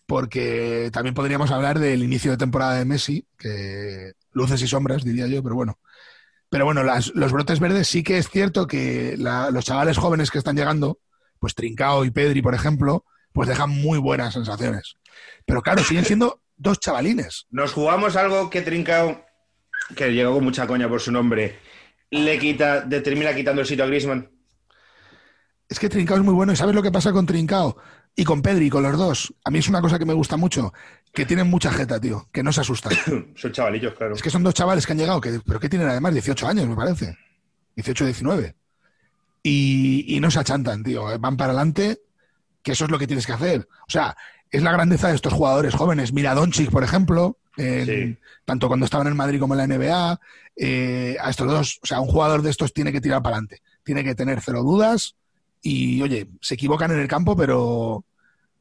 [0.06, 5.28] porque también podríamos hablar del inicio de temporada de Messi, que luces y sombras, diría
[5.28, 5.78] yo, pero bueno.
[6.48, 10.56] Pero bueno, los brotes verdes sí que es cierto que los chavales jóvenes que están
[10.56, 10.98] llegando,
[11.38, 14.96] pues Trincao y Pedri, por ejemplo, pues dejan muy buenas sensaciones.
[15.46, 17.46] Pero claro, siguen siendo dos chavalines.
[17.50, 19.24] Nos jugamos algo que Trincao,
[19.94, 21.56] que llegó con mucha coña por su nombre,
[22.10, 24.28] le quita, termina quitando el sitio a Grisman.
[25.68, 27.76] Es que Trincao es muy bueno y ¿sabes lo que pasa con Trincao?
[28.16, 29.32] Y con Pedri, con los dos.
[29.44, 30.72] A mí es una cosa que me gusta mucho,
[31.12, 32.92] que tienen mucha jeta, tío, que no se asustan.
[33.36, 34.14] son chavalillos, claro.
[34.14, 36.66] Es que son dos chavales que han llegado, que, pero que tienen además 18 años,
[36.66, 37.16] me parece.
[37.76, 38.56] 18, 19.
[39.44, 41.18] Y, y no se achantan, tío.
[41.20, 42.00] Van para adelante
[42.62, 43.68] que eso es lo que tienes que hacer.
[43.86, 44.16] O sea,
[44.50, 46.12] es la grandeza de estos jugadores jóvenes.
[46.12, 47.38] Mira Doncic, por ejemplo,
[48.44, 50.20] tanto cuando estaban en Madrid como en la NBA,
[50.56, 53.62] eh, a estos dos, o sea, un jugador de estos tiene que tirar para adelante,
[53.84, 55.16] tiene que tener cero dudas
[55.62, 58.04] y, oye, se equivocan en el campo, pero,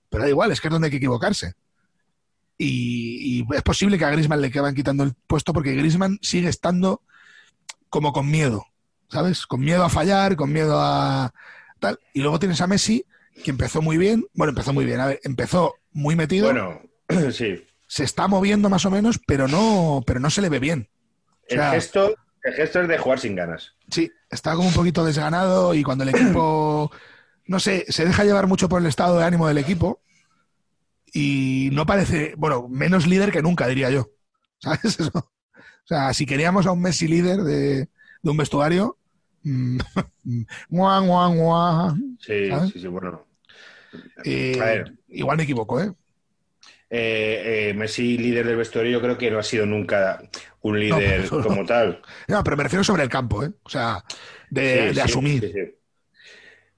[0.10, 1.54] pero da igual, es que es donde hay que equivocarse.
[2.58, 7.02] Y, es posible que a Grisman le acaben quitando el puesto porque Grisman sigue estando
[7.90, 8.66] como con miedo,
[9.08, 9.46] ¿sabes?
[9.46, 11.34] Con miedo a fallar, con miedo a
[11.80, 12.00] tal.
[12.14, 13.06] Y luego tienes a Messi,
[13.44, 14.26] que empezó muy bien.
[14.34, 15.00] Bueno, empezó muy bien.
[15.00, 16.46] A ver, empezó muy metido.
[16.46, 16.82] Bueno,
[17.32, 17.64] sí.
[17.88, 20.90] Se está moviendo más o menos, pero no, pero no se le ve bien.
[21.48, 23.76] el, gesto, el gesto es de jugar sin ganas.
[23.90, 26.92] Sí, está como un poquito desganado y cuando el equipo,
[27.46, 30.02] no sé, se deja llevar mucho por el estado de ánimo del equipo
[31.14, 34.12] y no parece, bueno, menos líder que nunca, diría yo.
[34.60, 35.12] ¿Sabes eso?
[35.16, 37.90] O sea, si queríamos a un Messi líder de,
[38.22, 38.98] de un vestuario,
[39.44, 39.80] mm,
[42.20, 43.29] Sí, sí, sí, bueno.
[44.24, 45.92] Eh, igual me equivoco, ¿eh?
[46.90, 47.74] ¿eh?
[47.76, 50.22] Messi, líder del vestuario, yo creo que no ha sido nunca
[50.62, 52.02] un líder como tal.
[52.28, 53.52] No, pero me refiero sobre el campo, ¿eh?
[53.64, 54.04] O sea,
[54.50, 55.78] de, asumir.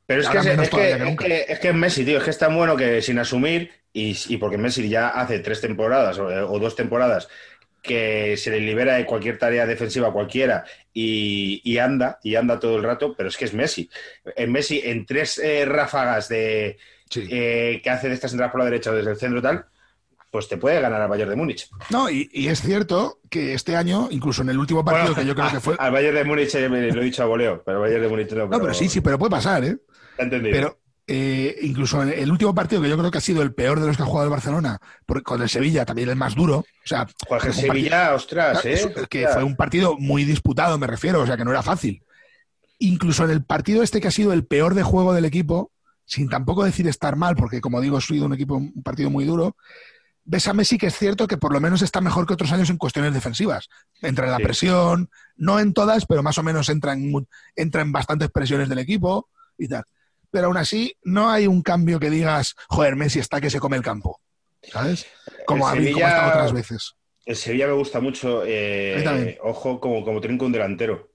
[0.05, 3.19] pero es que es, que, es Messi, tío, es que es tan bueno que sin
[3.19, 7.27] asumir, y, y porque Messi ya hace tres temporadas o, dos temporadas
[7.81, 10.63] que se le libera de cualquier tarea defensiva cualquiera
[10.93, 13.89] y, anda, y anda todo el rato, pero es que es Messi.
[14.35, 16.77] En Messi, en tres eh, ráfagas de
[17.15, 19.65] eh, que hace de estas entradas por la derecha desde el centro tal,
[20.29, 21.69] pues te puede ganar al Bayern de Múnich.
[21.89, 25.27] No, y, y es cierto que este año, incluso en el último partido, Bueno, que
[25.27, 25.75] yo creo que fue.
[25.77, 28.31] Al Bayern de Múnich eh, lo he dicho a voleo, pero al Bayern de Múnich
[28.31, 28.47] no.
[28.47, 29.77] No, pero sí, sí, pero puede pasar, ¿eh?
[30.17, 30.55] Entendido.
[30.55, 30.77] Pero
[31.07, 33.87] eh, incluso en el último partido, que yo creo que ha sido el peor de
[33.87, 36.59] los que ha jugado el Barcelona, por- con el Sevilla también el más duro.
[36.59, 38.93] O sea, Jorge Sevilla, ostras, ¿eh?
[39.09, 42.01] que fue un partido muy disputado, me refiero, o sea, que no era fácil.
[42.79, 45.71] Incluso en el partido este que ha sido el peor de juego del equipo,
[46.05, 49.25] sin tampoco decir estar mal, porque como digo, ha sido un equipo, un partido muy
[49.25, 49.55] duro.
[50.23, 52.69] Ves a Messi que es cierto que por lo menos está mejor que otros años
[52.69, 53.69] en cuestiones defensivas.
[54.01, 54.43] Entra en la Sí.
[54.43, 57.25] presión, no en todas, pero más o menos entra en, mu-
[57.55, 59.83] entra en bastantes presiones del equipo y tal.
[60.29, 63.77] Pero aún así, no hay un cambio que digas, joder, Messi está que se come
[63.77, 64.21] el campo.
[64.61, 65.07] ¿Sabes?
[65.47, 66.93] Como, El ha habido- como ha Sevilla- estado otras veces.
[67.25, 68.43] El Sevilla me gusta mucho.
[68.45, 71.11] eh, A mí ojo, como, como trinco un delantero.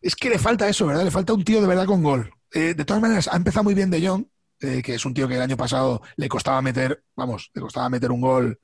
[0.00, 1.04] Es que le falta eso, ¿verdad?
[1.04, 2.32] Le falta un tío de verdad con gol.
[2.54, 4.26] Eh, de todas maneras, ha empezado muy bien De Jong,
[4.60, 7.88] eh, que es un tío que el año pasado le costaba meter, vamos, le costaba
[7.90, 8.60] meter un gol,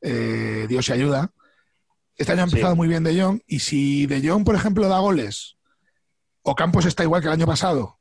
[0.00, 1.30] eh, Dios se ayuda.
[2.16, 2.76] Este año ha empezado Sí.
[2.76, 5.56] muy bien De Jong, y si De Jong, por ejemplo, da goles,
[6.42, 7.98] o Campos está igual que el año pasado,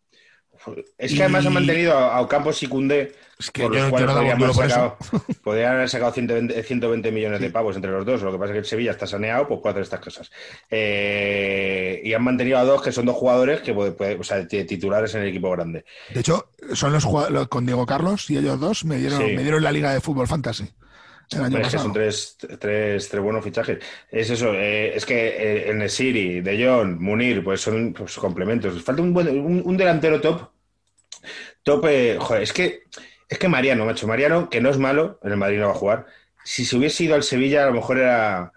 [0.98, 3.86] Es que además Y- han mantenido a, Ocampos y Cundé, es que por yo, los
[3.88, 4.98] yo cuales no podrían haber sacado,
[5.44, 8.22] podrían haber sacado 120, 120 millones de pavos entre los dos.
[8.22, 10.32] Lo que pasa es que el Sevilla está saneado, pues puede hacer estas cosas.
[10.70, 14.48] Eh, y han mantenido a dos que son dos jugadores que puede- puede- o sea,
[14.48, 15.86] titulares en el equipo grande.
[16.14, 17.06] De hecho, son los
[17.50, 19.36] con Diego Carlos y ellos dos me dieron, Sí.
[19.36, 20.70] me dieron la Liga de Fútbol Fantasy
[21.36, 23.80] Hombre, es que son tres, tres, tres buenos fichajes.
[24.12, 28.16] Es eso, eh, es que eh, en el City, De Jong, Munir, pues son pues,
[28.18, 28.84] complementos.
[28.84, 30.50] Falta un, buen, un, un delantero top.
[31.64, 32.84] Top, eh, joder, es que,
[33.30, 35.76] es que Mariano, macho, Mariano, que no es malo, en el Madrid no va a
[35.78, 36.06] jugar.
[36.44, 38.52] Si se hubiese ido al Sevilla, a lo mejor era.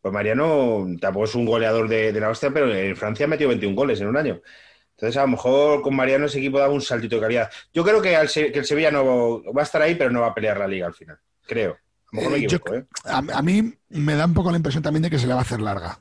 [0.00, 3.48] Pues Mariano tampoco es un goleador de, de la hostia, pero en Francia ha metido
[3.48, 4.40] 21 goles en un año.
[4.96, 7.50] Entonces, a lo mejor con Mariano ese equipo daba un saltito de calidad.
[7.74, 10.28] Yo creo que, al que el Sevilla no va a estar ahí, pero no va
[10.28, 11.18] a pelear la liga al final.
[11.46, 11.72] Creo.
[11.72, 11.76] A
[12.16, 12.84] lo mejor me Eh, yo- equivoco, ¿eh?
[13.04, 15.40] A, a mí me da un poco la impresión también de que se le va
[15.40, 16.00] a hacer larga.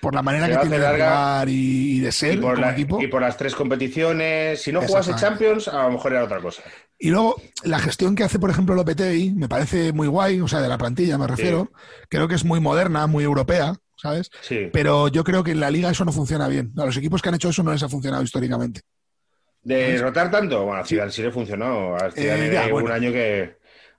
[0.00, 2.72] Por la manera que tiene de jugar y, y de ser y por, como la-
[2.72, 3.02] equipo.
[3.02, 4.62] y por las tres competiciones.
[4.62, 5.14] Si no jugase.
[5.16, 6.62] Champions, a lo mejor era otra cosa.
[6.98, 10.60] Y luego, la gestión que hace, por ejemplo, Lopetegui, me parece muy guay, o sea,
[10.60, 11.70] de la plantilla me refiero.
[12.08, 14.30] Creo que es muy moderna, muy europea, ¿sabes?
[14.40, 14.68] Sí.
[14.72, 16.72] Pero yo creo que en la liga eso no funciona bien.
[16.76, 18.80] A los equipos que han hecho eso no les ha funcionado históricamente.
[19.62, 20.64] ¿De rotar tanto?
[20.64, 21.94] Bueno, a Zidane sí le funcionó.
[21.96, 22.92] A Zidane Eh, ya, un bueno.
[22.94, 23.57] año que...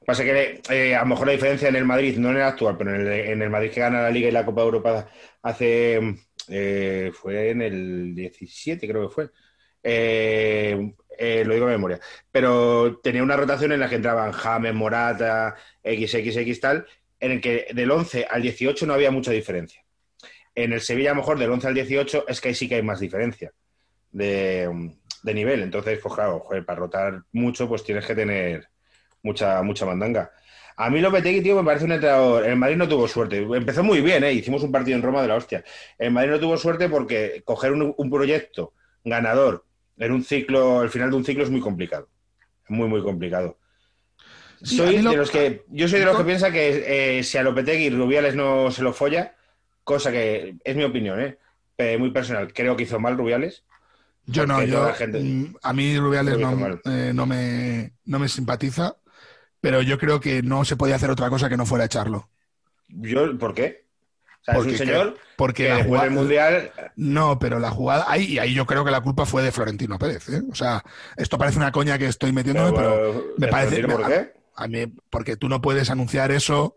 [0.10, 2.76] Pasa que eh, a lo mejor la diferencia en el Madrid, no en el actual,
[2.76, 5.08] pero en el, en el Madrid que gana la Liga y la Copa Europa
[5.44, 6.16] hace...
[6.48, 9.30] eh, fue en el 17, creo que fue.
[9.84, 10.94] Eh,
[11.46, 12.00] lo digo de memoria.
[12.32, 16.88] Pero tenía una rotación en la que entraban James, Morata, XXX tal,
[17.20, 19.86] en el que del 11 al 18 no había mucha diferencia.
[20.56, 22.74] En el Sevilla, a lo mejor del 11 al 18 es que ahí sí que
[22.74, 23.54] hay más diferencia
[24.12, 24.92] de,
[25.24, 25.62] nivel.
[25.62, 28.70] Entonces, pues claro, para rotar mucho, pues tienes que tener
[29.24, 30.32] mucha, mucha mandanga.
[30.78, 32.46] A mí Lopetegui, tío, me parece un entrenador.
[32.46, 33.38] El Madrid no tuvo suerte.
[33.40, 34.32] Empezó muy bien, ¿eh?
[34.34, 35.64] Hicimos un partido en Roma de la hostia.
[35.98, 38.74] El Madrid no tuvo suerte porque coger un, un proyecto
[39.04, 39.66] ganador
[39.98, 42.08] en un ciclo, al final de un ciclo es muy complicado.
[42.70, 43.58] Muy, muy complicado.
[44.64, 47.38] Sí, soy lo- de los que, yo soy de los que piensa que eh, si
[47.38, 49.36] a Lopetegui Rubiales no se lo folla,
[49.84, 51.38] cosa que es mi opinión, ¿eh?
[51.78, 52.52] Eh, muy personal.
[52.54, 53.64] Creo que hizo mal Rubiales.
[54.26, 58.98] Yo no, yo, gente- mm, a mí Rubiales no, eh, no, me, no me simpatiza,
[59.62, 62.30] pero yo creo que no se podía hacer otra cosa que no fuera echarlo.
[62.88, 63.86] Yo, ¿Por qué?
[64.42, 66.72] O sea, es Porque un que- señor Porque que la jugada, Mundial...
[66.96, 70.00] No, pero la jugada, ahí, y ahí yo creo que la culpa fue de Florentino
[70.00, 70.30] Pérez.
[70.30, 70.42] ¿eh?
[70.50, 70.84] O sea,
[71.18, 74.34] esto parece una coña que estoy metiéndome, pero, pero, me ¿el parece- ¿Por qué?
[74.56, 76.76] a mí, porque tú no puedes anunciar eso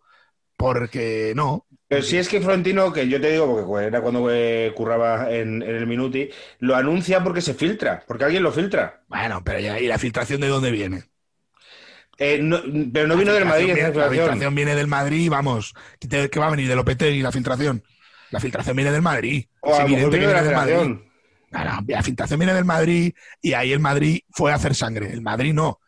[0.57, 1.67] porque no.
[1.89, 5.63] Pero si es que Florentino, que yo te digo, porque era cuando eh, curraba en,
[5.63, 6.31] en el Minuti,
[6.61, 9.03] lo anuncia porque se filtra, porque alguien lo filtra.
[9.09, 11.05] Bueno, pero ya, ¿y la filtración de dónde viene?
[12.19, 12.61] Eh, no-
[12.93, 14.55] pero no vino del Madrid esa viene- La filtración.
[14.55, 15.75] viene del Madrid, vamos.
[15.99, 16.69] ¿Qué va a venir?
[16.69, 17.83] ¿De Lopetegui la filtración?
[18.31, 19.47] La filtración viene del Madrid.
[19.61, 21.01] O Es evidente que de la viene del Madrid.
[21.89, 25.13] la filtración viene del Madrid y ahí el Madrid fue a hacer sangre.
[25.13, 25.81] El Madrid no.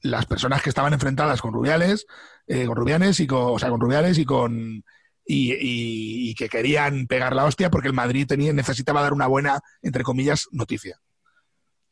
[0.00, 2.06] Las personas que estaban enfrentadas con Rubiales,
[2.46, 4.82] eh, con Rubianes y con, o sea, con Rubiales y con
[5.24, 9.26] y, y- y que querían pegar la hostia porque el Madrid tenía, necesitaba dar una
[9.28, 10.98] buena, entre comillas, noticia.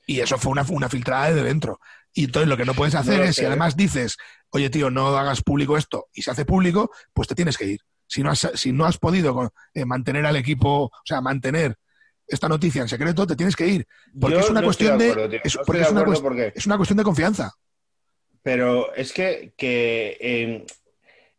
[0.07, 1.79] Y eso fue una, una filtrada de dentro.
[2.13, 3.47] Y entonces lo que no puedes hacer No es, si sé.
[3.47, 4.17] además dices,
[4.51, 7.81] oye tío, no hagas público esto, y se hace público, pues te tienes que ir.
[8.07, 11.77] Si no has, si no has podido eh, mantener al equipo, o sea, mantener
[12.27, 13.87] esta noticia en secreto, te tienes que ir.
[14.21, 16.01] Porque Yo es una no cuestión de, acuerdo, es, No estoy porque de es una,
[16.01, 17.53] acuerdo cuest- porque- es una cuestión de confianza.
[18.43, 20.67] Pero es que, que eh,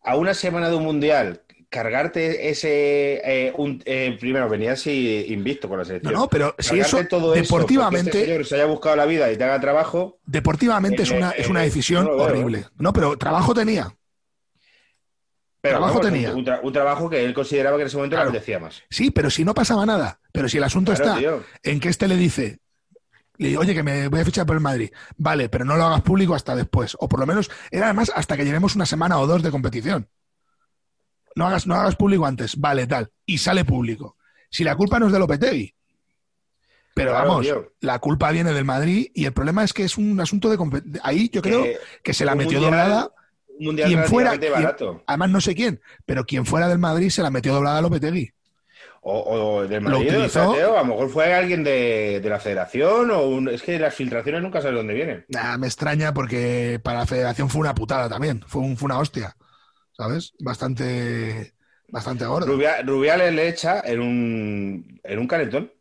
[0.03, 1.41] a una semana de un mundial,
[1.71, 3.21] cargarte ese.
[3.23, 6.13] eh, un- eh, primero, venías invicto con la No, selección.
[6.13, 9.31] no, pero si Cargarte eso todo eso, deportivamente, este señor se haya buscado la vida
[9.31, 10.19] y te haga trabajo.
[10.25, 12.65] deportivamente es Eh, una, es una decisión no horrible.
[12.77, 13.95] No, pero trabajo tenía.
[15.61, 16.33] Pero trabajo vamos, tenía.
[16.33, 18.31] Un, tra- un trabajo que él consideraba que en ese momento Claro.
[18.31, 18.81] le apetecía más.
[18.89, 20.19] Sí, pero si no pasaba nada.
[20.31, 21.43] Pero si el asunto Claro, está tío.
[21.63, 22.59] en que este le dice,
[23.37, 24.91] le oye, que me voy a fichar por el Madrid.
[25.17, 26.97] Vale, pero no lo hagas público hasta después.
[26.99, 30.07] O por lo menos, era además hasta que llevemos una semana o dos de competición.
[31.35, 32.57] No hagas, no hagas público antes.
[32.59, 33.11] Vale, tal.
[33.25, 34.17] Y sale público.
[34.49, 35.73] Si la culpa no es de Lopetegui.
[36.93, 37.71] Pero Claro, vamos, tío.
[37.79, 40.57] la culpa viene del Madrid y el problema es que es un asunto de
[41.03, 43.11] Ahí yo creo Que que se la metió mundial- doblada.
[43.59, 45.03] Un mundial Quien fuera, quien- barato.
[45.07, 48.31] además no sé quién, pero quien fuera del Madrid se la metió doblada a Lopetegui.
[49.03, 50.51] O, o del Lo Madrid, o utilizó.
[50.53, 53.79] sea, tío, a lo mejor fue alguien de, de la federación o un- es que
[53.79, 55.25] las filtraciones nunca sabes dónde vienen.
[55.29, 58.43] Nah, me extraña porque para la federación fue una putada también.
[58.47, 59.35] Fue, un- fue una hostia.
[60.01, 60.33] ¿Sabes?
[60.39, 61.53] Bastante,
[61.89, 62.47] bastante gordo.
[62.47, 65.71] Rubia- Rubiales le echa en un, en un calentón.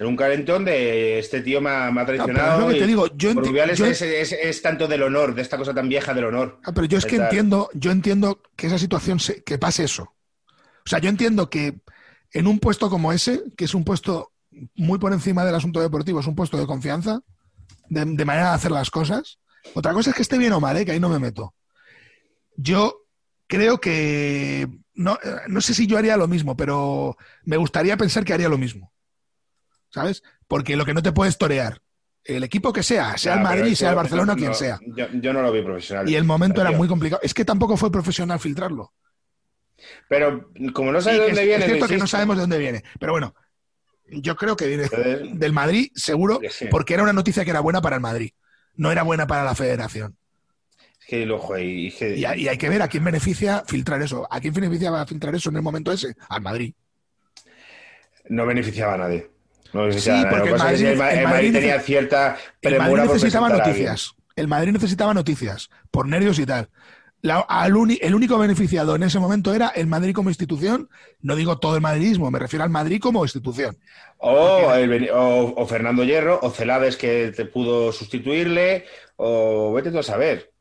[0.00, 2.60] En un calentón de este tío me ha, me ha Ah, es traicionado.
[2.62, 5.32] lo que y te digo, yo, enti- Rubiales yo- es, es- es tanto del honor,
[5.32, 6.58] de esta cosa tan vieja del honor.
[6.64, 10.02] ah, pero yo es que entiendo, yo entiendo que esa situación se- que pase eso.
[10.84, 11.78] O sea, yo entiendo que
[12.32, 14.32] en un puesto como ese, que es un puesto
[14.74, 17.20] muy por encima del asunto deportivo, es un puesto de confianza,
[17.88, 19.38] de, de manera de hacer las cosas.
[19.74, 20.84] Otra cosa es que esté bien o mal, ¿eh?
[20.84, 21.54] que ahí no me meto.
[22.56, 23.04] Yo
[23.48, 28.24] creo que no, eh, no sé si yo haría lo mismo, pero me gustaría pensar
[28.24, 28.92] que haría lo mismo.
[29.90, 30.22] ¿Sabes?
[30.46, 31.80] Porque lo que no te puedes torear,
[32.24, 34.78] el equipo que sea, sea el Madrid, sea el Barcelona o no- quien sea.
[34.96, 36.08] Yo, yo no lo vi profesional.
[36.08, 37.20] Y el momento era muy complicado.
[37.24, 38.92] Es que tampoco fue profesional filtrarlo.
[40.08, 42.58] Pero como no sabes de es, dónde viene, es cierto que no sabemos de dónde
[42.58, 42.82] viene.
[42.98, 43.34] Pero bueno,
[44.10, 46.66] yo creo que viene Entonces, del Madrid, seguro, sí.
[46.70, 48.30] porque era una noticia que era buena para el Madrid.
[48.74, 50.16] No era buena para la federación.
[51.08, 51.90] Que el ojo ahí.
[51.90, 54.28] que- Y, hay- y hay que ver a quién beneficia filtrar eso.
[54.30, 56.14] ¿A quién beneficia filtrar eso en el momento ese?
[56.28, 56.74] Al Madrid.
[58.28, 59.30] no beneficiaba a nadie.
[59.72, 60.36] No beneficiaba Sí, a nadie.
[60.38, 63.50] porque el Madrid- el, Ma- el el Madrid Madrid tenía cierta El Madrid necesitaba a
[63.58, 64.12] noticias.
[64.36, 66.68] El Madrid necesitaba noticias por nervios y tal.
[67.22, 70.90] La- al uni- el único beneficiado en ese momento era el Madrid como institución.
[71.22, 73.78] No digo todo el madridismo, me refiero al Madrid como institución.
[74.18, 78.84] O, el Beni- o, o Fernando Hierro, o Celades que te pudo sustituirle,
[79.16, 80.52] o vete tú a saber.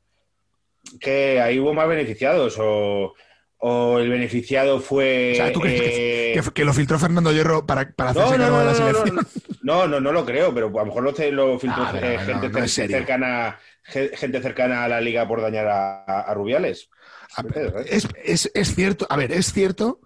[0.99, 3.13] Que ahí hubo más beneficiados, o,
[3.57, 5.31] o el beneficiado fue.
[5.33, 8.43] O sea, ¿tú crees eh, Que, que lo filtró Fernando Hierro para, para hacerse no,
[8.43, 9.27] cargo no, de la selección.
[9.63, 11.13] no, no, no, lo creo, pero a lo mejor lo,
[11.59, 16.03] filtró Ah, eh, gente, cer- cercana, ge- gente cercana a la liga por dañar a,
[16.05, 16.89] a- a Rubiales.
[17.35, 17.89] Ah, ¿Me entiendes, eh?
[17.95, 19.99] Es, es- es cierto, a ver, es cierto,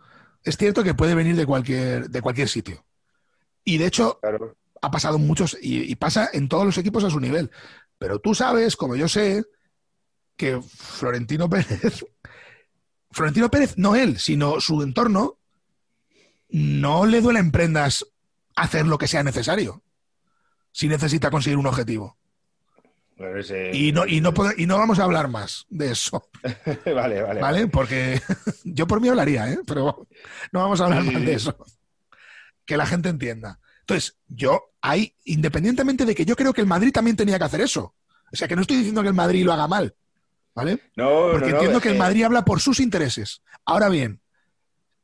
[0.44, 2.84] es cierto que puede venir de cualquier, de cualquier sitio.
[3.64, 4.56] Y de hecho, Claro.
[4.82, 7.52] ha pasado muchos y, y pasa en todos los equipos a su nivel.
[8.00, 9.44] Pero tú sabes, como yo sé,
[10.42, 12.04] que Florentino Pérez,
[13.12, 15.38] Florentino Pérez, no él, sino su entorno,
[16.50, 18.06] no le duele en prendas
[18.56, 19.84] hacer lo que sea necesario
[20.72, 22.18] si necesita conseguir un objetivo.
[23.18, 26.28] Ese- Y no, y no, y no vamos a hablar más de eso.
[26.96, 27.40] vale, vale.
[27.42, 27.68] ¿Vale?
[27.68, 28.20] Porque
[28.64, 29.60] yo por mí hablaría, ¿eh?
[29.68, 30.08] Pero
[30.52, 31.56] no vamos a hablar más de eso.
[32.66, 33.60] Que la gente entienda.
[33.82, 37.62] Entonces, yo ahí, independientemente de que yo creo que el Madrid también tenía que hacer
[37.62, 37.94] eso.
[38.34, 39.94] O sea, que no estoy diciendo que el Madrid lo haga mal,
[40.56, 40.82] ¿vale?
[40.96, 43.42] No, Porque no, entiendo que el Madrid habla por sus intereses.
[43.66, 44.22] Ahora bien,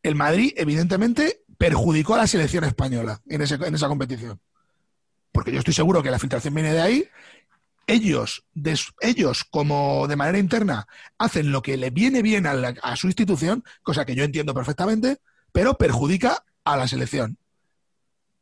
[0.04, 4.40] el Madrid, evidentemente, perjudicó a la selección española en, ese- en esa competición.
[5.32, 7.08] Porque yo estoy seguro que la filtración viene de ahí.
[7.86, 10.88] Ellos, de ellos, como de manera interna,
[11.18, 14.54] hacen lo que le viene bien a, la- a su institución, cosa que yo entiendo
[14.54, 15.18] perfectamente,
[15.54, 17.38] pero perjudica a la selección.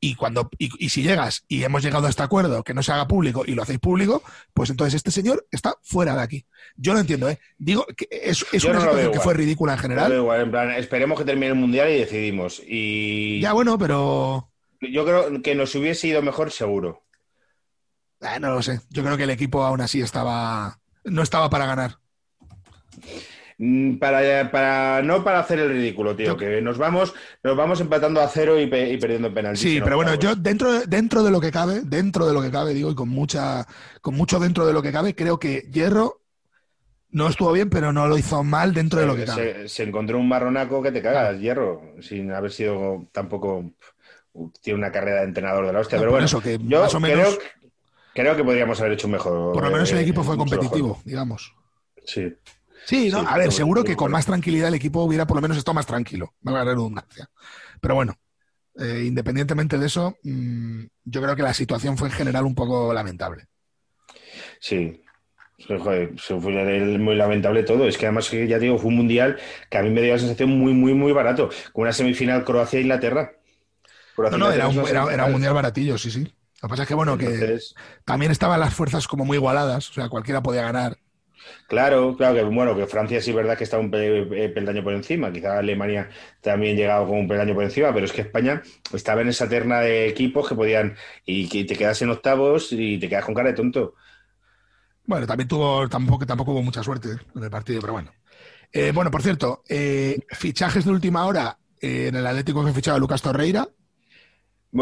[0.05, 2.91] Y, cuando, y, y si llegas y hemos llegado a este acuerdo que no se
[2.91, 4.21] haga público y lo hacéis público,
[4.53, 6.45] pues entonces este señor está fuera de aquí.
[6.75, 7.39] Yo lo entiendo, ¿eh?
[7.57, 10.11] Digo que es, es una no situación que fue ridícula en general.
[10.11, 12.61] veo igual, en plan, esperemos que termine el mundial y decidimos.
[12.67, 17.03] Y Ya bueno, pero yo creo que nos hubiese ido mejor seguro.
[18.21, 18.81] eh, no lo sé.
[18.89, 21.97] Yo creo que el equipo aún así estaba no estaba para ganar.
[23.57, 28.19] Mm, Para, para no para hacer el ridículo, tío, que nos vamos, nos vamos empatando
[28.19, 29.61] a cero y, pe- y perdiendo en penaltis.
[29.61, 32.51] Sí, pero bueno, yo dentro de, dentro de lo que cabe, dentro de lo que
[32.51, 33.65] cabe, digo, y con mucha
[34.01, 36.21] con mucho dentro de lo que cabe, creo que Hierro
[37.11, 39.53] no estuvo bien, pero no lo hizo mal dentro de lo que se, cabe.
[39.53, 43.71] se- se encontró un marronaco que te cagas, hierro, sin haber sido tampoco
[44.61, 46.93] tiene una carrera de entrenador de la hostia, No, pero bueno, eso, que yo más
[46.93, 47.71] o menos- creo,
[48.13, 49.53] creo que podríamos haber hecho un mejor.
[49.53, 50.49] Por lo menos el eh, equipo fue mejor.
[50.49, 51.53] competitivo, digamos.
[52.03, 52.33] Sí.
[52.85, 53.21] Sí, ¿no?
[53.21, 55.73] Sí, a ver, seguro que con más tranquilidad el equipo hubiera por lo menos estado
[55.73, 57.27] más tranquilo, la redundancia.
[57.81, 58.15] Pero bueno,
[58.79, 62.93] eh, independientemente de eso, mm, yo creo que la situación fue en general un poco
[62.93, 63.47] lamentable.
[64.59, 65.01] Sí.
[65.67, 66.51] Joder, se fue
[66.99, 67.87] muy lamentable todo.
[67.87, 69.39] Es que además, ya digo, fue un mundial
[69.69, 71.49] que a mí me dio la sensación muy, muy, muy barato.
[71.71, 73.31] Con una semifinal Croacia-Inglaterra.
[74.17, 76.23] No, no, era un, era, era un mundial baratillo, sí, sí.
[76.61, 77.57] Lo que pasa es que, bueno, que
[78.05, 80.97] también estaban las fuerzas como muy igualadas, o sea, cualquiera podía ganar.
[81.67, 84.93] Claro, claro que bueno, que Francia sí es verdad que está un eh, peldaño por
[84.93, 86.09] encima, quizá Alemania
[86.41, 88.61] también llegado con un peldaño por encima, pero es que España
[88.93, 90.95] estaba en esa terna de equipos que podían
[91.25, 93.95] y que te quedas en octavos y te quedas con cara de tonto.
[95.05, 98.11] Bueno, también tuvo, tampoco, tampoco hubo mucha suerte en el partido, pero bueno.
[98.71, 102.73] Eh, bueno, por cierto, eh, fichajes de última hora eh, en el Atlético que ha
[102.73, 103.67] fichado a Lucas Torreira.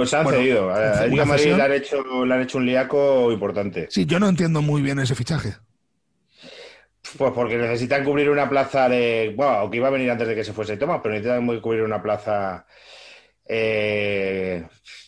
[0.06, 0.70] Se han Bueno, cedido.
[0.72, 3.88] A Madrid le han hecho, le han hecho un liaco importante.
[3.92, 5.56] Sí, yo no entiendo muy bien ese fichaje.
[7.18, 9.34] Pues porque necesitan cubrir una plaza de.
[9.36, 12.02] Bueno, que iba a venir antes de que se fuese Tomás, pero necesitan cubrir una
[12.02, 12.66] plaza.
[13.46, 14.64] eh,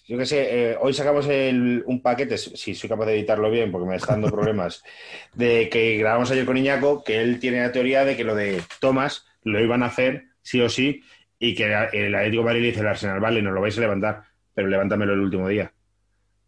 [0.07, 3.71] yo qué sé, eh, hoy sacamos el- un paquete, si soy capaz de editarlo bien,
[3.71, 4.83] porque me está dando problemas,
[5.33, 8.61] de que grabamos ayer con Iñaco, que él tiene la teoría de que lo de
[8.81, 11.01] Tomás lo iban a hacer sí o sí,
[11.39, 13.81] y que el Atlético de Madrid le dice al Arsenal, vale, nos lo vais a
[13.81, 14.23] levantar,
[14.53, 15.73] pero levántamelo el último día.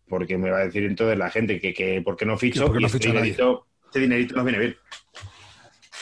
[0.10, 2.66] Porque me va a decir entonces la gente que, que ¿por qué no ficho?
[2.66, 3.22] Por qué y no este ficha nadie.
[3.24, 4.78] dinerito, este dinerito nos viene bien.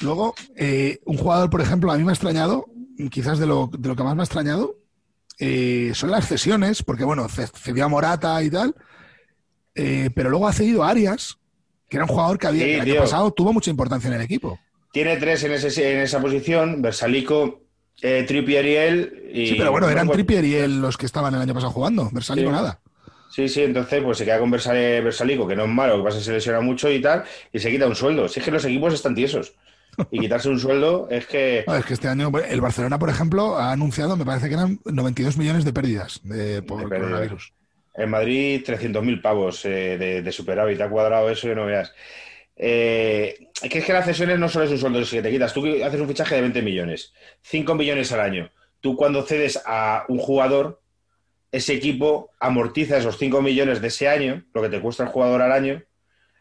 [0.01, 2.65] Luego, eh, un jugador, por ejemplo, a mí me ha extrañado,
[3.11, 4.75] quizás de lo, de lo que más me ha extrañado,
[5.39, 8.75] eh, son las cesiones, porque bueno, ce- cedió a Morata y tal,
[9.75, 11.37] eh, pero luego ha cedido a Arias,
[11.89, 14.21] que era un jugador que había Sí, el año pasado tuvo mucha importancia en el
[14.21, 14.59] equipo.
[14.91, 17.61] Tiene tres en, ese, en esa posición, Versalico,
[18.01, 19.23] eh, Trippier y él.
[19.33, 22.09] Y, Sí, pero bueno, eran Trippier y él los que estaban el año pasado jugando,
[22.11, 22.53] Versalico Sí.
[22.55, 22.79] nada.
[23.29, 26.23] Sí, sí, entonces pues se queda con Versalico, que no es malo, que pasa que
[26.23, 28.29] se lesiona mucho y tal, y se quita un sueldo.
[28.29, 29.53] Si es que los equipos están tiesos.
[30.11, 31.63] Y quitarse un sueldo es que...
[31.67, 34.79] No, es que este año el Barcelona, por ejemplo, ha anunciado, me parece que eran
[34.85, 37.09] 92 millones de pérdidas de- por De pérdidas.
[37.11, 37.53] coronavirus.
[37.97, 40.81] En Madrid, 300.000 pavos eh, de, de superávit.
[40.81, 41.93] Ha cuadrado eso que no veas.
[42.57, 45.53] Eh, que es que las cesiones no solo es un sueldo que te quitas.
[45.53, 47.13] Tú haces un fichaje de 20 millones,
[47.43, 48.49] 5 millones al año.
[48.81, 50.81] Tú cuando cedes a un jugador,
[51.51, 55.41] ese equipo amortiza esos 5 millones de ese año, lo que te cuesta el jugador
[55.41, 55.81] al año,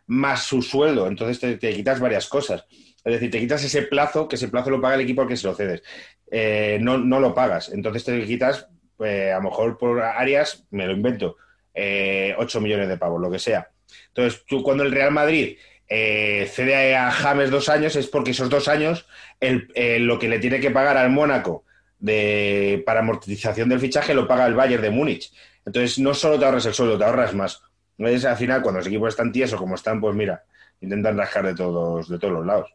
[0.07, 1.07] más su sueldo.
[1.07, 2.65] Entonces te, te quitas varias cosas.
[3.05, 5.37] Es decir, te quitas ese plazo, que ese plazo lo paga el equipo al que
[5.37, 5.83] se lo cedes.
[6.31, 7.69] Eh, no, no lo pagas.
[7.71, 11.37] Entonces te quitas, pues, a lo mejor por áreas, me lo invento,
[11.75, 13.69] eh, 8 millones de pavos, lo que sea.
[14.09, 15.59] Entonces, tú cuando el Real Madrid
[15.89, 19.07] eh, cede a James dos años, es porque esos dos años
[19.41, 21.65] el- eh, lo que le tiene que pagar al Mónaco
[21.99, 25.33] de, para amortización del fichaje lo paga el Bayern de Múnich.
[25.67, 27.61] Entonces, no solo te ahorras el sueldo, te ahorras más.
[27.99, 30.45] Entonces, al final, cuando los equipos están tiesos como están, pues mira,
[30.81, 32.71] intentan rascar de todos, de todos los lados.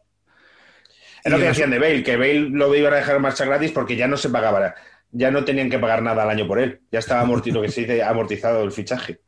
[1.24, 3.72] Es lo que decían de Bale, que Bale lo iban a dejar en marcha gratis
[3.72, 4.74] porque ya no se pagaba,
[5.12, 6.80] ya no tenían que pagar nada al año por él.
[6.90, 9.20] Ya estaba amorti- lo que se dice amortizado el fichaje.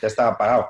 [0.00, 0.68] Ya estaba pagado.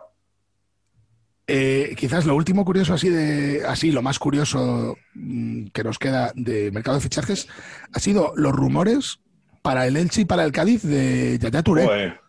[1.48, 6.32] Eh, quizás lo último curioso así de así lo más curioso mm, que nos queda
[6.34, 7.46] de mercado de fichajes
[7.92, 9.20] ha sido los rumores
[9.62, 12.20] para el Elche y para el Cádiz de Yaya Touré Joder.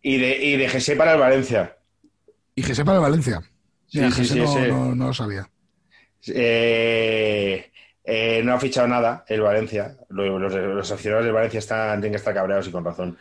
[0.00, 1.76] Y de, y de José para el Valencia.
[2.54, 3.40] y José para el Valencia.
[3.86, 5.46] Sí, Mira, sí, sí, no, ese- no- no lo sabía.
[6.34, 7.70] Eh,
[8.04, 9.96] eh, no ha fichado nada el Valencia.
[10.10, 13.16] Lo- Los, los aficionados del Valencia están, tienen que estar cabreados y con razón.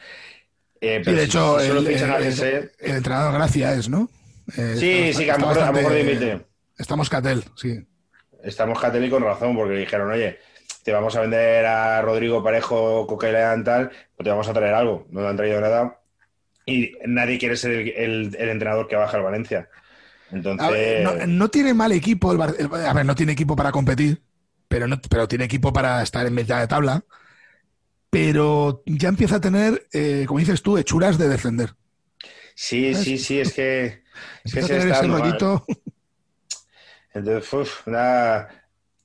[0.81, 3.73] Eh, Sí, pero de si- hecho, solo el, fichan a el- José- el entrenador Gracia
[3.73, 4.09] es, ¿no?
[4.57, 6.41] Eh, Sí, está- sí, que a lo mejor, mejor dimite.
[6.77, 7.85] Estamos Catel, sí.
[8.43, 10.39] Estamos Catel y con razón, porque dijeron, oye,
[10.83, 15.07] te vamos a vender a Rodrigo Parejo, Coquelán, tal, pues te vamos a traer algo.
[15.11, 15.99] No te han traído nada.
[16.65, 19.69] Y nadie quiere ser el entrenador que baja al Valencia.
[20.33, 22.55] Entonces, ver, no, no tiene mal equipo, el Bar-
[22.87, 24.23] a ver, no tiene equipo para competir,
[24.67, 27.03] pero, no, pero tiene equipo para estar en mitad de tabla.
[28.09, 31.75] Pero ya empieza a tener, eh, como dices tú, hechuras de defender.
[32.55, 34.03] sí, sí, sí, es que,
[34.43, 35.47] es que se está ese dando mal.
[35.47, 35.65] rollito.
[37.13, 38.49] Entonces, uf, da,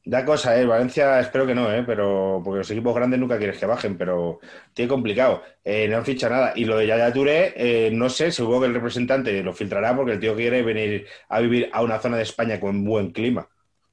[0.08, 0.64] da cosa, ¿eh?
[0.64, 1.84] Valencia espero que no, ¿eh?
[1.86, 4.40] Pero, porque los equipos grandes nunca quieres que bajen, pero
[4.72, 5.42] tiene complicado.
[5.62, 6.52] Eh, no han fichado nada.
[6.56, 10.12] Y lo de Yaya Touré, eh, no sé, seguro que el representante lo filtrará porque
[10.12, 13.48] el tío quiere venir a vivir a una zona de España con buen clima.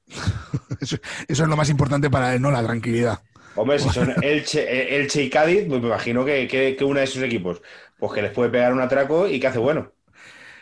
[0.80, 2.50] Eso, eso es lo más importante para él, ¿no?
[2.50, 3.18] La tranquilidad.
[3.54, 7.04] Hombre, si son Elche, Elche y Cádiz, pues me imagino que, que, que uno de
[7.04, 7.62] esos equipos,
[7.98, 9.92] pues que les puede pegar un atraco y que hace bueno.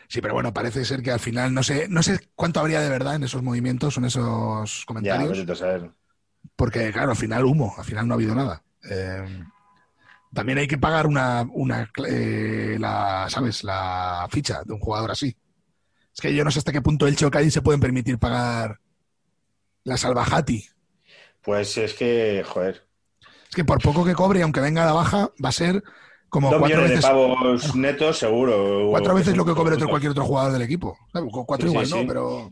[0.08, 2.88] Sí, pero bueno, parece ser que al final no sé, no sé cuánto habría de
[2.90, 5.90] verdad en esos movimientos, en esos Ya, comentarios, vete tú a saber.
[6.56, 8.62] porque claro, al final humo, al final no ha habido nada.
[8.88, 9.44] Eh,
[10.32, 13.64] también hay que pagar una, una eh, la, ¿sabes?
[13.64, 15.36] La ficha de un jugador así.
[16.14, 18.80] Es que yo no sé hasta qué punto el Cádiz se pueden permitir pagar
[19.84, 20.62] la salvajati.
[21.42, 22.88] Pues es que, joder,
[23.48, 25.82] Es que por poco que cobre, aunque venga a la baja, va a ser
[26.34, 28.88] como dos millones veces, de pavos netos, seguro.
[28.90, 30.98] cuatro veces lo que cobre otro, cualquier otro jugador del equipo.
[31.12, 31.30] ¿sabes?
[31.46, 32.00] Cuatro Sí, igual, sí, ¿no?
[32.00, 32.04] sí.
[32.08, 32.50] Pero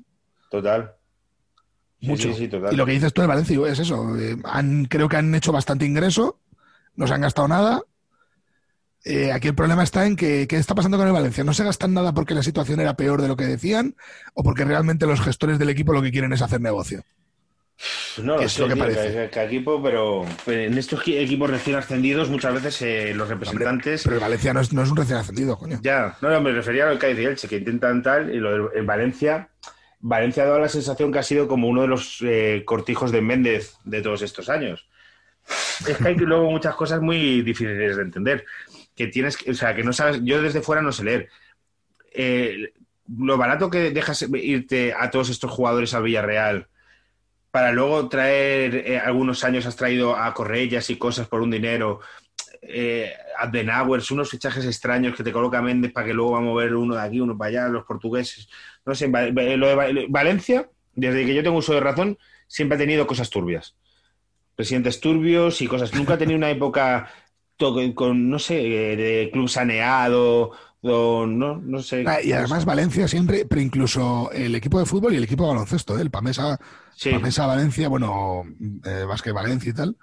[0.51, 0.93] Total.
[2.01, 2.29] Mucho.
[2.29, 2.73] sí, sí, total.
[2.73, 4.17] Y lo que dices tú del Valencia es eso.
[4.17, 6.39] eh, han, creo que han hecho bastante ingreso,
[6.95, 7.83] no se han gastado nada.
[9.05, 11.43] Eh, aquí el problema está en que qué está pasando con el Valencia.
[11.43, 13.97] No se gastan nada porque la situación era peor de lo que decían
[14.35, 17.03] o porque realmente los gestores del equipo lo que quieren es hacer negocio.
[18.23, 19.25] No lo sé, lo que parece.
[19.45, 24.03] equipo, pero en estos equipos recién ascendidos muchas veces eh, los representantes...
[24.05, 25.81] pero el Valencia no es, un recién ascendido, coño.
[25.83, 29.49] Ya, no, me refería al Cádiz y Elche, que intentan tal, y lo de Valencia...
[30.05, 33.21] Valencia ha dado la sensación que ha sido como uno de los eh, cortijos de
[33.23, 34.89] Méndez de todos estos años.
[35.87, 38.45] Es que hay luego muchas cosas muy difíciles de entender.
[38.97, 41.29] Que tienes, o sea, que no sabes, yo desde fuera no sé leer.
[42.13, 42.73] Eh,
[43.17, 46.67] lo barato que dejas irte a todos estos jugadores al Villarreal
[47.53, 52.01] para luego traer, eh, algunos años has traído a Correllas y cosas por un dinero,
[52.63, 56.75] eh, Adenauer, unos fichajes extraños que te coloca Méndez para que luego va a mover
[56.75, 58.49] uno de aquí, uno para allá, los portugueses.
[58.87, 63.07] No sé, lo de Valencia, desde que yo tengo uso de razón, siempre ha tenido
[63.07, 63.77] cosas turbias.
[64.57, 65.95] Presidentes turbios y cosas.
[65.95, 67.11] Nunca ha tenido una época
[67.95, 72.05] con, no sé, de club saneado, no, no sé.
[72.07, 75.51] Ah, y además Valencia siempre, pero incluso el equipo de fútbol y el equipo de
[75.51, 76.03] baloncesto, ¿eh?
[76.03, 76.59] el Pamesa,
[77.11, 78.43] Pamesa Valencia, bueno,
[78.85, 79.97] eh, Valencia y tal.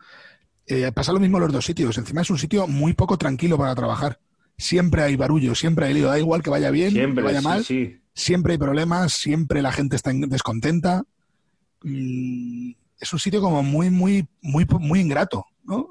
[0.65, 1.97] Eh, pasa lo mismo en los dos sitios.
[1.97, 4.19] Encima es un sitio muy poco tranquilo para trabajar.
[4.57, 6.07] Siempre hay barullo, siempre hay lío.
[6.07, 7.65] Da igual que vaya bien, que vaya mal.
[8.14, 11.03] Siempre hay problemas, siempre la gente está descontenta.
[11.84, 15.89] Mm, es un sitio como muy, muy, muy, muy ingrato, ¿no?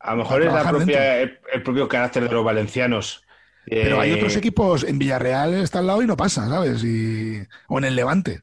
[0.00, 3.24] a lo mejor es la propia, el propio carácter de los valencianos
[3.68, 6.82] pero hay otros eh, equipos, en Villarreal está al lado y no pasa, ¿sabes?
[6.84, 8.42] Y, o en el Levante,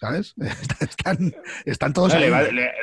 [0.00, 0.34] ¿sabes?
[0.80, 1.34] Están,
[1.64, 2.30] están todos ahí.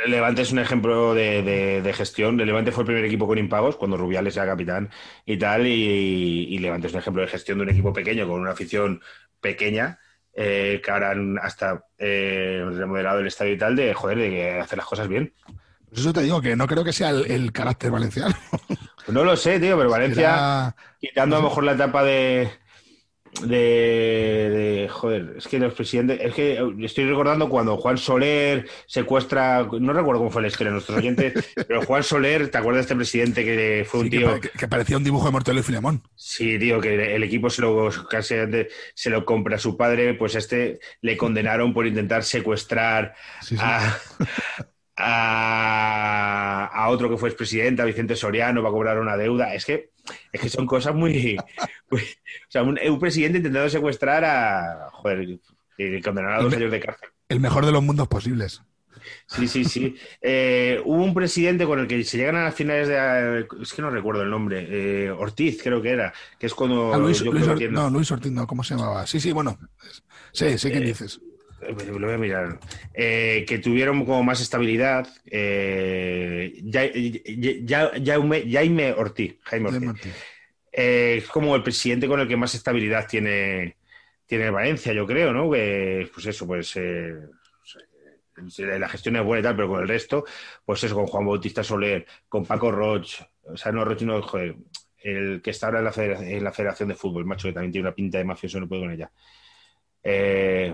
[0.08, 2.40] Levante es un ejemplo de, gestión.
[2.40, 4.90] El Levante fue el primer equipo con impagos cuando Rubiales era capitán
[5.26, 5.66] y tal.
[5.68, 9.02] Y, Levante es un ejemplo de gestión de un equipo pequeño con una afición
[9.40, 10.00] pequeña.
[10.34, 14.88] Eh, que ahora hasta eh, remodelado el estadio y tal, de joder, de hacer las
[14.88, 15.34] cosas bien.
[15.90, 18.34] Pues eso te digo, que no creo que sea el carácter valenciano.
[19.12, 22.50] No lo sé, tío, pero Valencia, quitando a lo mejor la etapa de,
[23.44, 29.94] de, joder, es que los presidentes, es que estoy recordando cuando Juan Soler secuestra, no
[29.94, 31.34] recuerdo cómo fue la historia de nuestros oyentes,
[31.68, 35.04] pero Juan Soler, ¿te acuerdas de este presidente que fue un tío que, parecía un
[35.04, 36.04] dibujo de Mortelo y Filemón?
[36.16, 38.36] Sí, tío, que el equipo se lo casi
[38.94, 43.16] se lo compra a su padre, pues este le condenaron por intentar secuestrar
[43.60, 43.98] a,
[44.98, 49.54] a, otro que fue expresidente, a Vicente Soriano, va a cobrar una deuda.
[49.54, 49.92] Es que,
[50.32, 51.38] es que son cosas muy,
[51.92, 51.98] o
[52.50, 54.90] sea, un, presidente intentando secuestrar a.
[54.92, 55.40] Joder,
[56.04, 57.10] condenar a dos años de cárcel.
[57.30, 58.62] El mejor de los mundos posibles.
[59.26, 59.96] Sí, sí, sí.
[60.22, 63.48] Eh, hubo un presidente con el que se llegan a las finales de.
[63.62, 64.68] Es que no recuerdo el nombre.
[64.70, 66.14] Eh, Ortiz, creo que era.
[66.38, 66.98] Que es cuando.
[67.00, 69.08] Luis, no, Luis Ortiz, no, ¿cómo se llamaba?
[69.08, 69.58] Sí, sí, bueno.
[70.34, 71.20] Sí, sí, ¿qué eh, dices?
[71.62, 72.60] Lo voy a mirar,
[72.94, 76.62] eh, que tuvieron como más estabilidad, eh,
[78.52, 80.14] Jaime Ortiz, Jaime Ortiz.
[80.72, 83.78] Eh, es como el presidente con el que más estabilidad tiene,
[84.26, 85.50] tiene Valencia, yo creo, ¿no?
[85.50, 86.76] pues eso, pues
[88.58, 90.26] la gestión es buena y tal, pero con el resto,
[90.66, 94.56] pues eso, con Juan Bautista Soler, con Paco Roch, o sea, no Roch, no, joder,
[95.04, 97.72] el que está ahora en la, federación, en la Federación de Fútbol, macho, que también
[97.72, 99.12] tiene una pinta de mafioso, no puedo con ella.
[100.04, 100.74] Eh,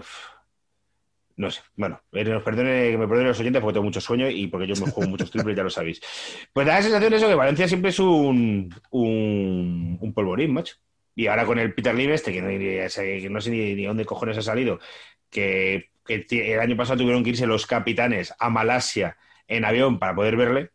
[1.38, 4.74] no sé, bueno, eh, me perdone los oyentes porque tengo mucho sueño y porque yo
[4.84, 6.02] me juego muchos triples, ya lo sabéis.
[6.52, 10.76] Pues da la sensación de eso que Valencia siempre es un, un, un polvorín, macho.
[11.18, 12.42] Y ahora con el Peter Lim este, que
[13.30, 14.80] no, sé ni, dónde cojones ha salido,
[15.32, 20.38] que, el año pasado tuvieron que irse los capitanes a Malasia en avión para poder
[20.38, 20.72] verle.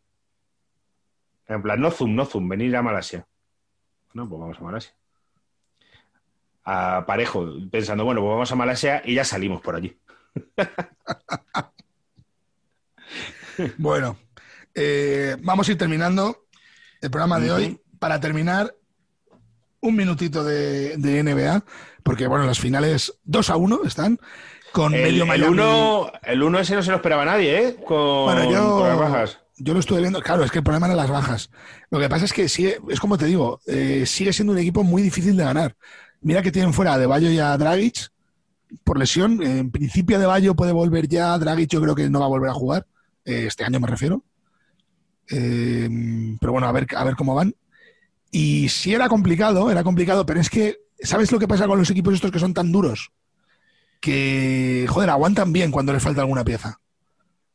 [1.46, 3.24] En plan, no zoom, no zoom, venir a Malasia.
[4.14, 4.94] No, pues vamos a Malasia.
[6.64, 9.96] A parejo, pensando, bueno, pues vamos a Malasia y ya salimos por allí.
[13.78, 14.16] bueno,
[14.74, 16.46] eh, vamos a ir terminando
[17.00, 17.78] el programa de hoy.
[17.98, 18.74] Para terminar,
[19.80, 21.64] un minutito de, NBA,
[22.02, 24.18] porque bueno, las finales 2 a 1 están.
[24.72, 27.76] Con el, medio El 1 el uno ese no se lo esperaba nadie, ¿eh?
[27.86, 29.38] Con, las bajas.
[29.58, 31.50] Yo lo estuve viendo, claro, es que el problema eran las bajas.
[31.90, 34.82] Lo que pasa es que sigue, es como te digo, eh, sigue siendo un equipo
[34.82, 35.76] muy difícil de ganar.
[36.22, 38.10] Mira que tienen fuera a De Bayo y a Dragic,
[38.84, 39.42] por lesión.
[39.42, 41.36] En principio de Bayo puede volver ya.
[41.38, 42.86] Dragic yo creo que no va a volver a jugar.
[43.24, 44.24] Eh, este año me refiero.
[45.30, 45.88] Eh,
[46.40, 47.54] pero bueno, a ver, a ver cómo van.
[48.30, 51.90] Y sí era complicado, era complicado, pero es que, ¿sabes lo que pasa con los
[51.90, 53.12] equipos estos que son tan duros?
[54.00, 56.80] Que, joder, aguantan bien cuando les falta alguna pieza.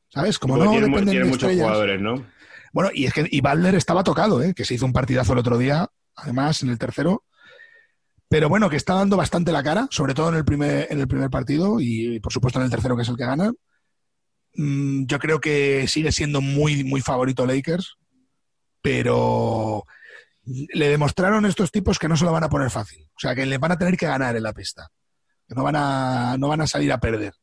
[0.09, 0.39] ¿Sabes?
[0.39, 2.25] Como no tienen, dependen muchos jugadores, ¿no?
[2.71, 4.53] Bueno, y es que y Butler estaba tocado, ¿eh?
[4.53, 7.23] que se hizo un partidazo el otro día, además, en el tercero.
[8.29, 11.07] Pero bueno, que está dando bastante la cara, sobre todo en el primer, en el
[11.07, 13.51] primer partido y por supuesto en el tercero que es el que gana.
[14.55, 17.97] Mm, yo creo que sigue siendo muy, muy favorito Lakers,
[18.81, 19.85] pero
[20.43, 23.07] le demostraron estos tipos que no se lo van a poner fácil.
[23.15, 24.89] O sea, que le van a tener que ganar en la pista.
[25.47, 27.33] Que no van a, no van a salir a perder.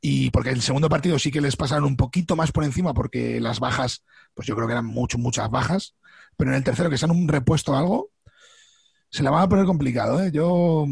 [0.00, 3.40] Y porque el segundo partido sí que les pasaron un poquito más por encima porque
[3.40, 4.04] las bajas,
[4.34, 5.94] pues yo creo que eran mucho, muchas bajas.
[6.36, 8.10] Pero en el tercero, que sean un repuesto algo,
[9.12, 10.22] se la van a poner complicado.
[10.22, 10.30] ¿eh?
[10.32, 10.86] Yo.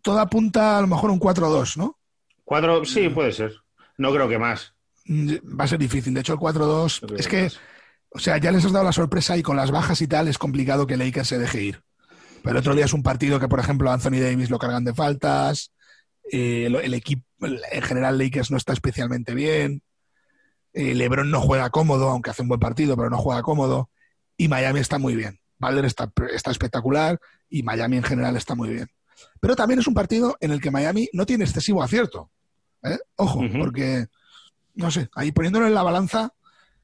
[0.00, 1.98] Todo apunta a lo mejor un 4-2, ¿no?
[2.44, 3.52] Cuatro, sí, puede ser.
[3.98, 4.72] No creo que más.
[5.06, 6.14] Va a ser difícil.
[6.14, 7.50] De hecho, el 4-2 es que,
[8.10, 10.38] o sea, ya les has dado la sorpresa y con las bajas y tal es
[10.38, 11.82] complicado que Lakers se deje ir.
[12.42, 14.94] Pero el otro día es un partido que, por ejemplo, Anthony Davis lo cargan de
[14.94, 15.72] faltas.
[16.32, 19.82] Eh, el, equipo, en general, Lakers no está especialmente bien.
[20.72, 23.90] Eh, LeBron no juega cómodo, aunque hace un buen partido, pero no juega cómodo.
[24.36, 25.39] Y Miami está muy bien.
[25.60, 28.88] Valder está, está espectacular y Miami en general está muy bien.
[29.38, 32.30] Pero también es un partido en el que Miami no tiene excesivo acierto.
[32.82, 32.98] ¿eh?
[33.16, 34.06] Ojo, porque,
[34.74, 36.32] no sé, ahí poniéndolo en la balanza,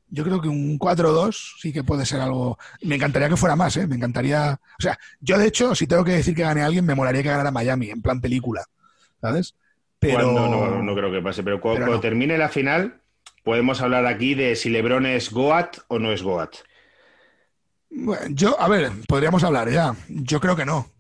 [0.09, 2.59] yo creo que un 4-2 sí que puede ser algo.
[2.83, 3.87] Me encantaría que fuera más, ¿eh?
[3.87, 4.61] Me encantaría.
[4.79, 7.23] O sea, yo de hecho, si tengo que decir que gane a alguien, me molaría
[7.23, 8.65] que ganara Miami, en plan película.
[9.21, 9.57] ¿Sabes?
[9.99, 10.33] Pero.
[10.33, 11.43] No, no, creo que pase.
[11.43, 13.01] Pero cuando, termine la final,
[13.43, 16.57] podemos hablar aquí de si LeBron es Goat o no es Goat.
[17.99, 19.97] Bueno, yo, a ver, podríamos hablar ya.
[20.09, 20.91] Yo creo que no.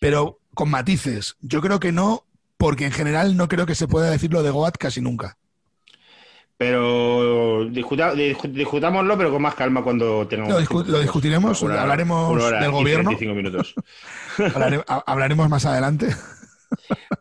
[0.00, 1.36] Pero con matices.
[1.40, 2.24] Yo creo que no,
[2.58, 5.38] porque en general no creo que se pueda decir lo de Goat casi nunca.
[6.58, 10.52] Pero discutámoslo, pero con más calma cuando tengamos.
[10.86, 13.10] Lo, discutiremos, hablaremos del gobierno.
[13.34, 13.74] minutos.
[15.06, 16.14] hablaremos más adelante.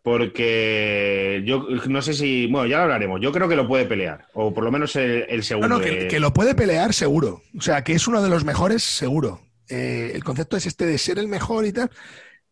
[0.03, 2.47] Porque yo no sé si.
[2.47, 3.21] Bueno, ya lo hablaremos.
[3.21, 4.27] Yo creo que lo puede pelear.
[4.33, 5.67] O por lo menos el, segundo.
[5.67, 7.41] No, no, que, lo puede pelear seguro.
[7.57, 9.41] O sea, que es uno de los mejores seguro.
[9.69, 11.89] Eh, el concepto es este de ser el mejor y tal.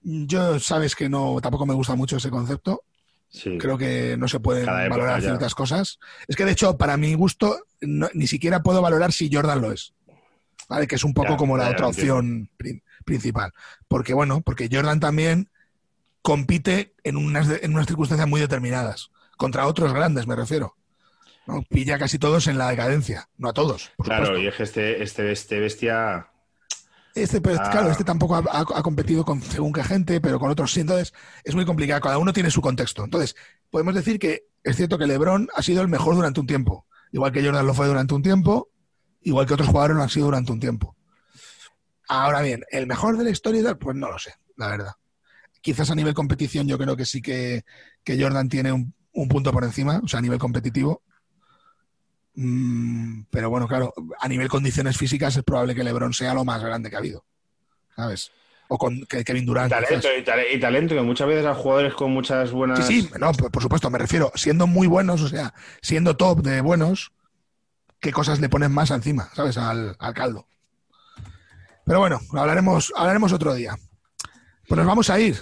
[0.02, 2.84] Yo sabes que no, tampoco me gusta mucho ese concepto.
[3.60, 6.00] Creo que no se pueden valorar ciertas cosas.
[6.28, 9.94] Es que de hecho, para mi gusto, ni siquiera puedo valorar si Jordan lo es.
[10.68, 10.88] ¿Vale?
[10.88, 12.50] Que es un poco como la otra opción
[13.06, 13.52] principal.
[13.88, 15.50] Porque bueno, porque Jordan también
[16.22, 19.12] compite en unas, en unas circunstancias muy determinadas.
[19.38, 20.76] Contra otros grandes, me refiero.
[21.48, 21.64] ¿no?
[21.64, 23.30] Pilla casi todos en la decadencia.
[23.38, 23.92] No a todos.
[24.04, 26.32] claro, y es que este, este, este bestia
[27.14, 27.92] este, pues, claro, ah.
[27.92, 30.82] este tampoco ha, competido con según qué gente, pero con otros sí.
[30.82, 32.00] Entonces, es muy complicado.
[32.02, 33.04] Cada uno tiene su contexto.
[33.04, 33.36] Entonces,
[33.70, 36.88] podemos decir que es cierto que LeBron ha sido el mejor durante un tiempo.
[37.12, 38.70] Igual que Jordan lo fue durante un tiempo,
[39.22, 40.96] igual que otros jugadores lo han sido durante un tiempo.
[42.08, 43.76] Ahora bien, ¿el mejor de la historia?
[43.76, 44.94] Pues no lo sé, la verdad.
[45.62, 47.64] Quizás a nivel competición yo creo que sí que,
[48.06, 51.04] Jordan tiene un, un punto por encima, o sea, a nivel competitivo.
[52.36, 56.64] Mm, pero bueno, claro, a nivel condiciones físicas es probable que LeBron sea lo más
[56.64, 57.26] grande que ha habido.
[57.96, 58.32] ¿Sabes?
[58.70, 59.70] O con Kevin Durant.
[59.70, 62.86] Talento, y, talento, que muchas veces a jugadores con muchas buenas.
[62.88, 66.62] Sí, sí, no, por, supuesto, me refiero, siendo muy buenos, o sea, siendo top de
[66.62, 67.12] buenos,
[68.00, 69.58] ¿qué cosas le ponen más encima, ¿sabes?
[69.58, 70.48] Al, caldo.
[71.86, 73.76] Pero bueno, hablaremos, hablaremos otro día.
[74.70, 75.36] Pues nos vamos a ir.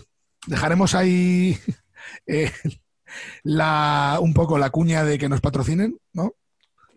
[0.50, 1.60] Dejaremos ahí
[2.26, 2.52] eh,
[3.44, 6.34] la, un poco la cuña de que nos patrocinen, ¿no?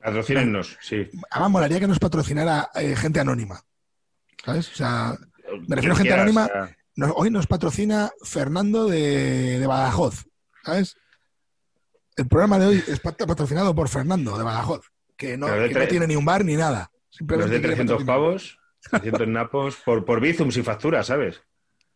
[0.03, 1.09] Patrocínennos, sí.
[1.31, 3.61] Además, molaría que nos patrocinara eh, gente anónima.
[4.43, 4.73] ¿Sabes?
[4.73, 5.17] O sea,
[5.69, 6.49] me refiero a gente anónima.
[7.15, 10.25] hoy nos patrocina Fernando de, Badajoz.
[10.65, 10.97] ¿Sabes?
[12.17, 15.47] El programa de hoy es patrocinado por Fernando de Badajoz, que no,
[15.89, 16.91] tiene ni un bar ni nada.
[17.11, 18.59] Simplemente de 300 pavos,
[18.91, 21.43] 300 napos, por, por Bizum sin factura, ¿sabes?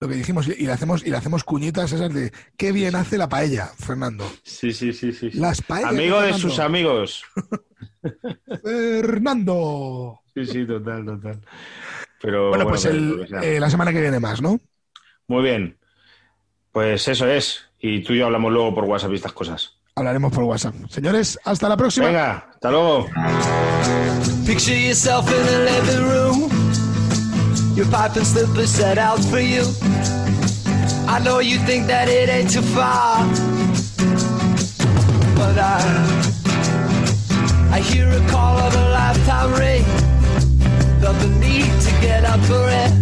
[0.01, 3.17] Lo que dijimos y le hacemos y le hacemos cuñitas esas de qué bien hace
[3.17, 4.31] la paella, Fernando.
[4.43, 5.31] Sí, sí, sí, sí.
[5.33, 5.91] Las paellas.
[5.91, 7.25] Amigo de, sus amigos.
[8.63, 10.21] Fernando.
[10.35, 11.41] Sí, sí, total, total.
[12.21, 14.61] Pero bueno, pues eh, la semana que viene más, ¿no?
[15.29, 15.79] Muy bien.
[16.73, 17.65] Pues eso es.
[17.79, 19.79] Y tú y yo hablamos luego por WhatsApp y estas cosas.
[19.95, 20.75] Hablaremos por WhatsApp.
[20.91, 22.07] Señores, hasta la próxima.
[22.07, 23.09] Venga, hasta luego.
[27.77, 29.65] Your pipe and slippers set out for you.
[31.07, 33.19] I know you think that it ain't too far,
[35.37, 35.77] but I
[37.77, 39.85] I hear a call of a lifetime ring.
[41.03, 42.93] Felt the need to get up for it.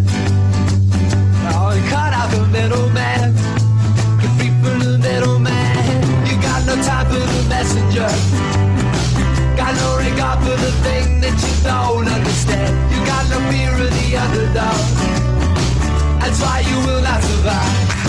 [1.54, 3.30] Oh, and cut out the middleman.
[4.18, 6.02] Get free from the middleman.
[6.26, 8.10] You got no time for the messenger.
[9.56, 12.74] Got no regard for the thing that you don't understand.
[12.90, 14.80] You got no fear of underdog.
[16.20, 18.03] That's why you will not survive.